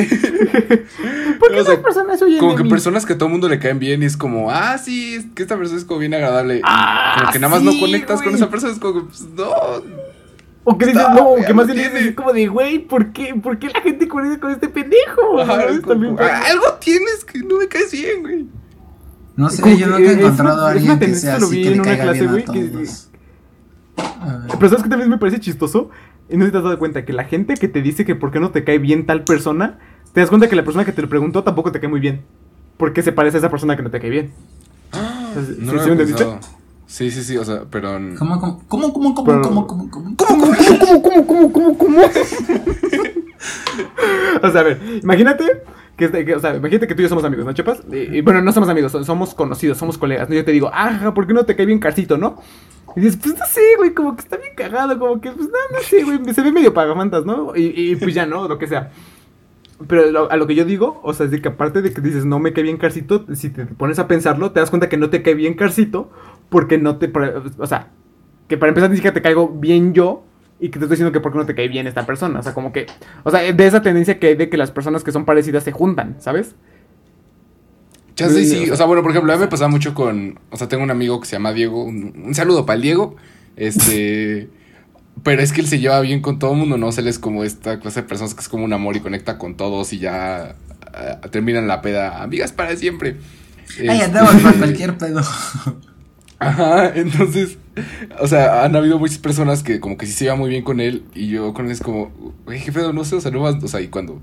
[1.40, 2.70] ¿Por qué o sea, esas personas huyen Como de que mí?
[2.70, 5.26] personas que a todo el mundo le caen bien y es como, ah, sí, es
[5.36, 6.62] que esta persona es como bien agradable.
[6.64, 9.52] Ah, como que nada más no conectas con esa persona, es como, que, pues, no.
[10.70, 13.58] O que dices, No, no, que más bien dices como de, güey, ¿por qué, ¿por
[13.60, 15.40] qué la gente conecta con este pendejo?
[15.40, 15.76] Ajá, ¿Sabes?
[15.76, 18.46] es como, También, "Ah, algo tienes que no me caes bien, güey.
[19.38, 21.68] No sé, yo que nunca he encontrado a alguien que sea lo así vi que
[21.70, 22.46] en le una caiga clase, bien a
[22.82, 23.10] todos.
[24.60, 25.90] Pero sabes que también me parece chistoso.
[26.30, 28.16] Y no sé si te has dado cuenta que la gente que te dice que
[28.16, 29.78] por qué no te cae bien tal persona,
[30.12, 32.22] te das cuenta que la persona que te lo preguntó tampoco te cae muy bien.
[32.78, 34.32] Porque se parece a esa persona que no te cae bien.
[35.30, 36.40] Entonces, No ¿sí- lo sí pensado.
[36.88, 37.92] Sí, sí, sí, o sea, pero...
[38.18, 40.16] ¿Cómo, cómo, cómo, cómo, cómo, Pero- cómo, cómo, cómo?
[40.18, 42.02] ¿Cómo, cómo, cómo, cómo, cómo, cómo, cómo?
[44.42, 45.44] o sea, a ver, imagínate
[45.98, 47.82] que, o sea, imagínate que tú y yo somos amigos, ¿no, Chepas?
[47.92, 50.30] Y, bueno, no somos amigos, so- somos conocidos, somos colegas.
[50.30, 52.42] Yo te digo, ah, ¿por qué no te cae bien Carcito, no?
[52.96, 55.58] Y dices, pues no sé, güey, como que está bien cagado, como que, pues no,
[55.76, 57.54] no sé, güey, se ve medio pagamantas, ¿no?
[57.56, 58.48] Y, pues ya, ¿no?
[58.48, 58.92] Lo que sea.
[59.88, 62.26] Pero a lo que yo digo, o sea, es de que aparte de que dices
[62.26, 65.12] no me cae bien Carcito, si te pones a pensarlo, te das cuenta que no
[65.12, 66.10] te cae bien Carcito,
[66.50, 67.12] porque no te.
[67.60, 67.90] O sea,
[68.48, 70.24] que para empezar ni siquiera te caigo bien yo,
[70.60, 72.40] y que te estoy diciendo que porque no te cae bien esta persona.
[72.40, 72.88] O sea, como que.
[73.24, 75.72] O sea, de esa tendencia que hay de que las personas que son parecidas se
[75.72, 76.56] juntan, ¿sabes?
[78.16, 80.68] Chance Sí, o sea- bueno, por ejemplo, a mí me pasaba mucho con, o sea,
[80.68, 83.16] tengo un amigo que se llama Diego, un, un saludo para el Diego,
[83.56, 84.50] este,
[85.24, 86.88] pero es que él se lleva bien con todo el mundo, ¿no?
[86.88, 89.02] O sea, él es como esta clase de personas que es como un amor y
[89.02, 90.56] conecta con todos y ya
[90.94, 93.18] ah, terminan la peda, amigas para siempre.
[93.88, 95.22] Ay, andamos para cualquier pedo.
[96.40, 97.58] Ajá, entonces,
[98.20, 100.80] o sea, han habido muchas personas que como que sí se llevan muy bien con
[100.80, 102.12] él y yo con él es como,
[102.46, 104.22] güey, pedo, no sé, o sea, no más, o sea, y cuando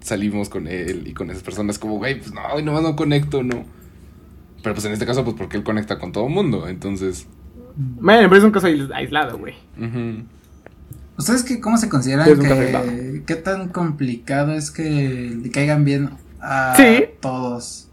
[0.00, 3.42] salimos con él y con esas personas como, güey, pues no, güey, nomás no conecto,
[3.42, 3.64] no.
[4.62, 7.26] Pero pues en este caso, pues porque él conecta con todo el mundo, entonces,
[7.76, 9.54] Bueno, pero es un caso ais- aislado, güey.
[9.78, 10.24] ujú.
[11.16, 16.74] ¿Ustedes qué, cómo se consideran que qué tan complicado es que le caigan bien a
[16.76, 17.04] Sí.
[17.20, 17.83] todos?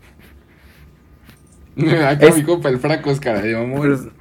[2.08, 4.12] Acá Es- mi compa, el fraco es cara de mamón.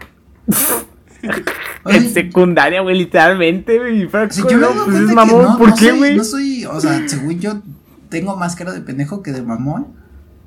[1.87, 4.09] En secundaria, güey, literalmente, güey.
[4.31, 6.17] Si yo no, pues es que mamón, no, ¿por no qué, güey?
[6.17, 7.63] No soy, o sea, según yo
[8.09, 9.89] tengo más cara de pendejo que de mamón.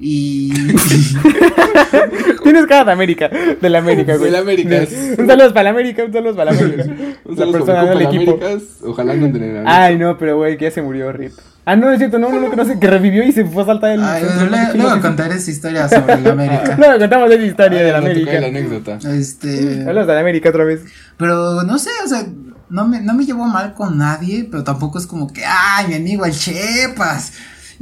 [0.05, 0.51] Y
[2.43, 4.29] Tienes cara de América, de la América, güey.
[4.31, 4.81] Del América.
[5.17, 6.83] Un saludo para la América, un saludo para la América.
[7.25, 8.31] Un la saludo persona para del equipo.
[8.33, 11.31] Américas, ojalá no entren Ay, no, pero güey, que ya se murió, Rip.
[11.65, 13.63] Ah, no, es cierto, no, no, no, que no sé, que revivió y se fue
[13.63, 14.03] a saltar el.
[14.03, 16.75] Ay, el- luego, luego contaré esa historia sobre la América.
[16.77, 18.39] Luego contamos esa historia de la la América.
[18.41, 18.97] la anécdota.
[19.09, 20.81] Este, Hablas de la América otra vez.
[21.15, 22.25] pero no sé, o sea,
[22.69, 25.93] no me, no me llevo mal con nadie, pero tampoco es como que, ay, mi
[25.95, 27.31] amigo el Chepas.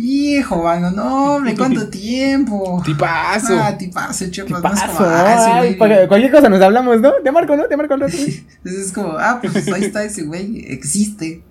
[0.04, 2.82] Hijo, mano, no, hombre, ¿cuánto tiempo?
[2.84, 3.54] Tipazo.
[3.60, 7.14] Ah, tipazo, Chepas, ¿Qué no es como, ah, cualquier cosa nos hablamos, ¿no?
[7.24, 7.66] Te marco, ¿no?
[7.68, 8.14] Te marco al rato.
[8.18, 11.43] Entonces es como, ah, pues ahí está ese güey, existe.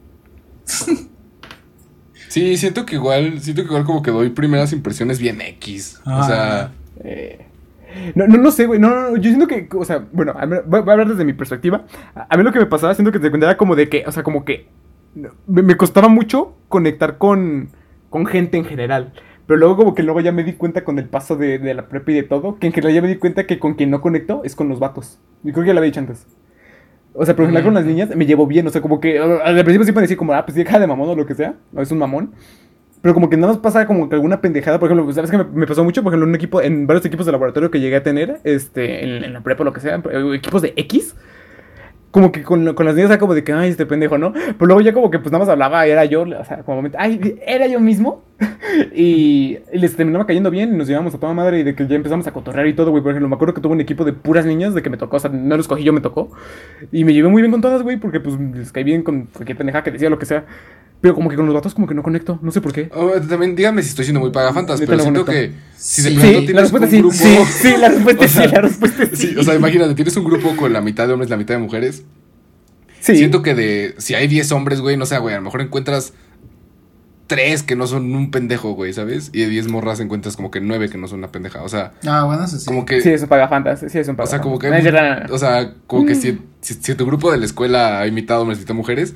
[2.29, 5.99] Sí, siento que igual, siento que igual como que doy primeras impresiones bien X.
[6.07, 6.27] O Ah.
[6.27, 6.73] sea,
[7.03, 7.45] Eh,
[8.15, 8.79] No, no, no sé, güey.
[8.79, 11.25] No, no, no, yo siento que, o sea, bueno, a mí- voy a hablar desde
[11.25, 11.87] mi perspectiva.
[12.15, 14.13] A a mí lo que me pasaba, siento que cuenta era como de que, o
[14.13, 14.69] sea, como que
[15.49, 17.71] me costaba mucho conectar con,
[18.11, 19.15] con gente en general.
[19.47, 21.89] Pero luego como que luego ya me di cuenta con el paso de, de la
[21.89, 24.01] prepa y de todo, que en general ya me di cuenta que con quien no
[24.01, 25.19] conecto es con los vatos.
[25.43, 26.27] Y creo que ya lo había dicho antes.
[27.15, 29.19] O sea, pero en general con las niñas me llevo bien, o sea, como que
[29.19, 31.81] al principio siempre decía como, ah, pues deja de mamón o lo que sea, o
[31.81, 32.33] es un mamón.
[33.03, 35.45] Pero como que no nos pasa como que alguna pendejada, por ejemplo, ¿sabes qué me,
[35.45, 36.03] me pasó mucho?
[36.03, 39.03] Por ejemplo, en un equipo, en varios equipos de laboratorio que llegué a tener, este,
[39.05, 41.17] en, en la prepa o lo que sea, eh, equipos de X,
[42.11, 44.33] como que con, con las niñas era como de que, ay, este pendejo, ¿no?
[44.33, 47.41] Pero luego ya como que pues nada más hablaba, era yo, o sea, como ay,
[47.47, 48.23] era yo mismo.
[48.95, 51.97] y, les terminaba cayendo bien y nos llevamos a toda madre y de que ya
[51.97, 53.03] empezamos a cotorrear y todo, güey.
[53.03, 55.17] Por ejemplo, me acuerdo que tuve un equipo de puras niñas de que me tocó,
[55.17, 56.31] o sea, no lo escogí yo, me tocó.
[56.93, 59.57] Y me llevé muy bien con todas, güey, porque pues les caí bien con cualquier
[59.57, 60.45] pendeja que decía lo que sea.
[61.01, 62.91] Pero como que con los vatos como que no conecto, no sé por qué.
[62.95, 66.29] Oh, también dígame si estoy siendo muy pagafantas, pero siento que si de Sí, pronto
[66.29, 67.15] Sí, la tienes respuesta un sí, grupo...
[67.15, 69.17] sí, sí, la respuesta O sea, sí, la respuesta sí.
[69.17, 71.61] Sí, o sea, imagínate, tienes un grupo con la mitad de hombres, la mitad de
[71.61, 72.05] mujeres.
[73.01, 73.17] Sí.
[73.17, 73.95] Siento que de.
[73.97, 76.13] Si hay 10 hombres, güey, no sé, güey, a lo mejor encuentras.
[77.31, 79.31] Tres que no son un pendejo, güey, ¿sabes?
[79.33, 81.63] Y de 10 morras encuentras como que nueve que no son una pendeja.
[81.63, 82.67] O sea, Ah, bueno, eso sí.
[82.67, 83.01] como que.
[83.01, 84.31] Sí, es un pagafantas, sí, es un o pagafantas.
[84.31, 84.69] sea, como que.
[84.69, 85.35] No, es verdad, no, no.
[85.35, 88.59] O sea, como que si, si, si tu grupo de la escuela hay mitad hombres
[88.59, 89.15] y mitad mujeres.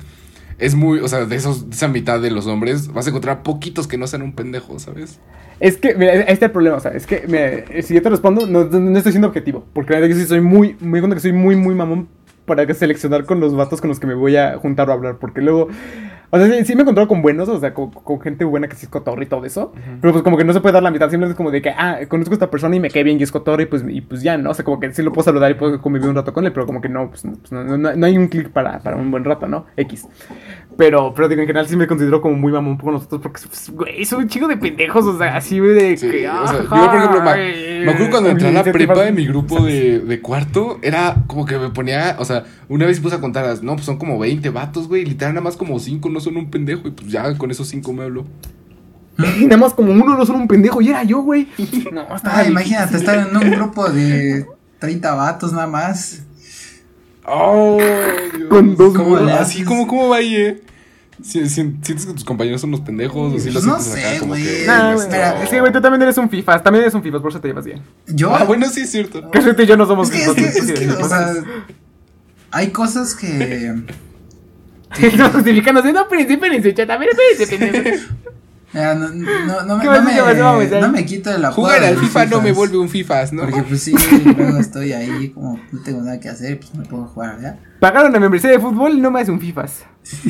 [0.57, 3.43] Es muy, o sea, de esos, de esa mitad de los hombres, vas a encontrar
[3.43, 5.19] poquitos que no sean un pendejo, ¿sabes?
[5.59, 8.09] Es que, mira, ahí está el problema, o sea, es que, mira, si yo te
[8.09, 11.15] respondo, no, no estoy siendo objetivo, porque la verdad que sí soy muy, me cuenta
[11.15, 12.07] que soy muy, muy mamón
[12.45, 15.17] para que seleccionar con los vatos con los que me voy a juntar o hablar,
[15.19, 15.67] porque luego,
[16.35, 18.67] o sea, sí, sí me he encontrado con buenos, o sea, con, con gente buena
[18.67, 19.71] que sí es cotorro y todo eso,
[20.01, 21.69] pero pues como que no se puede dar la mitad, simplemente es como de que,
[21.69, 24.01] ah, conozco a esta persona y me cae bien y es cotorro y pues, y
[24.01, 24.51] pues ya, ¿no?
[24.51, 26.51] O sea, como que sí lo puedo saludar y puedo convivir un rato con él,
[26.51, 28.97] pero como que no, pues, no, pues, no, no- no hay un clic para, para
[28.97, 29.65] un buen rato, ¿no?
[29.77, 30.07] X.
[30.77, 33.69] Pero, pero digo, en general sí me considero como muy mamón con nosotros porque, pues,
[33.69, 36.63] güey, soy un chico de pendejos, o sea, así, güey, de Sí, que, o sea,
[36.63, 40.21] yo por ejemplo, me, acuerdo cuando entré a la prepa de mi grupo de, de
[40.21, 43.85] cuarto, era como que me ponía, o sea, una vez puse a contar, no, pues
[43.85, 46.91] son como 20 vatos, güey, literal nada más como 5 no son un pendejo, y
[46.91, 48.25] pues ya con esos 5 me hablo.
[49.39, 51.47] Y nada más como uno no son un pendejo y era yo, güey.
[51.93, 54.45] No, estaba Ah, imagínate estar en un grupo de
[54.79, 56.19] 30 vatos nada más.
[57.25, 57.77] Oh,
[58.35, 58.49] Dios.
[58.49, 59.39] Con dos ¿Cómo- morras.
[59.41, 60.61] Así como, ¿cómo va ahí, eh?
[61.23, 63.33] Si- si- ¿Sientes que tus compañeros son unos pendejos?
[63.33, 64.43] ¿O si los No sé, güey.
[64.45, 67.39] Espera, es que, güey, tú también eres un FIFAs, también eres un FIFAs, por eso
[67.39, 67.81] te llevas bien.
[68.07, 68.35] Yo.
[68.35, 69.31] Ah, bueno, sí es cierto.
[69.31, 70.53] Que tú y yo no somos es que, es FIFAs.
[70.55, 71.39] que, güey, es sí, que, sí, o sea, sí.
[72.51, 73.75] hay cosas que.
[75.17, 78.03] No justificándose, no, espérense, espérense, chat, a ver, espérense.
[78.73, 81.97] Mira, no, no, no, me, ¿Qué no, me, no me quito de la Jugar al
[81.97, 83.43] FIFA no me vuelve un FIFAs, ¿no?
[83.43, 83.95] Porque pues sí,
[84.37, 87.59] luego estoy ahí como no tengo nada que hacer, pues me puedo jugar, ¿verdad?
[87.79, 89.85] Pagaron la membresía de fútbol y no me hace un FIFAs.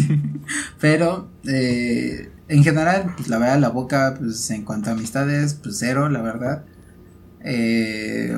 [0.79, 5.77] Pero eh, en general, pues la verdad, la boca, pues en cuanto a amistades, pues
[5.79, 6.65] cero, la verdad.
[7.43, 8.37] Eh,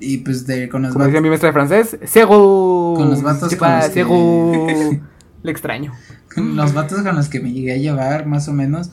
[0.00, 2.94] y pues de con los Como decía vatos, mi maestra de francés, Sego.
[2.96, 5.00] Con los vatos ¿Qué con los que-.
[5.46, 5.92] Le extraño.
[6.36, 8.90] los vatos con los que me llegué a llevar, más o menos,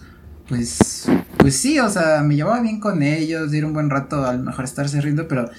[0.48, 4.34] pues, pues sí, o sea, me llevaba bien con ellos, ir un buen rato, a
[4.34, 5.50] lo mejor estarse riendo, pero,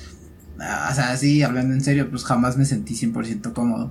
[0.60, 3.90] ah, o sea, sí, hablando en serio, pues jamás me sentí 100% cómodo.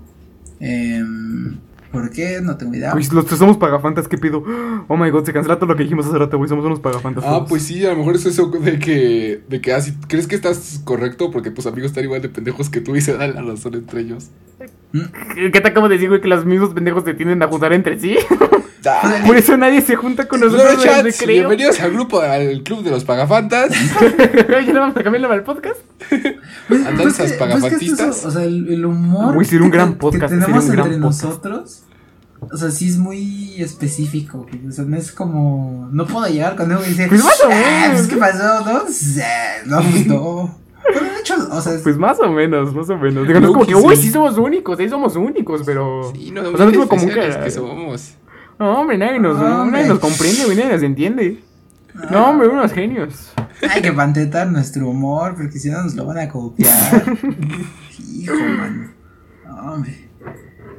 [0.61, 1.57] Em,
[1.93, 2.41] ¿Por qué?
[2.41, 2.91] No tengo idea.
[2.91, 4.43] Güey, los tres somos pagafantas, ¿qué pido?
[4.87, 7.23] Oh my god, se cancela todo lo que dijimos hace rato, güey, somos unos pagafantas.
[7.25, 10.25] Ah, pues sí, a lo mejor es eso de que, de que, ah, si crees
[10.25, 13.35] que estás correcto porque tus amigos están igual de pendejos que tú y se dan
[13.35, 14.31] la razón entre ellos.
[15.35, 16.19] ¿Qué te acabo de decir, güey?
[16.19, 18.17] Que los mismos pendejos se tienden a juntar entre sí.
[19.25, 21.27] Por eso nadie se junta con nosotros chats, recreo.
[21.47, 23.71] bienvenidos al grupo, al club de los pagafantas.
[24.49, 25.79] ya no vamos a cambiar el nombre del podcast.
[26.09, 28.25] Pues- Andanzas pues que- pues que es- pagafantistas.
[28.25, 30.71] o sea, el, el humor Güey, sería un que- gran que podcast, sería tenemos un
[30.71, 31.23] gran entre podcast.
[31.23, 31.83] nosotros.
[32.51, 34.45] O sea, sí es muy específico.
[34.67, 35.87] O sea, no es como.
[35.93, 37.07] No puedo llegar algo y decir.
[37.07, 37.95] Pues más o "Ah, menos".
[37.99, 38.65] pues, ¿qué pasó?
[38.65, 39.23] No, sé,
[39.65, 40.59] no, pues no.
[40.85, 43.25] Pero de hecho, o sea, Pues más o menos, más o menos.
[43.25, 44.01] Digo, no es Low como que, uy, sí.
[44.03, 46.11] sí somos únicos, sí somos únicos, pero.
[46.13, 47.39] Sí, no, o sea, no es como que.
[47.45, 48.15] que somos.
[48.59, 51.43] No, hombre, nadie nos, No, nadie nos comprende, güey, nadie nos entiende.
[52.09, 53.33] No, hombre, unos genios.
[53.69, 56.71] hay que pantetar nuestro humor porque si no nos lo van a copiar.
[58.13, 58.89] Hijo, mano.
[59.45, 60.09] No, hombre.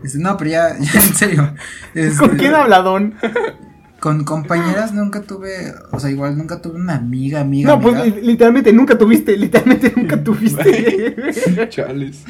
[0.03, 1.55] Este, no, pero ya, ya en serio.
[1.95, 3.14] Este, ¿Con quién habladón?
[4.05, 7.70] Con compañeras nunca tuve, o sea, igual nunca tuve una amiga, amiga.
[7.74, 11.16] No, pues amiga, literalmente nunca tuviste, literalmente nunca tuviste.
[11.70, 12.22] Chales.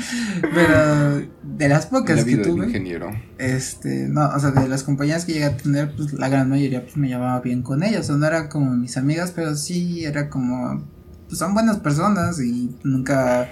[0.54, 3.10] pero de las La pocas que vida tuve, ingeniero.
[3.38, 6.82] este, no, o sea, de las compañeras que llegué a tener, pues la gran mayoría
[6.84, 10.04] pues me llevaba bien con ellas, o sea, no eran como mis amigas, pero sí
[10.04, 10.84] era como,
[11.26, 13.48] pues son buenas personas y nunca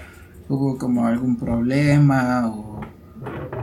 [0.47, 2.79] hubo como algún problema o,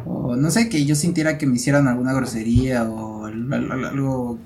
[0.04, 3.84] o no sé, que yo sintiera que me hicieran alguna grosería o al- al- al-
[3.86, 4.38] algo,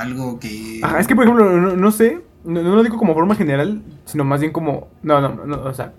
[0.00, 0.80] algo que...
[0.82, 3.82] Ajá, es que, por ejemplo, no, no sé, no, no lo digo como forma general,
[4.04, 4.88] sino más bien como.
[5.02, 5.92] No, no, no, o sea.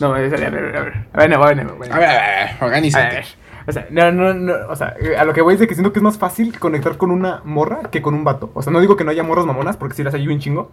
[0.00, 1.92] No, a ver, a ver, a ver, a ver, a ver, a ver.
[1.92, 3.24] A ver, a ver, ver.
[3.66, 5.92] O sea, no, no, no, o sea, a lo que voy es de que siento
[5.92, 8.50] que es más fácil conectar con una morra que con un vato.
[8.54, 10.72] O sea, no digo que no haya morras mamonas, porque si las hay un chingo.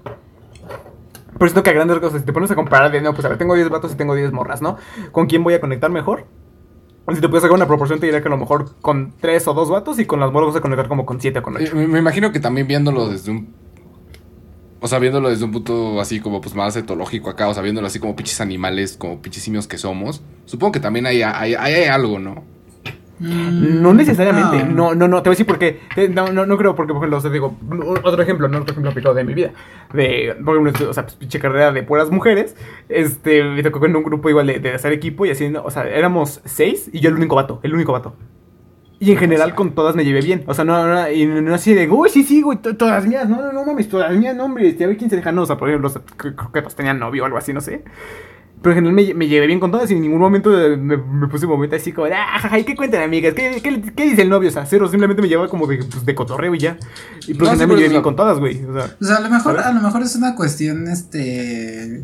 [1.34, 3.30] Pero siento que a grandes cosas, si te pones a comparar de, no, pues a
[3.30, 4.78] ver, tengo 10 vatos y tengo 10 morras, ¿no?
[5.12, 6.26] ¿Con quién voy a conectar mejor?
[7.16, 9.54] Si te puedes sacar una proporción, te diría que a lo mejor con 3 o
[9.54, 11.66] 2 vatos y con las morras vas a conectar como con 7 o con 8.
[11.66, 13.54] Eh, Me, me imagino que también viéndolo desde un.
[14.84, 17.86] O sea, viéndolo desde un punto así como pues más etológico acá, o sea, viéndolo
[17.86, 20.24] así como pinches animales, como pinches simios que somos.
[20.46, 22.44] Supongo que también hay, hay, hay, hay algo, ¿no?
[23.22, 25.80] Mm, No necesariamente, no, no, no, te voy a decir por qué.
[25.94, 27.56] Te- No, no, no creo, porque, por ejemplo, digo,
[28.04, 29.52] otro ejemplo, no otro ejemplo aplicado de mi vida.
[29.94, 32.56] De, por ejemplo, o sea, pues, pinche carrera de puras mujeres.
[32.90, 35.64] Este, me tocó en un grupo igual de, de hacer equipo y así, ¿no?
[35.64, 38.16] o sea, éramos seis y yo el único vato, el único vato.
[39.00, 40.44] Y en general con todas me llevé bien.
[40.48, 43.28] O sea, no, no, y no así de, uy, sí, sí, güey, to- todas mías,
[43.28, 45.42] no, no, no mames, todas mías, no, hombre, este, a ver quién se deja, no,
[45.42, 47.52] o sea, por ejemplo, o sea, creo creo que pues tenían novio o algo así,
[47.54, 47.84] no sé.
[48.62, 51.28] Pero en general me, me llevé bien con todas y en ningún momento me, me
[51.28, 53.34] puse un momento así como, de, ah, jaja, ¿y qué cuentan, amigas?
[53.34, 54.50] ¿Qué, qué, qué dice el novio?
[54.50, 56.78] O sea, cero, simplemente me llevaba como de, pues, de cotorreo y ya.
[57.28, 58.64] Y pero No, en sí, general me llevé bien con todas, güey.
[58.66, 59.66] O sea, O sea, a lo mejor, ¿Sabes?
[59.66, 62.04] a lo mejor es una cuestión, este.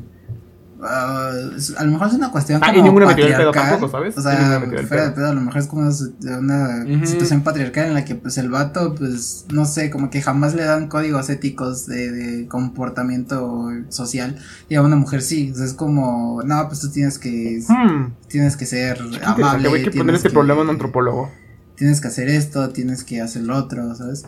[1.56, 2.92] Es- a lo mejor es una cuestión Ah, y de
[3.36, 4.18] pedo tampoco, ¿sabes?
[4.18, 5.28] O sea, fuera de pedo.
[5.30, 9.46] a lo mejor es como una, situación patriarcal en la que pues el vato, pues,
[9.52, 14.38] no sé, como que jamás le dan códigos éticos de, de comportamiento social.
[14.70, 15.52] Y a una mujer sí.
[15.52, 19.70] O sea, es como, no, pues tú tienes que, hmm, tienes que ser amable.
[19.70, 21.32] hay que poner tienes este problema a un antropólogo.
[21.76, 24.26] tienes que hacer esto, tienes que hacer lo otro, ¿sabes?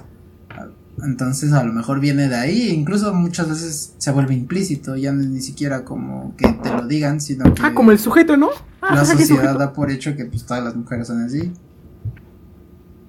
[1.03, 5.21] Entonces a lo mejor viene de ahí, incluso muchas veces se vuelve implícito, ya no-
[5.23, 8.49] ni siquiera como que te lo digan, sino que Ah, como el sujeto, ¿no?
[8.81, 11.51] Ah, la sociedad da por hecho que pues todas las mujeres son así.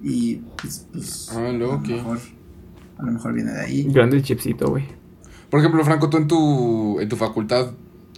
[0.01, 2.19] Y pues, pues Ah, a, lo mejor,
[2.97, 3.83] a lo mejor viene de ahí.
[3.83, 4.85] Grande el chipsito, güey.
[5.49, 7.71] Por ejemplo, Franco, tú en tu, en tu facultad,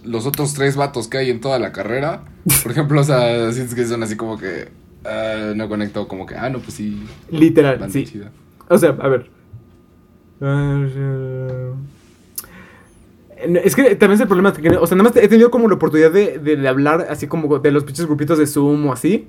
[0.04, 2.22] los otros tres vatos que hay en toda la carrera,
[2.62, 4.68] por ejemplo, o sea, sientes que son así como que
[5.04, 8.04] ah, no conecto, como que, ah, no, pues sí, Literal, sí.
[8.04, 8.30] chida.
[8.68, 9.30] O sea, a ver.
[10.40, 11.72] Eh,
[13.64, 14.52] Es que también es el problema.
[14.52, 17.26] que, o sea, nada más he tenido como la oportunidad de, de- de hablar así
[17.26, 19.28] como de los pinches grupitos de Zoom o así.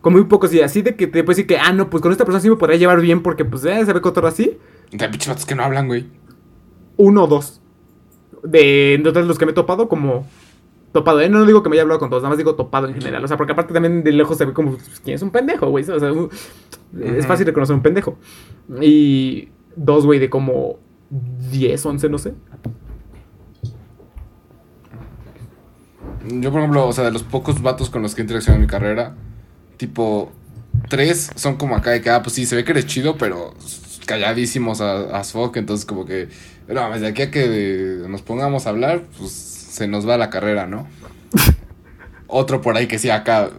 [0.00, 2.12] Con muy pocos y así de que te puedes decir que, ah, no, pues con
[2.12, 4.56] esta persona sí me podría llevar bien porque, pues, eh, se ve cotorro así.
[4.96, 6.06] Sea, pinches vatos que no hablan, güey.
[6.96, 7.60] Uno o dos.
[8.44, 10.26] De, de los que me he topado como
[10.92, 11.20] topado.
[11.20, 11.28] ¿eh?
[11.28, 13.24] No digo que me haya hablado con todos, nada más digo topado en general.
[13.24, 15.68] O sea, porque aparte también de lejos se ve como, pues, ¿quién es un pendejo,
[15.70, 15.84] güey?
[15.90, 16.30] O sea, un-
[17.02, 18.16] es fácil reconocer un pendejo.
[18.80, 20.78] Y dos, güey, de como
[21.50, 22.32] 10, 11, no sé.
[26.28, 28.62] Yo, por ejemplo, o sea, de los pocos vatos con los que he interaccionado en
[28.66, 29.14] mi carrera,
[29.76, 30.32] tipo,
[30.88, 33.54] tres son como acá de que, ah, pues sí, se ve que eres chido, pero
[34.06, 36.28] calladísimos a- as fuck, entonces como que,
[36.68, 40.30] no, mames, de aquí a que nos pongamos a hablar, pues se nos va la
[40.30, 40.88] carrera, ¿no?
[42.26, 43.50] Otro por ahí que sí, acá,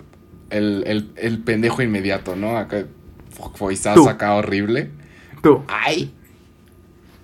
[0.50, 2.58] el, el, el pendejo inmediato, ¿no?
[2.58, 2.84] Acá,
[3.96, 4.10] Tú.
[4.10, 4.90] acá horrible.
[5.42, 6.14] Tú, ¡Ay!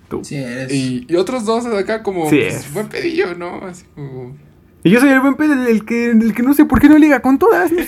[0.08, 0.22] tú.
[0.24, 0.72] Sí, eres.
[0.72, 2.72] Y, y otros dos acá como, Sí pues, es.
[2.72, 3.64] buen pedillo, ¿no?
[3.66, 4.36] Así como...
[4.82, 6.88] Y yo soy el buen pedo, el, el que, el que no sé por qué
[6.88, 7.72] no liga con todas.
[7.72, 7.78] no.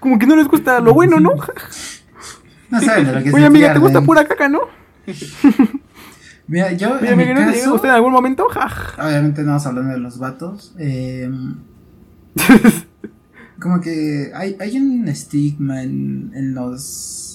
[0.00, 1.32] Como que no les gusta lo bueno, ¿no?
[2.70, 4.60] No saben de lo que se Oye, amiga, ¿te gusta pura caca, no?
[6.46, 8.46] Mira, yo Oye, en mi amiga, ¿no caso, usted en algún momento?
[8.98, 10.74] Obviamente no vamos hablando de los vatos.
[10.78, 11.30] eh,
[13.60, 17.27] como que hay, hay un estigma en, en los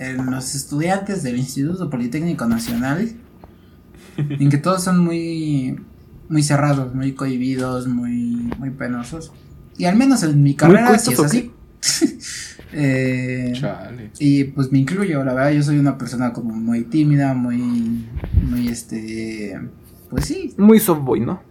[0.00, 3.12] en los estudiantes del Instituto Politécnico Nacional
[4.16, 5.78] en que todos son muy
[6.28, 9.32] muy cerrados, muy cohibidos, muy muy penosos.
[9.76, 12.18] Y al menos en mi carrera sí es cohitos, ¿o así.
[12.72, 14.12] Eh, Chale.
[14.20, 18.06] y pues me incluyo, la verdad, yo soy una persona como muy tímida, muy
[18.44, 19.58] muy este
[20.08, 21.42] pues sí, Muy soft boy, ¿no?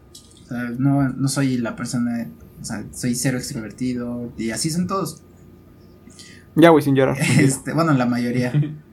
[0.43, 2.25] o sea, no, no soy la persona,
[2.61, 5.21] o sea, soy cero extrovertido y así son todos.
[6.61, 7.17] Ya, güey, sin llorar.
[7.39, 8.51] Este, bueno, la mayoría.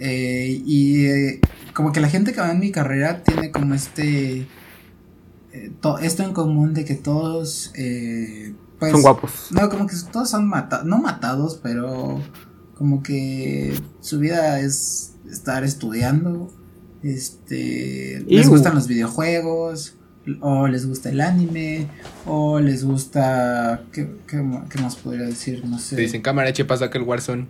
[0.00, 1.40] Eh, y eh,
[1.74, 4.46] como que la gente que va en mi carrera tiene como este
[5.52, 9.48] eh, to- esto en común de que todos eh, pues, Son guapos.
[9.50, 12.22] No, como que todos son matados, no matados, pero
[12.76, 16.52] como que su vida es estar estudiando,
[17.02, 18.50] este, les Iu.
[18.52, 19.96] gustan los videojuegos,
[20.40, 21.86] o les gusta el anime,
[22.26, 24.42] o les gusta, ¿qué, qué,
[24.80, 25.64] más podría decir?
[25.64, 25.96] No sé.
[25.96, 27.46] Te dicen, cámara, eche pasa que el Warzone.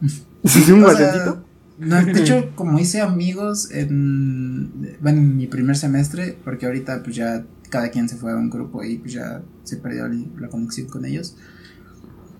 [0.44, 1.44] ¿Sí, un O sea, guardecito?
[1.78, 7.16] no, de hecho, como hice amigos en, bueno, en mi primer semestre, porque ahorita pues
[7.16, 10.06] ya cada quien se fue a un grupo y pues ya se perdió
[10.38, 11.36] la conexión con ellos.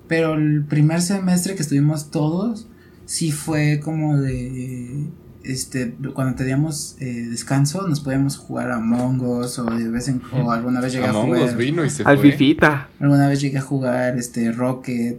[0.09, 2.69] Pero el primer semestre que estuvimos todos,
[3.07, 5.09] sí fue como de,
[5.44, 10.51] este, cuando teníamos eh, descanso, nos podíamos jugar a Mongos o de vez en o
[10.52, 11.43] alguna vez llegué a jugar.
[11.43, 12.31] Us vino y se Al fue.
[12.32, 12.89] fifita.
[13.01, 15.19] Alguna vez llegué a jugar este Rocket.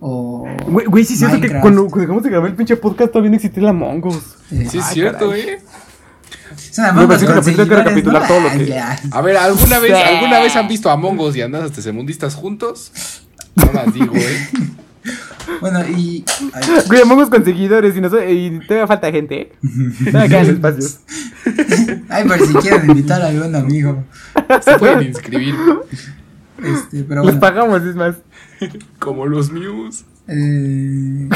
[0.00, 0.46] O.
[0.68, 3.30] Güey, güey, sí es cierto que cuando, cuando dejamos de grabar el pinche podcast todavía
[3.30, 4.16] no existía el Among Us.
[4.52, 5.40] eh, Sí, es cierto, caray.
[5.40, 5.58] eh.
[6.54, 8.28] es una Me manga parece que con la película hay que seguidores, recapitular ¿no?
[8.28, 8.98] todo lo Ay, que- ya.
[9.10, 9.92] A ver, ¿alguna vez.
[10.06, 12.92] ¿alguna vez han visto Among Us y andas hasta semundistas juntos?
[13.54, 14.48] No más digo, eh.
[15.60, 16.24] Bueno, y.
[16.88, 19.52] Güey, Among con seguidores y, no sé- y todavía falta gente, ¿eh?
[20.10, 21.00] Todavía quedan espacios.
[22.08, 24.04] ay, por si quieren invitar a algún amigo.
[24.62, 25.54] Se pueden inscribir
[26.62, 27.40] Este, pero bueno.
[27.40, 28.16] pagamos, es más.
[28.98, 30.04] como los Muse.
[30.28, 31.28] Eh,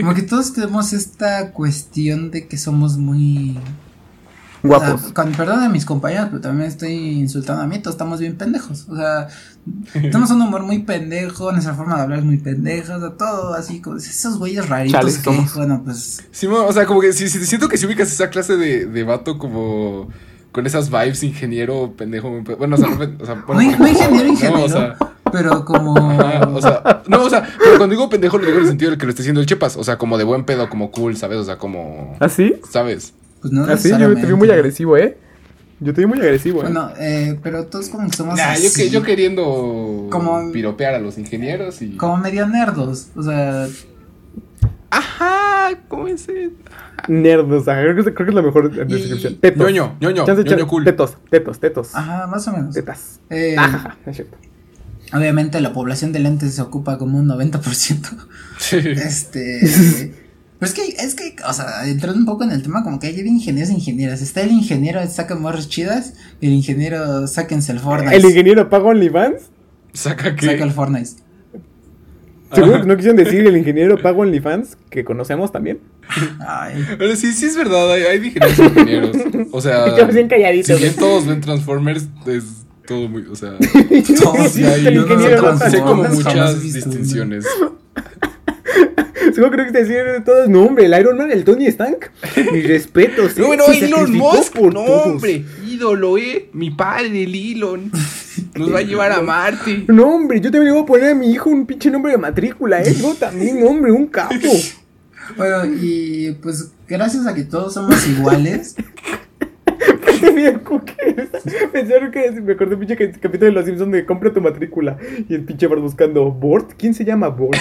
[0.00, 3.58] como que todos tenemos esta cuestión de que somos muy.
[4.62, 5.12] O sea, Guapos.
[5.12, 8.86] con perdón de mis compañeros, pero también estoy insultando a mí, todos estamos bien pendejos.
[8.88, 9.28] O sea,
[9.92, 13.54] tenemos un humor muy pendejo, nuestra forma de hablar es muy pendeja, o sea, todo
[13.54, 15.54] así, como esos güeyes raritos Chale, que, somos.
[15.54, 16.24] bueno, pues.
[16.50, 19.38] O sea, como que si, si- siento que si ubicas esa clase de, de vato
[19.38, 20.08] como
[20.52, 22.40] con esas vibes ingeniero pendejo.
[22.58, 24.64] Bueno, o sea, no, o sea, bueno, No, no ingeniero, no, ingeniero.
[24.64, 24.96] o sea,
[25.30, 25.92] Pero como.
[26.54, 28.96] o sea, no, o sea, pero cuando digo pendejo lo digo en el sentido de
[28.98, 31.36] que lo esté haciendo el Chepas, o sea, como de buen pedo, como cool, ¿sabes?
[31.38, 32.54] O sea, como, ¿Ah, sí?
[32.70, 33.12] ¿sabes?
[33.50, 33.90] Pues no ¿Ah, sí?
[33.90, 35.16] Yo te vi muy agresivo, ¿eh?
[35.78, 36.62] Yo te vi muy agresivo, ¿eh?
[36.64, 38.36] Bueno, eh, pero todos como que somos.
[38.36, 41.96] Nah, yo, así, que, yo queriendo Como- piropear a los ingenieros y...
[41.96, 43.08] Como medio nerdos.
[43.14, 43.66] O sea,
[44.90, 46.28] Ajá, ¿cómo es?
[46.28, 46.50] eso?
[47.08, 49.36] Nerdos, ajá, creo que, es, creo que es la mejor Y- descripción.
[49.36, 49.62] Tetos.
[49.66, 50.84] ñoño, ñoño, Chance, ñoño chance, cool.
[50.84, 51.94] Tetos, tetos, tetos.
[51.94, 52.74] ajá, más o menos.
[52.74, 53.20] Tetas.
[53.30, 54.36] Eh, Ajá, es cierto.
[55.12, 58.08] Obviamente la población de lentes se ocupa como un 90%.
[58.58, 58.76] Sí.
[58.78, 60.14] Este.
[60.58, 63.08] Pero es que, es que, o sea, entrando un poco en el tema, como que
[63.08, 64.22] hay ingenieros e ingenieras.
[64.22, 68.16] Está el ingeniero que saca morras chidas, y el ingeniero sáquense el Fortnite.
[68.16, 69.50] ¿El ingeniero paga OnlyFans?
[69.92, 70.46] Saca que...
[70.46, 71.10] Saca el Fortnite.
[72.52, 75.80] Seguro que no quisieron decir el ingeniero paga OnlyFans, que conocemos también.
[76.46, 76.86] Ay.
[76.96, 79.16] Pero sí, sí es verdad, hay, hay ingenieros y ingenieros.
[79.52, 79.84] O sea,
[80.64, 82.44] si bien todos ven Transformers, es
[82.86, 83.56] todo muy, o sea,
[84.22, 87.44] Todos Sí, el yo no ingeniero sé no sé como muchas distinciones.
[89.34, 92.10] Seguro creo que decir todos, no hombre, el Iron Man, el Tony Stark.
[92.52, 93.36] Mis respetos.
[93.36, 93.46] No, ¿eh?
[93.48, 95.06] bueno, Se Elon Musk, por no, todos.
[95.06, 97.90] hombre, ídolo, eh, mi padre, el Elon,
[98.54, 99.84] nos va a llevar a Marte.
[99.88, 102.18] No, hombre, yo también le voy a poner a mi hijo un pinche nombre de
[102.18, 102.94] matrícula, ¿eh?
[102.98, 104.34] Yo también, hombre, un capo.
[105.36, 108.76] Bueno, y pues gracias a que todos somos iguales,
[111.72, 114.96] Pensaron que me acordé un pinche ca- capítulo de Los Simpsons de compra tu matrícula.
[115.28, 116.72] Y el pinche Bart buscando Bort.
[116.76, 117.56] ¿Quién se llama Bort?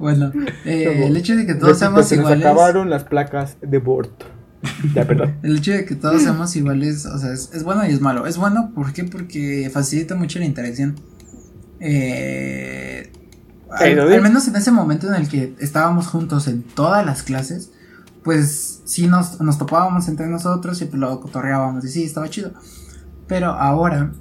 [0.00, 0.32] bueno,
[0.64, 2.40] eh, el hecho de que todos seamos se iguales.
[2.44, 4.24] acabaron las placas de Bort.
[4.94, 5.36] Ya, perdón.
[5.44, 8.26] El hecho de que todos seamos iguales, o sea, es, es bueno y es malo.
[8.26, 9.04] Es bueno, ¿por qué?
[9.04, 10.96] Porque facilita mucho la interacción.
[11.80, 13.12] Eh,
[13.70, 17.70] al menos en ese momento en el que estábamos juntos en todas las clases,
[18.24, 22.52] pues sí nos, nos topábamos entre nosotros y pues lo cotorreábamos y sí, estaba chido.
[23.26, 24.12] Pero ahora,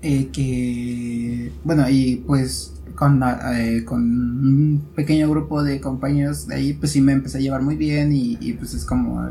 [0.00, 3.22] eh, que, bueno, y pues con,
[3.54, 7.60] eh, con un pequeño grupo de compañeros de ahí, pues sí me empecé a llevar
[7.60, 9.28] muy bien y, y, pues es como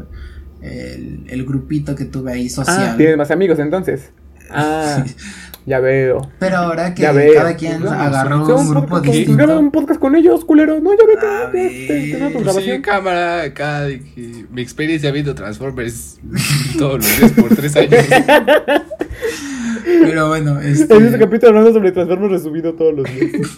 [0.62, 2.92] el, el grupito que tuve ahí social.
[2.92, 4.12] Ah, tienes más amigos entonces.
[4.54, 5.04] Ah,
[5.66, 6.30] ya veo.
[6.40, 7.34] Pero ahora que Ya veo.
[7.34, 9.44] cada quien vamos, agarró hacemos un grupo podcast con- distinto.
[9.44, 10.80] graba un podcast con ellos, culero.
[10.80, 11.26] No, ya vete.
[11.26, 12.44] A ya, te- te- te doy tu ver.
[12.44, 12.76] grabación.
[12.78, 16.20] Sí, cámara, que mi experiencia viendo Transformers
[16.78, 18.06] todos los días por tres años.
[19.84, 23.58] Pero bueno, este, En este capítulo hablando sobre Transformers resumido todos los días.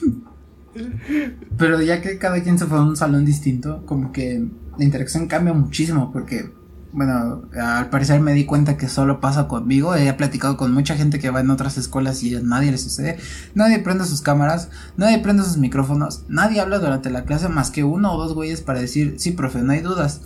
[1.57, 4.44] pero ya que cada quien se fue a un salón distinto, como que
[4.78, 6.49] la interacción cambia muchísimo porque,
[6.94, 9.95] bueno, al parecer me di cuenta que solo pasa conmigo.
[9.95, 13.18] He platicado con mucha gente que va en otras escuelas y a nadie le sucede.
[13.56, 17.84] Nadie prende sus cámaras, nadie prende sus micrófonos, nadie habla durante la clase más que
[17.84, 20.22] uno o dos güeyes para decir, sí, profe, no hay dudas.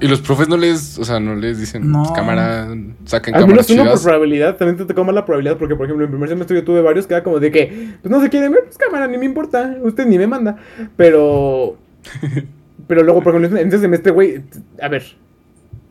[0.00, 2.12] Y los profes no les, o sea, no les dicen No.
[2.14, 2.68] cámara,
[3.04, 5.86] saquen Al cámaras menos uno por probabilidad, también te tocó más la probabilidad, porque por
[5.86, 8.30] ejemplo en primer semestre yo tuve varios que era como de que, pues no se
[8.30, 10.56] quieren ver, pues cámara, ni me importa, usted ni me manda.
[10.96, 11.78] Pero,
[12.86, 14.44] pero luego, por ejemplo, en ese semestre, güey,
[14.80, 15.16] a ver,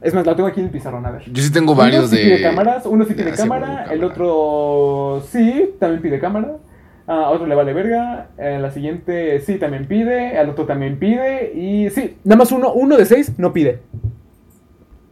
[0.01, 1.23] es más, la tengo aquí en el pizarrón, a ver.
[1.31, 2.17] Yo sí tengo Uno sí varios de.
[2.17, 3.93] pide cámaras, uno sí de pide cámara, cámara.
[3.93, 6.57] el otro sí, también pide cámara.
[7.07, 11.53] A otro le vale verga, eh, la siguiente sí también pide, al otro también pide
[11.53, 13.79] y sí, nada más uno, uno de seis no pide.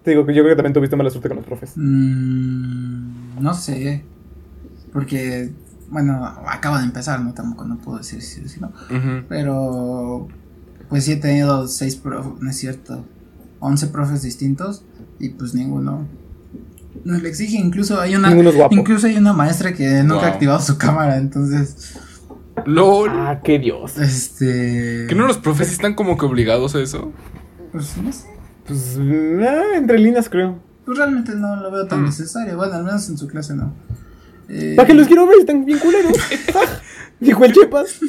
[0.04, 1.74] Te digo que yo creo que también tuviste mala suerte con los profes.
[1.76, 4.04] Mm, no sé.
[4.92, 5.50] Porque,
[5.90, 7.34] bueno, acaba de empezar, ¿no?
[7.34, 8.68] Tampoco no puedo decir si sí o no.
[8.98, 9.26] Ujú.
[9.30, 10.28] Pero,
[10.90, 13.06] pues sí he tenido seis profes, no es cierto,
[13.64, 14.84] once profes distintos
[15.20, 16.06] y pues ninguno
[17.04, 17.58] nos le exige.
[17.58, 18.76] Incluso hay una, Ninguno es guapo.
[18.76, 21.96] incluso hay una maestra que nunca ha activado su cámara, entonces,
[22.66, 23.10] LOL.
[23.12, 23.98] Ah, qué dios.
[23.98, 25.06] este...
[25.10, 27.12] ¿Que no los profes están como que obligados a eso?
[27.72, 28.28] Pues no sé,
[28.68, 30.60] Pues, ah, entre líneas creo.
[30.86, 32.06] pues realmente no lo veo tan Mm.
[32.06, 33.74] necesario, bueno, al menos en su clase no.
[34.50, 35.40] Eh, ¿Para qué los quiero ver?
[35.40, 36.14] Están bien culeros.
[37.20, 38.00] Dijo el Chepas.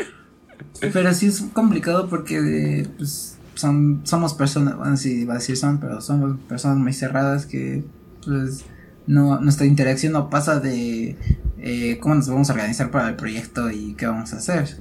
[0.80, 5.78] Pero sí es complicado porque pues, son, somos personas, bueno, sí, iba a decir son,
[5.78, 7.84] pero somos personas muy cerradas que
[8.24, 8.64] pues
[9.06, 11.16] no, nuestra interacción no pasa de
[11.58, 14.76] eh, cómo nos vamos a organizar para el proyecto y qué vamos a hacer.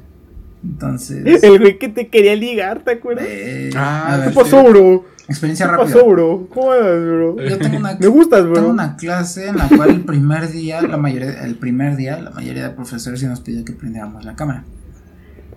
[0.63, 3.25] Entonces, El güey que te quería ligar, ¿te acuerdas?
[3.27, 5.05] eh, Ah, ¿Qué pasó, bro?
[5.27, 5.93] experiencia ¿Qué rápida.
[5.93, 6.47] pasó, bro?
[6.53, 7.35] ¿Cómo andas, bro?
[7.49, 8.53] Yo tengo una, Me gustas, bro.
[8.53, 12.29] tengo una clase en la cual el primer día, la mayoría, el primer día, la
[12.31, 14.63] mayoría de profesores sí nos pidió que prendiéramos la cámara.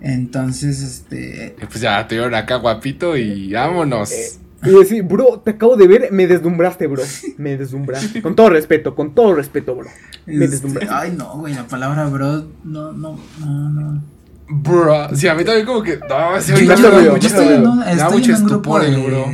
[0.01, 4.11] Entonces, este, Pues ya te vieron acá guapito y vámonos.
[4.63, 7.03] Y decir, bro, te acabo de ver, me deslumbraste, bro.
[7.37, 8.21] Me deslumbraste.
[8.21, 9.87] Con todo respeto, con todo respeto, bro.
[10.25, 10.93] Me Este, deslumbraste.
[10.93, 14.03] ay, no, güey, la palabra bro, no, no, no, no.
[14.49, 15.15] Bro.
[15.15, 15.97] Sí, a mí también como que.
[16.09, 18.17] No, se Yo, me yo- da yo- yo mucho- estoy en un, me da estoy
[18.19, 18.87] mucho en un grupo estupor de.
[18.87, 19.25] el bro.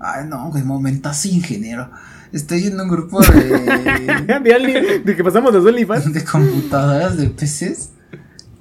[0.00, 1.90] Ay, no, güey, momentazo ingeniero.
[2.32, 3.28] Estoy en un grupo de.
[4.42, 6.12] de, de que pasamos los OnlyFans.
[6.12, 7.90] de computadoras, de PCs.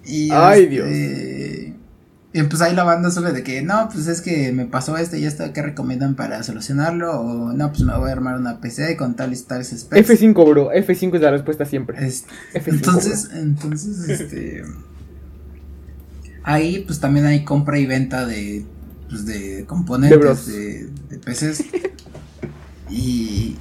[0.08, 0.30] Y.
[0.32, 1.74] Ay, este,
[2.34, 5.18] Y pues ahí la banda suele de que, no, pues es que me pasó esto
[5.18, 7.20] y esto, ¿qué recomiendan para solucionarlo?
[7.20, 10.10] O no, pues me voy a armar una PC con tales y tales specs.
[10.10, 10.72] F5, bro.
[10.72, 12.06] F5 es la respuesta siempre.
[12.08, 14.64] Es- F5, entonces, entonces, este.
[16.44, 18.66] Ahí, pues también hay compra y venta de.
[19.10, 21.64] Pues de componentes de, de PCs.
[22.90, 23.58] Y.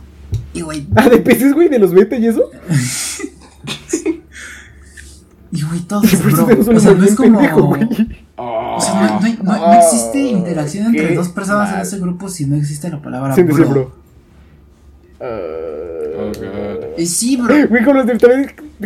[0.55, 0.87] Y, güey.
[0.95, 2.49] Ah, de peces, güey, de los beta y eso.
[5.53, 6.47] Y, güey, todo es bro.
[6.77, 7.39] O sea, no es como.
[7.39, 12.47] O sea, no, no, no Ah, existe interacción entre dos personas en ese grupo si
[12.47, 13.69] no existe la palabra Sin bro.
[13.69, 13.93] bro.
[15.19, 16.87] Oh, Ah.
[16.99, 17.55] Y sí, bro.
[17.69, 18.19] Güey, con los de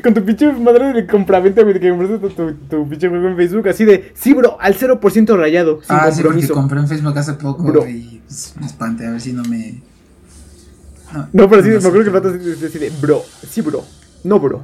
[0.03, 3.37] con tu pinche madre de compraventa, güey, que compraste tu, tu, tu pinche juego en
[3.37, 7.19] Facebook, así de, sí, bro, al 0% rayado, sin Ah, sí, porque compré en Facebook
[7.19, 7.89] hace poco Bro.
[7.89, 9.81] y pues, me espanté a ver si no me.
[11.33, 12.11] no, pero sí, me acuerdo que el sé.
[12.11, 13.85] vato así, así de, bro, sí, bro,
[14.25, 14.63] no, bro.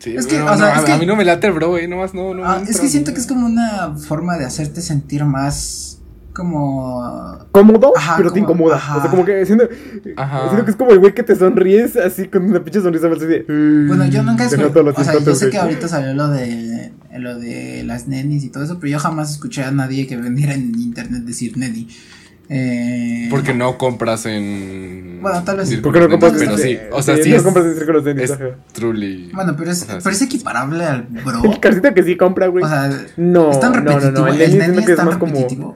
[0.00, 1.52] Sí, Es que, o sea, no, es a, que- a mí no me late el
[1.52, 1.86] bro, güey.
[1.86, 2.44] Nomás no, no.
[2.44, 3.14] Ah, me es que siento no.
[3.14, 5.98] que es como una forma de hacerte sentir más
[6.32, 8.76] como Cómodo, Ajá, pero te como- incomoda.
[8.76, 8.96] ajá.
[8.96, 9.68] O sea, como que siento,
[10.16, 10.44] Ajá.
[10.48, 13.44] siento que es como el güey que te sonríes así con una pinche sonrisa de.
[13.88, 15.50] Bueno, yo nunca Te escuché, o sea, yo sé güey.
[15.50, 19.32] que ahorita salió lo de lo de las nenis y todo eso, pero yo jamás
[19.32, 21.88] escuché a nadie que vendiera en internet decir neni.
[22.52, 25.20] Eh, Porque no compras en.
[25.22, 25.74] Bueno, tal vez sí.
[25.76, 26.78] círculos ¿Por qué no compras Pero en- sí.
[26.90, 27.30] O sea, sí, sí.
[27.30, 29.30] no es, compras en círculos de truly.
[29.32, 30.24] Bueno, pero es, o sea, pero es sí.
[30.24, 31.44] equiparable al bro.
[31.52, 32.64] El carcito que sí compra, güey.
[32.64, 34.26] O sea, no, es tan no, no, repetitivo.
[34.26, 35.32] no, el el que es tan más como.
[35.34, 35.74] repetitivo.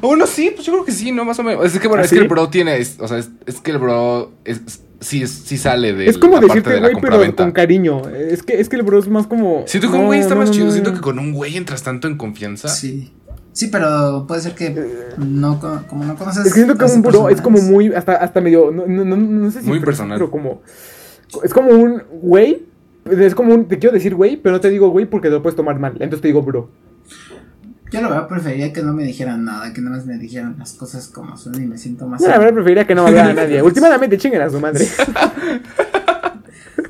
[0.00, 1.24] Oh, Bueno, sí, pues yo creo que sí, ¿no?
[1.24, 1.64] Más o menos.
[1.64, 2.78] Es que, bueno, ¿Ah, es que el bro tiene.
[2.78, 4.32] es- o sea, es, es que el bro.
[4.44, 4.60] Es,
[4.98, 6.06] sí, es- sí sale de.
[6.08, 8.02] Es como la decirte, de güey, pero con cariño.
[8.08, 9.62] Es que, es que el bro es más como.
[9.68, 10.66] Siento que no, un güey está no, más no, chido.
[10.66, 10.96] no, Siento no.
[10.96, 12.66] que con un güey entras tanto en confianza.
[12.68, 13.12] Sí.
[13.52, 14.74] Sí, pero puede ser que
[15.18, 17.60] no con- como no conoces Es que siento que a ese un bro es como
[17.60, 17.92] muy.
[17.94, 18.70] Hasta, hasta medio.
[18.70, 19.66] No, no, no, no sé si.
[19.68, 20.18] Muy pero- personal.
[20.18, 20.62] Pero como.
[21.42, 22.66] Es como un güey.
[23.10, 23.66] Es como un.
[23.66, 25.92] Te quiero decir güey, pero no te digo güey porque te lo puedes tomar mal.
[25.94, 26.70] Entonces te digo bro.
[27.92, 30.74] Yo la verdad preferiría que no me dijeran nada, que nada más me dijeran las
[30.74, 32.20] cosas como son y me siento más.
[32.22, 33.60] Yo la verdad preferiría que no me vea a nadie.
[33.62, 34.86] Últimamente chinguen a su madre.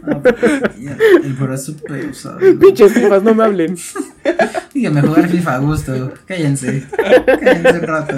[0.06, 0.20] Ah,
[0.78, 2.38] el, el bro es súper usado.
[2.40, 2.58] ¿no?
[2.58, 3.76] Pinches fifas, no me hablen.
[4.74, 6.12] Dígame jugar FIFA a gusto.
[6.26, 6.84] Cállense.
[7.26, 8.14] Cállense un rato.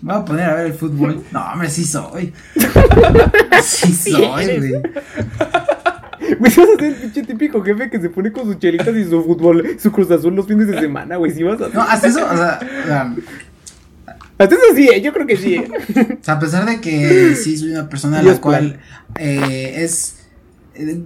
[0.00, 1.22] Me voy a poner a ver el fútbol.
[1.30, 2.32] No, hombre, sí soy.
[3.62, 4.72] Sí soy, güey.
[6.38, 9.04] Güey, vas a ser el pinche típico jefe que se pone con sus chelitas y
[9.04, 11.32] su fútbol, su cruz azul los fines de semana, güey.
[11.32, 11.68] Si vas a.
[11.68, 13.14] No, hasta eso, o sea, o sea,
[14.38, 15.68] Hasta eso sí, eh, yo creo que sí, eh.
[16.20, 18.80] O sea, a pesar de que sí soy una persona a la cual
[19.18, 20.21] eh, es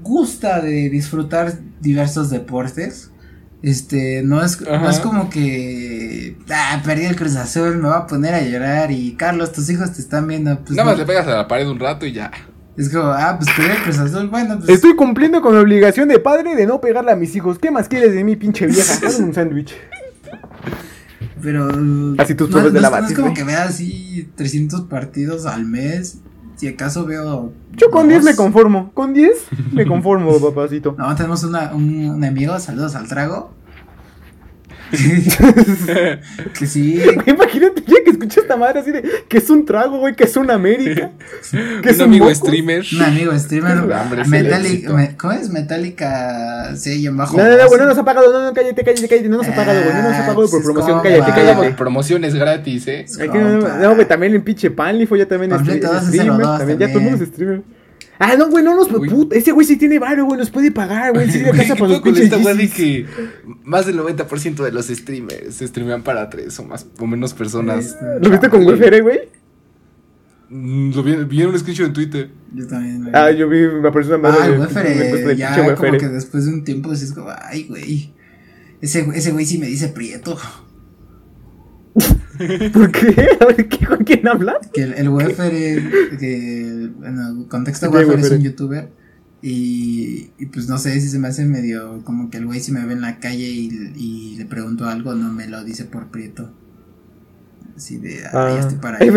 [0.03, 3.11] gusta de disfrutar diversos deportes,
[3.63, 8.07] este, no es, no es como que ah, perdí el Cruz Azul, me va a
[8.07, 11.01] poner a llorar y Carlos, tus hijos te están viendo, pues Nada más no.
[11.01, 12.31] le pegas a la pared un rato y ya.
[12.77, 16.09] es como, ah, pues perdí el Cruz Azul, bueno, pues Estoy cumpliendo con mi obligación
[16.09, 17.59] de padre de no pegarle a mis hijos.
[17.59, 19.01] ¿Qué más quieres de mí, pinche vieja?
[19.19, 19.75] Un sándwich.
[21.43, 21.69] pero
[22.19, 25.47] Así tus no, de no la es- no es como que vea así 300 partidos
[25.47, 26.19] al mes,
[26.57, 28.31] si acaso veo Yo con 10 dos.
[28.31, 28.91] me conformo.
[28.95, 30.95] Con 10 me conformo, papacito.
[30.99, 33.51] No, tenemos una, un, un amigo, saludos al trago.
[36.59, 39.99] que sí, Güey, Imagínate ya que escucha esta madre así de que es un trago,
[39.99, 41.11] güey, que es una América.
[41.83, 42.35] Que es un amigo moco.
[42.37, 42.85] streamer.
[42.95, 43.79] un amigo streamer.
[43.79, 44.95] Hombre, es el Metallic, éxito.
[44.95, 45.49] me- ¿Cómo es?
[45.51, 47.37] Metallica sí, en bajo.
[47.37, 48.33] No, no, no, güey, no nos ha pagado.
[48.33, 49.29] No, no, cállate, cállate, cállate.
[49.29, 49.95] No nos ha pagado, güey.
[49.95, 51.01] No nos ha pagado por Ah, promoción.
[51.03, 51.71] Cállate, cállate.
[51.73, 53.07] Promociones gratis, ¿eh?
[53.21, 56.47] Hay que- no, no, güey, también el pinche Panlifo ya también es streamer.
[56.47, 57.63] También, ya todo el mundo es streamer.
[58.19, 58.89] Ah, no, güey, no nos.
[58.89, 61.31] Puta, ese güey sí tiene varo, güey, nos puede pagar, güey.
[61.31, 63.07] Sí, de Güey, casa ¿qué para los con esta güey de que
[63.65, 67.87] más del 90% de los streamers se streamean para tres o más o menos personas?
[67.87, 68.65] Este, ¿Lo viste con.
[68.67, 69.19] Wefere, güey?
[70.49, 72.31] Mm, Lo vi, vi en un screenshot en Twitter.
[72.55, 73.01] Yo también.
[73.03, 73.11] güey.
[73.15, 75.99] Ah, yo vi, me apareció una madre Ay, de- de ya como Wefere.
[75.99, 78.15] que después de un tiempo dices como, ay, güey.
[78.81, 80.39] Ese, ese güey sí me dice prieto.
[82.73, 83.29] ¿Por qué?
[83.41, 84.69] A ver, ¿qué- ¿con quién hablas?
[84.73, 88.91] Que el, el Wefere, que bueno, contexto ¿Qué Wefere es un youtuber.
[89.43, 92.73] Y, y pues no sé si se me hace medio como que el güey si
[92.73, 96.11] me ve en la calle y, y le pregunto algo, no me lo dice por
[96.11, 96.51] prieto.
[97.77, 99.11] Así de, Ah, ya estoy para ahí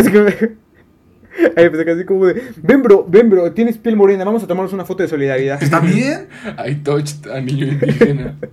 [1.55, 1.69] ahí.
[1.69, 4.73] pensé que así como de, ven bro, ven bro, tienes piel morena, vamos a tomarnos
[4.73, 5.61] una foto de solidaridad.
[5.61, 6.27] ¿Está bien?
[6.65, 8.35] I touched a niño indígena.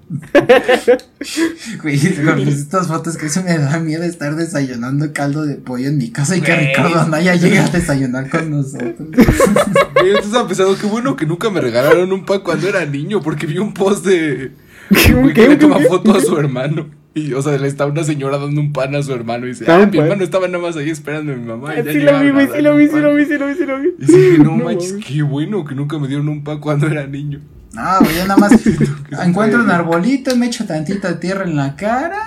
[1.83, 5.99] Güey, con estas fotos que se me da miedo estar desayunando caldo de pollo en
[5.99, 6.67] mi casa y que Güey.
[6.69, 8.95] Ricardo Anaya llegue a desayunar con nosotros.
[8.99, 13.47] Güey, estaba pensando, qué bueno que nunca me regalaron un pan cuando era niño, porque
[13.47, 14.53] vi un post de.
[14.91, 16.87] ¿Qué, un güey qué, que le toma foto a su hermano.
[17.17, 19.65] Y, o sea, le está una señora dando un pan a su hermano y dice,
[19.69, 21.73] Ah, mi hermano estaba nada más ahí esperando a mi mamá.
[21.75, 23.09] y ya Sí lo vi, llegaron güey, a sí lo darle vi, un sí lo
[23.09, 23.17] pan".
[23.17, 23.89] vi, sí lo vi, sí lo vi.
[23.99, 27.07] Y dije, no, No manches, qué bueno que nunca me dieron un pan cuando era
[27.07, 27.41] niño.
[27.73, 28.53] No, güey, yo nada más
[29.27, 32.19] encuentro un arbolito, me echo tantita tierra en la cara,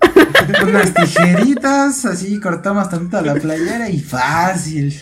[0.66, 4.94] unas tijeritas, así cortamos tantito la playera y fácil.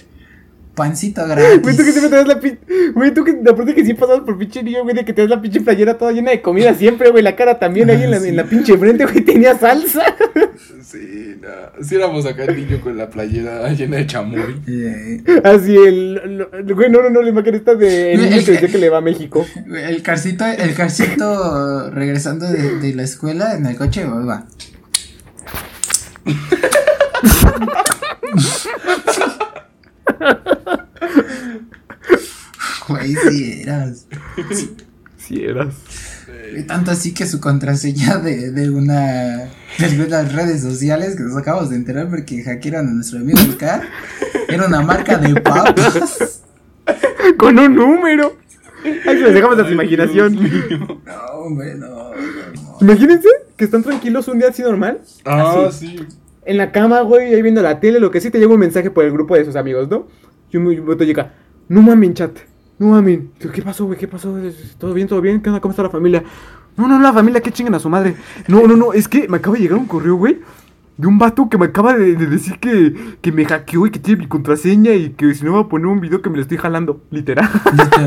[0.74, 1.92] Pancito Güey, tú que gratis.
[1.92, 2.58] siempre te das la pinche.
[2.94, 5.30] Güey, tú que aparte que sí pasas por pinche niño, güey, de que te das
[5.30, 7.22] la pinche playera toda llena de comida siempre, güey.
[7.22, 10.02] La cara también ahí en la, en la pinche frente, güey, tenía salsa.
[10.82, 11.48] Sí, no.
[11.84, 14.60] Sí éramos acá el niño con la playera llena de chamoy.
[15.44, 16.14] Así el.
[16.38, 18.12] lo- Güey, no, no, no, la imagen esta de.
[18.14, 19.46] El niño el que decía que- le va a México.
[19.74, 24.46] el carcito, el carcito regresando de, de la escuela en el coche, güey, va.
[32.88, 34.06] Güey, sí eras.
[35.16, 35.74] Sí, eras.
[36.66, 41.70] Tanto así que su contraseña de, de una de las redes sociales que nos acabamos
[41.70, 43.82] de enterar porque hackearon a nuestro amigo el Car
[44.48, 46.42] era una marca de papas.
[47.38, 48.36] Con un número.
[48.84, 50.34] Ay, les dejamos a su imaginación.
[51.06, 52.78] No, hombre, no, no, no.
[52.82, 55.00] Imagínense que están tranquilos un día así normal.
[55.24, 55.96] Ah, Así.
[55.96, 56.06] sí.
[56.46, 58.90] En la cama, güey, ahí viendo la tele, lo que sí, te llega un mensaje
[58.90, 60.06] por el grupo de sus amigos, ¿no?
[60.50, 61.32] Y un, vato llega,
[61.68, 62.36] no mames, chat,
[62.78, 63.20] no mames.
[63.40, 63.98] Yo, ¿Qué pasó, güey?
[63.98, 64.36] ¿Qué pasó?
[64.78, 65.40] ¿Todo bien, todo bien?
[65.40, 65.60] ¿Qué onda?
[65.60, 66.22] ¿Cómo está la familia?
[66.76, 68.16] No, no, la familia, que chingan a su madre.
[68.48, 70.40] No, no, no, es que me acaba de llegar un correo, güey,
[70.96, 73.98] de un vato que me acaba de, de decir que, que me hackeó y que
[73.98, 76.42] tiene mi contraseña y que si no va a poner un video que me lo
[76.42, 77.48] estoy jalando, literal.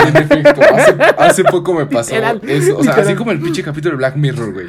[0.07, 2.77] En efecto, hace, hace poco me pasó Literal, eso.
[2.77, 4.67] O sea, así como el pinche capítulo de Black Mirror, güey.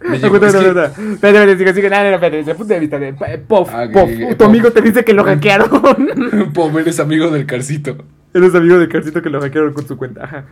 [0.00, 0.58] Me llegó, es que-.
[0.58, 4.48] Espérate, espérate, desde el punto de vista de eh, Pof, Ah, Pof, tu Pof.
[4.48, 6.52] amigo te dice que lo hackearon.
[6.54, 7.96] Pobre eres amigo del carcito.
[8.34, 10.24] Eres amigo de Carcito que lo hackearon con su cuenta.
[10.24, 10.44] Ajá.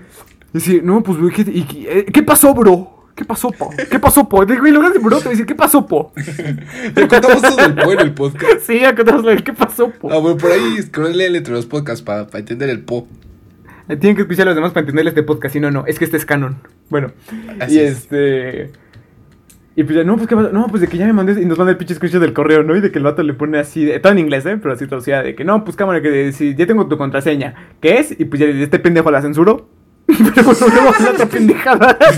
[0.54, 3.04] Y sí, no, pues, güey, ¿qué, y qué- eh, ¿qué pasó, bro?
[3.14, 3.70] ¿Qué pasó, po?
[3.90, 4.44] ¿Qué pasó, po?
[4.46, 6.12] Güey, lo de bro te decir, ¿qué pasó, po?
[6.94, 8.60] Te contamos todo el po en el podcast.
[8.66, 10.10] Sí, acá te vas a ver, ¿qué pasó, po?
[10.12, 13.06] Ah, bueno, por ahí scrollen entre los podcasts para entender el po.
[13.88, 15.98] Eh, Tienen que escuchar a los demás para entender este podcast, si no, no, es
[15.98, 16.56] que este es canon.
[16.90, 17.12] Bueno,
[17.60, 17.92] Así y es.
[17.98, 18.70] este...
[19.78, 20.50] Y pues ya, no, pues, ¿qué pasó?
[20.52, 22.62] No, pues de que ya me mandé, y nos manda el pinche screenshot del correo,
[22.62, 22.74] ¿no?
[22.74, 24.56] Y de que el vato le pone así, de- todo en inglés, ¿eh?
[24.60, 27.98] Pero así traducida, de que no, pues cámara, que si ya tengo tu contraseña, ¿qué
[27.98, 28.18] es?
[28.18, 29.68] Y pues ya este pendejo la censuro.
[30.06, 31.98] Pero volvemos a otra pendejada.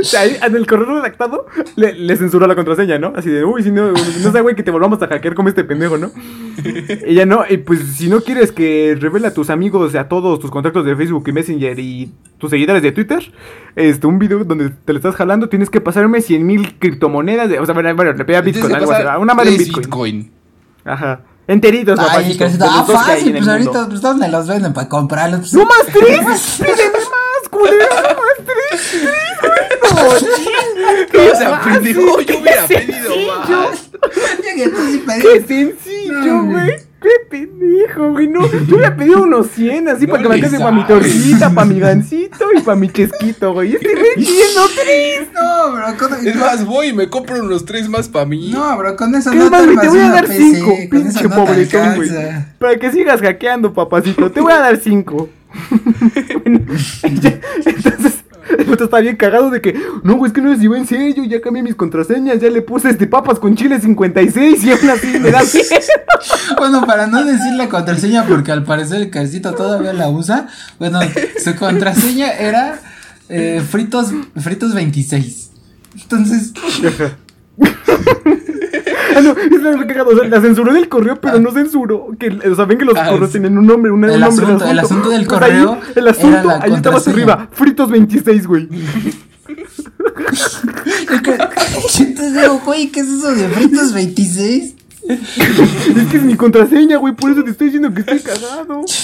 [0.00, 3.12] O sea, en el correo redactado le, le censuró la contraseña, ¿no?
[3.16, 5.64] Así de, uy, si no, no sé, güey, que te volvamos a hackear como este
[5.64, 6.10] pendejo, ¿no?
[7.08, 10.50] Ya no, y pues si no quieres que revele a tus amigos, a todos tus
[10.50, 13.32] contactos de Facebook y Messenger y tus seguidores de Twitter,
[13.74, 17.58] este, un video donde te lo estás jalando, tienes que pasarme 100 mil criptomonedas, de,
[17.58, 19.82] o sea, bueno, bueno, le pedía Bitcoin, algo así, una madre en Bitcoin.
[19.82, 20.30] Bitcoin.
[20.84, 21.22] Ajá.
[21.48, 25.40] Enteritos, Ay, los ah, fácil, pues ahorita, pues ¿dónde los venden para comprarlos?
[25.40, 26.58] Pues, ¡No más tres!
[26.58, 27.86] ¡Pídeme más, culero!
[27.88, 29.00] ¡Más tres!
[31.12, 31.38] ¡Tres!
[31.38, 33.90] Fácil, pendejo, yo hubiera qué pedido más.
[35.22, 36.85] ¡Qué sencillo, güey!
[37.00, 38.26] ¡Qué pendejo, güey!
[38.26, 40.86] No, yo hubiera pedido unos 100 así No para que me le alcance para mi
[40.86, 43.74] tortita, para mi gancito y para mi chesquito, güey.
[43.74, 45.28] Este güey pidiendo tres.
[45.34, 48.50] No, bro, con, Es más, voy y me compro unos tres más para mí.
[48.50, 49.78] no, bro, con eso ¿Qué no más, te güey?
[49.78, 52.10] Te voy a dar PC, cinco, con eso pinche no pobretón, güey.
[52.58, 54.30] Para que sigas hackeando, papacito.
[54.32, 55.28] Te voy a dar cinco.
[56.42, 56.60] Bueno,
[57.20, 58.24] ya, Entonces,
[58.58, 60.86] el otro está bien cagado de que, no, güey, es que no les iba en
[60.86, 61.24] serio.
[61.24, 65.18] Ya cambié mis contraseñas, ya le puse este papas con chile 56 y aún así
[65.18, 65.64] me da 100.
[66.58, 70.48] Bueno, para no decir la contraseña, porque al parecer el carcito todavía la usa.
[70.78, 71.00] Bueno,
[71.44, 72.80] su contraseña era
[73.28, 75.50] eh, fritos, fritos 26.
[76.02, 76.52] Entonces,
[79.16, 80.10] Ah, no, es lo cagado.
[80.10, 82.08] O sea, la censuró en el correo, pero no censuró.
[82.18, 84.44] Que, o sea, ven que los Ah, correos tienen un nombre, una- El un nombre.
[84.46, 87.14] asunto- el asunto del Pues ahí, correo el asunto, ahí contraseña.
[87.14, 87.48] arriba.
[87.52, 88.68] Fritos 26, güey.
[91.10, 91.38] yo que-
[92.02, 94.74] entonces digo, güey, ¿qué es eso de fritos 26?
[95.08, 98.82] Es que es mi contraseña, güey, por eso te estoy diciendo que estoy cagado.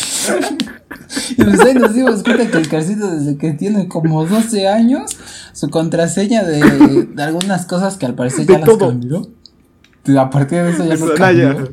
[1.31, 5.17] Y pues ahí nos dimos cuenta que el Carcito desde que tiene como 12 años,
[5.53, 8.89] su contraseña de, de algunas cosas que al parecer De ya las todo.
[8.89, 9.29] cambió.
[10.19, 11.73] A partir de eso ya no cambió.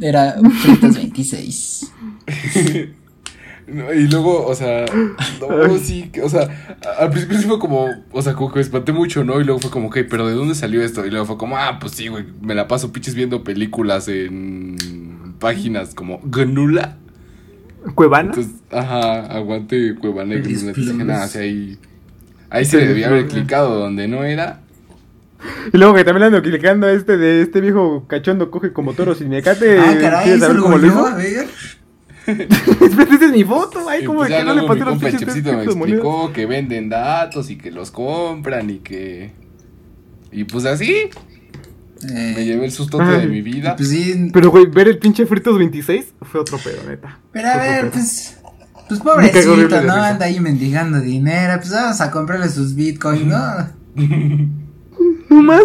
[0.00, 1.92] Era Fritas 26.
[3.66, 4.86] No, y luego, o sea,
[5.40, 8.92] no, sí, o sea, al principio sí fue como, o sea, como que me espanté
[8.92, 9.40] mucho, ¿no?
[9.40, 11.04] Y luego fue como, ok, pero ¿de dónde salió esto?
[11.04, 14.76] Y luego fue como, ah, pues sí, güey, me la paso pinches viendo películas en
[15.40, 16.96] páginas como Gnula.
[17.96, 18.30] ¿Cuevana?
[18.30, 20.68] Entonces, ajá, aguante Cuevana y Gnula.
[20.68, 21.78] Entonces nada, si ahí,
[22.50, 24.60] ahí se le debía haber clicado donde no era.
[25.72, 29.14] Y luego que también ando clicando a este de este viejo cachondo coge como toro
[29.14, 29.78] sin mecate.
[29.78, 31.06] Ah, caray, ¿Quieres ¿se saber cómo lo hizo?
[31.06, 31.46] a ver?
[32.26, 33.88] Espera, esa es mi foto.
[33.88, 37.56] Ay, como pues que no le pasé los Chepsito me explicó que venden datos y
[37.56, 39.32] que los compran y que...
[40.32, 41.08] Y pues así,
[42.02, 43.20] Eh, me llevé el sustote Ay.
[43.22, 43.74] de mi vida.
[43.76, 47.18] Pues sí, Pero, güey, ver el pinche Fritos 26 fue otro pedo, neta.
[47.32, 48.36] pero a ver, pues.
[48.88, 49.94] Pues pobrecito, ¿no?
[49.94, 51.54] Anda ahí mendigando dinero.
[51.56, 53.68] Pues vamos a comprarle sus bitcoins, ¿no?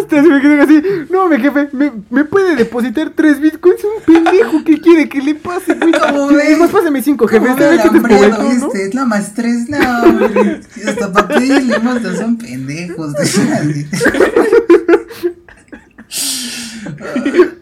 [0.08, 0.82] Te me quedé así.
[1.10, 3.80] No, mi jefe, ¿me, me puede depositar tres bitcoins?
[3.84, 5.92] Un pendejo, ¿qué quiere que le pase, güey?
[5.92, 6.50] ¿Cómo ves?
[6.50, 7.46] Es más, pásame cinco, jefe.
[7.46, 8.50] ¿Cómo que el es hambreado ¿no?
[8.50, 8.90] este?
[8.94, 9.78] Nada más tres, no.
[10.86, 13.14] Hasta papel limosna son pendejos.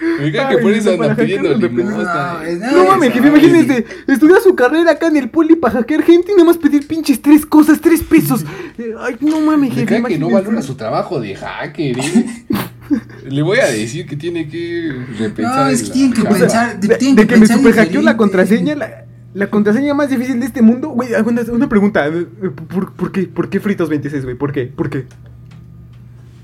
[0.00, 2.40] Me que por eso andan pidiendo limosna.
[2.72, 3.28] No, mames, jefe, Ay.
[3.28, 6.86] imagínese, estudiar su carrera acá en el poli para hackear gente y nada más pedir
[6.86, 8.44] pinches tres cosas, tres pesos.
[9.00, 9.86] Ay, no mames, Me jefe.
[9.96, 12.26] caga que no valora su trabajo de hacker, ¿eh?
[13.28, 15.66] Le voy a decir que tiene que repensar.
[15.66, 16.80] No, es que tienen que pensar.
[16.80, 20.40] De, tienen de que que me super hackeó la contraseña, la, la contraseña más difícil
[20.40, 20.88] de este mundo.
[20.88, 22.08] Güey, aguanta, una pregunta.
[22.08, 22.26] eh,
[22.68, 23.24] ¿Por, por qué?
[23.24, 24.34] ¿Por qué Fritos 26, güey?
[24.36, 24.64] ¿Por qué?
[24.66, 25.04] ¿Por qué?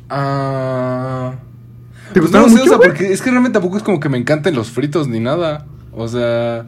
[0.08, 1.34] Ah.
[2.12, 4.18] ¿Te gustaron no mucho, o sea, porque es que realmente tampoco es como que me
[4.18, 5.66] encanten los fritos ni nada.
[5.92, 6.66] O sea,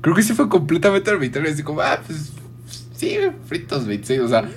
[0.00, 1.50] creo que sí fue completamente arbitrario.
[1.50, 2.32] Así como, ah, pues
[2.94, 4.20] sí, fritos 26.
[4.20, 4.48] O sea,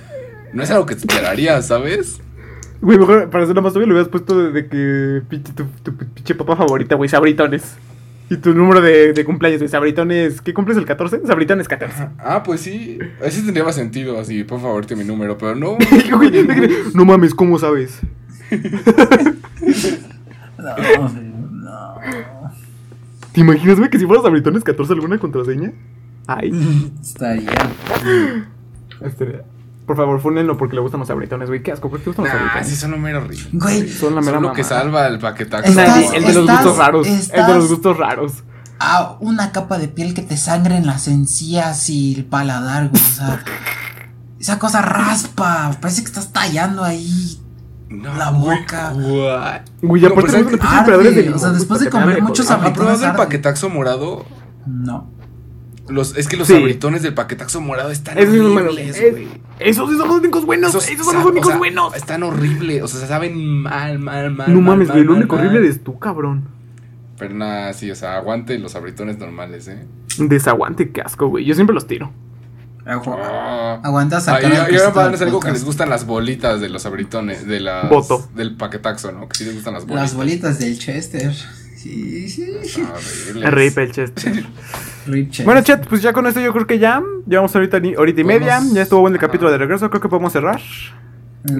[0.52, 2.20] no es algo que te esperaría, ¿sabes?
[2.80, 5.96] Güey, mejor para hacerlo más obvio, le hubieras puesto de, de que pinche, tu, tu
[5.96, 7.76] pinche papa favorita, güey, Sabritones.
[8.28, 10.40] Y tu número de, de cumpleaños, güey, Sabritones.
[10.40, 11.20] ¿Qué cumples el 14?
[11.26, 12.08] Sabritones 14.
[12.18, 12.98] Ah, pues sí.
[13.24, 15.78] Así tendría más sentido, así, por favor, te mi número, pero no.
[16.94, 18.00] No mames, ¿cómo sabes?
[20.74, 21.08] No,
[21.50, 21.94] no.
[23.32, 25.72] ¿Te imaginas, güey, que si fuera Sabritones 14 alguna contraseña?
[26.26, 27.50] Ay, Estaría.
[29.02, 29.42] este,
[29.86, 31.62] por favor, fúnenlo porque le gustan los Sabritones, güey.
[31.62, 32.68] Qué asco, ¿por qué te gustan los Nah, Sabritones?
[32.68, 33.48] sí son un mero horrible.
[33.52, 35.68] Güey, Son la mera Son lo que salva el paquetaxo.
[35.70, 37.06] Estás- Nadie, el de los estás- gustos raros.
[37.06, 38.32] El de los gustos raros.
[38.78, 43.00] a una capa de piel que te sangre en las encías y el paladar, güey.
[43.02, 43.44] O sea,
[44.40, 45.70] esa cosa raspa.
[45.80, 47.40] Parece que estás tallando ahí.
[47.88, 48.92] No, La boca.
[49.80, 52.66] Güey, No, aparte es operadores arde, de o sea, después de comer muchos mejor.
[52.66, 54.24] ¿Han probado el paquetaxo morado?
[54.66, 55.08] No.
[55.88, 56.54] Los, es que los Sí.
[56.54, 58.72] sabritones del paquetaxo morado están Esos son buenos.
[58.74, 59.28] horribles, Es- güey.
[59.60, 60.74] Esos sí son los únicos buenos.
[60.74, 61.94] Esos, son los únicos o sea, buenos.
[61.94, 64.52] Están horribles, o sea, saben mal, mal, mal.
[64.52, 66.48] No mal, mames, mal, mal, único horrible eres tú, cabrón.
[67.18, 69.86] Pero nada, sí, o sea, aguante los sabritones normales, ¿eh?
[70.18, 71.44] Desaguante, qué asco, güey.
[71.44, 72.10] Yo siempre los tiro.
[72.88, 73.80] Ah.
[73.82, 76.06] Aguanta Ah, sacar y, el y ahora van a hacer algo que les gustan las
[76.06, 77.88] bolitas de los sabritones, de las...
[77.90, 78.28] Voto.
[78.34, 79.28] Del paquetaxo, ¿no?
[79.28, 80.02] Que sí les gustan las bolitas.
[80.02, 81.34] Las bolitas del Chester.
[81.76, 82.52] Sí, sí.
[83.32, 83.50] Horribles.
[83.52, 84.44] Rip el Chester.
[85.06, 85.44] Rip Chester.
[85.46, 87.02] Bueno, chat, pues ya con esto yo creo que ya.
[87.26, 88.60] Llevamos ahorita ni- horita y media.
[88.72, 89.88] Ya estuvo bueno el capítulo de regreso.
[89.90, 90.60] Creo que podemos cerrar.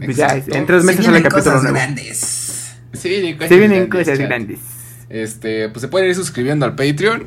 [0.05, 1.75] Pues ya, en tres Se meses sale el capítulo nuevo.
[1.75, 2.75] grandes.
[2.93, 4.29] Sí, vienen cosas Se vienen grandes, cosas chat.
[4.29, 4.59] grandes.
[5.09, 7.25] Este, pues se pueden ir suscribiendo al Patreon.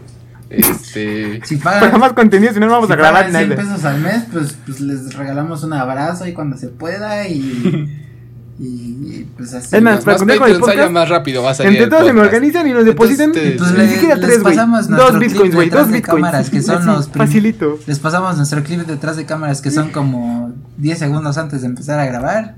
[0.50, 1.42] Este...
[1.46, 3.62] Si pagan, más contenido, si no, no vamos si a grabar pagan 100 nada.
[3.62, 7.96] pesos al mes, pues, pues les regalamos un abrazo ahí cuando se pueda y.
[8.60, 9.76] y pues así.
[9.76, 12.08] Es más, para más contar con el podcast, más rápido va a salir Entre todos
[12.08, 13.32] se me organizan y nos depositan.
[13.34, 14.56] Entonces, Pues Ni le- siquiera les tres, güey.
[14.56, 15.68] Dos bitcoins, güey.
[15.68, 16.24] detrás Dos de bitcoins.
[16.26, 17.80] cámaras, que son los Facilito.
[17.88, 22.00] Les pasamos nuestro clip detrás de cámaras que son como 10 segundos antes de empezar
[22.00, 22.56] a grabar.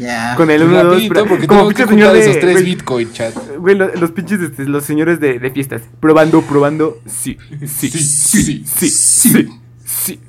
[0.00, 0.34] Ya.
[0.36, 2.20] Con el 1, 2, Rapidito, porque como pinche señor de.
[2.20, 3.34] esos tres güey, bitcoin, chat.
[3.58, 5.82] Güey, lo- los pinches, este, los señores de, de fiestas.
[6.00, 6.98] Probando, probando.
[7.06, 9.48] Sí, sí, Sí, sí, sí, sí, sí,
[9.84, 10.20] sí.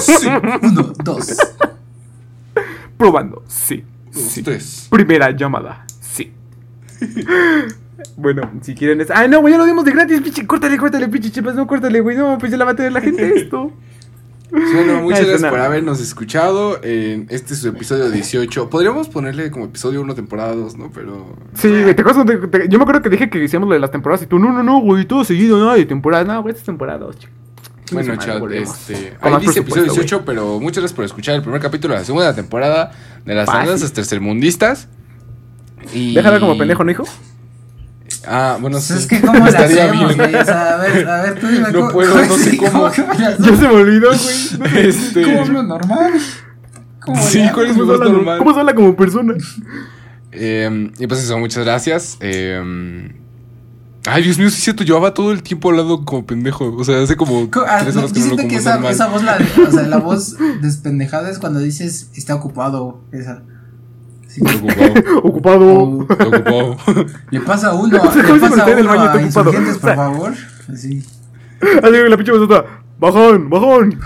[0.00, 0.28] Sí.
[0.62, 1.36] Uno, dos.
[2.96, 4.42] Probando, sí, Dos, sí.
[4.42, 4.86] tres.
[4.90, 6.32] Primera llamada, sí.
[8.16, 9.10] Bueno, si quieren es...
[9.10, 10.46] Ah, no, güey, ya lo dimos de gratis, pinche.
[10.46, 12.16] Córtale, córtale, pinche chepas, no, córtale, güey.
[12.16, 13.72] No, pues ya la va a tener la gente esto.
[14.54, 16.78] Bueno, muchas gracias por habernos escuchado.
[16.82, 18.70] En este es su episodio 18.
[18.70, 20.90] Podríamos ponerle como episodio 1, temporada 2, ¿no?
[20.94, 21.36] Pero.
[21.54, 22.24] Sí, güey, ¿te acuerdas?
[22.24, 24.26] cuando te- te- yo me acuerdo que dije que hicimos lo de las temporadas y
[24.26, 26.24] tú, no, no, no, güey, todo seguido, nada de temporada.
[26.24, 27.32] No, güey, esta es temporada 2, chico.
[27.92, 29.16] Bueno, chat, este.
[29.20, 32.06] Ahí dice episodio presupuesto, 18, pero muchas gracias por escuchar el primer capítulo de la
[32.06, 32.92] segunda temporada
[33.26, 34.88] de las andanzas tercermundistas.
[35.92, 36.14] Y...
[36.14, 37.04] Déjala como pendejo, ¿no, hijo?
[38.26, 38.94] Ah, bueno, Pues sí.
[38.94, 40.34] es que cómo Estaría hacemos, güey.
[40.34, 42.90] O sea, a ver, a ver, tú dime No cómo- puedo, no sé cómo.
[42.90, 44.86] Ya se me olvidó, güey.
[44.88, 45.22] Este...
[45.22, 46.12] ¿Cómo hablo normal?
[47.00, 47.42] ¿Cómo Sí?
[47.52, 48.38] ¿cuál es mi ¿Cómo voz normal?
[48.38, 49.34] ¿Cómo se habla como persona?
[50.32, 52.16] Eh, y pues eso, muchas gracias.
[52.20, 53.12] Eh,
[54.06, 56.74] ay, Dios mío, sí es cierto, llevaba todo el tiempo hablando como pendejo.
[56.74, 58.48] O sea, hace como Co- ah, tres no, horas yo que no hablo siento como
[58.48, 59.38] que esa, esa voz, la
[59.68, 63.04] o sea, la voz despendejada es cuando dices está ocupado.
[63.12, 63.42] Esa.
[64.34, 64.42] Sí.
[65.22, 66.76] Ocupado, Ocupado.
[67.30, 70.34] Le pasa a uno, Se le pasa a uno baño, a insurgentes, por favor.
[70.72, 71.04] Así.
[71.60, 72.64] Así que la pinche besota.
[72.98, 74.00] Bajón, bajón.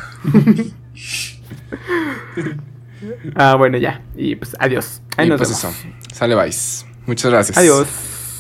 [3.34, 4.02] ah, bueno, ya.
[4.16, 5.00] Y pues adiós.
[5.16, 5.64] Ahí y nos pues vemos.
[5.64, 6.84] eso, sale Vice.
[7.06, 7.56] Muchas gracias.
[7.56, 7.88] Adiós.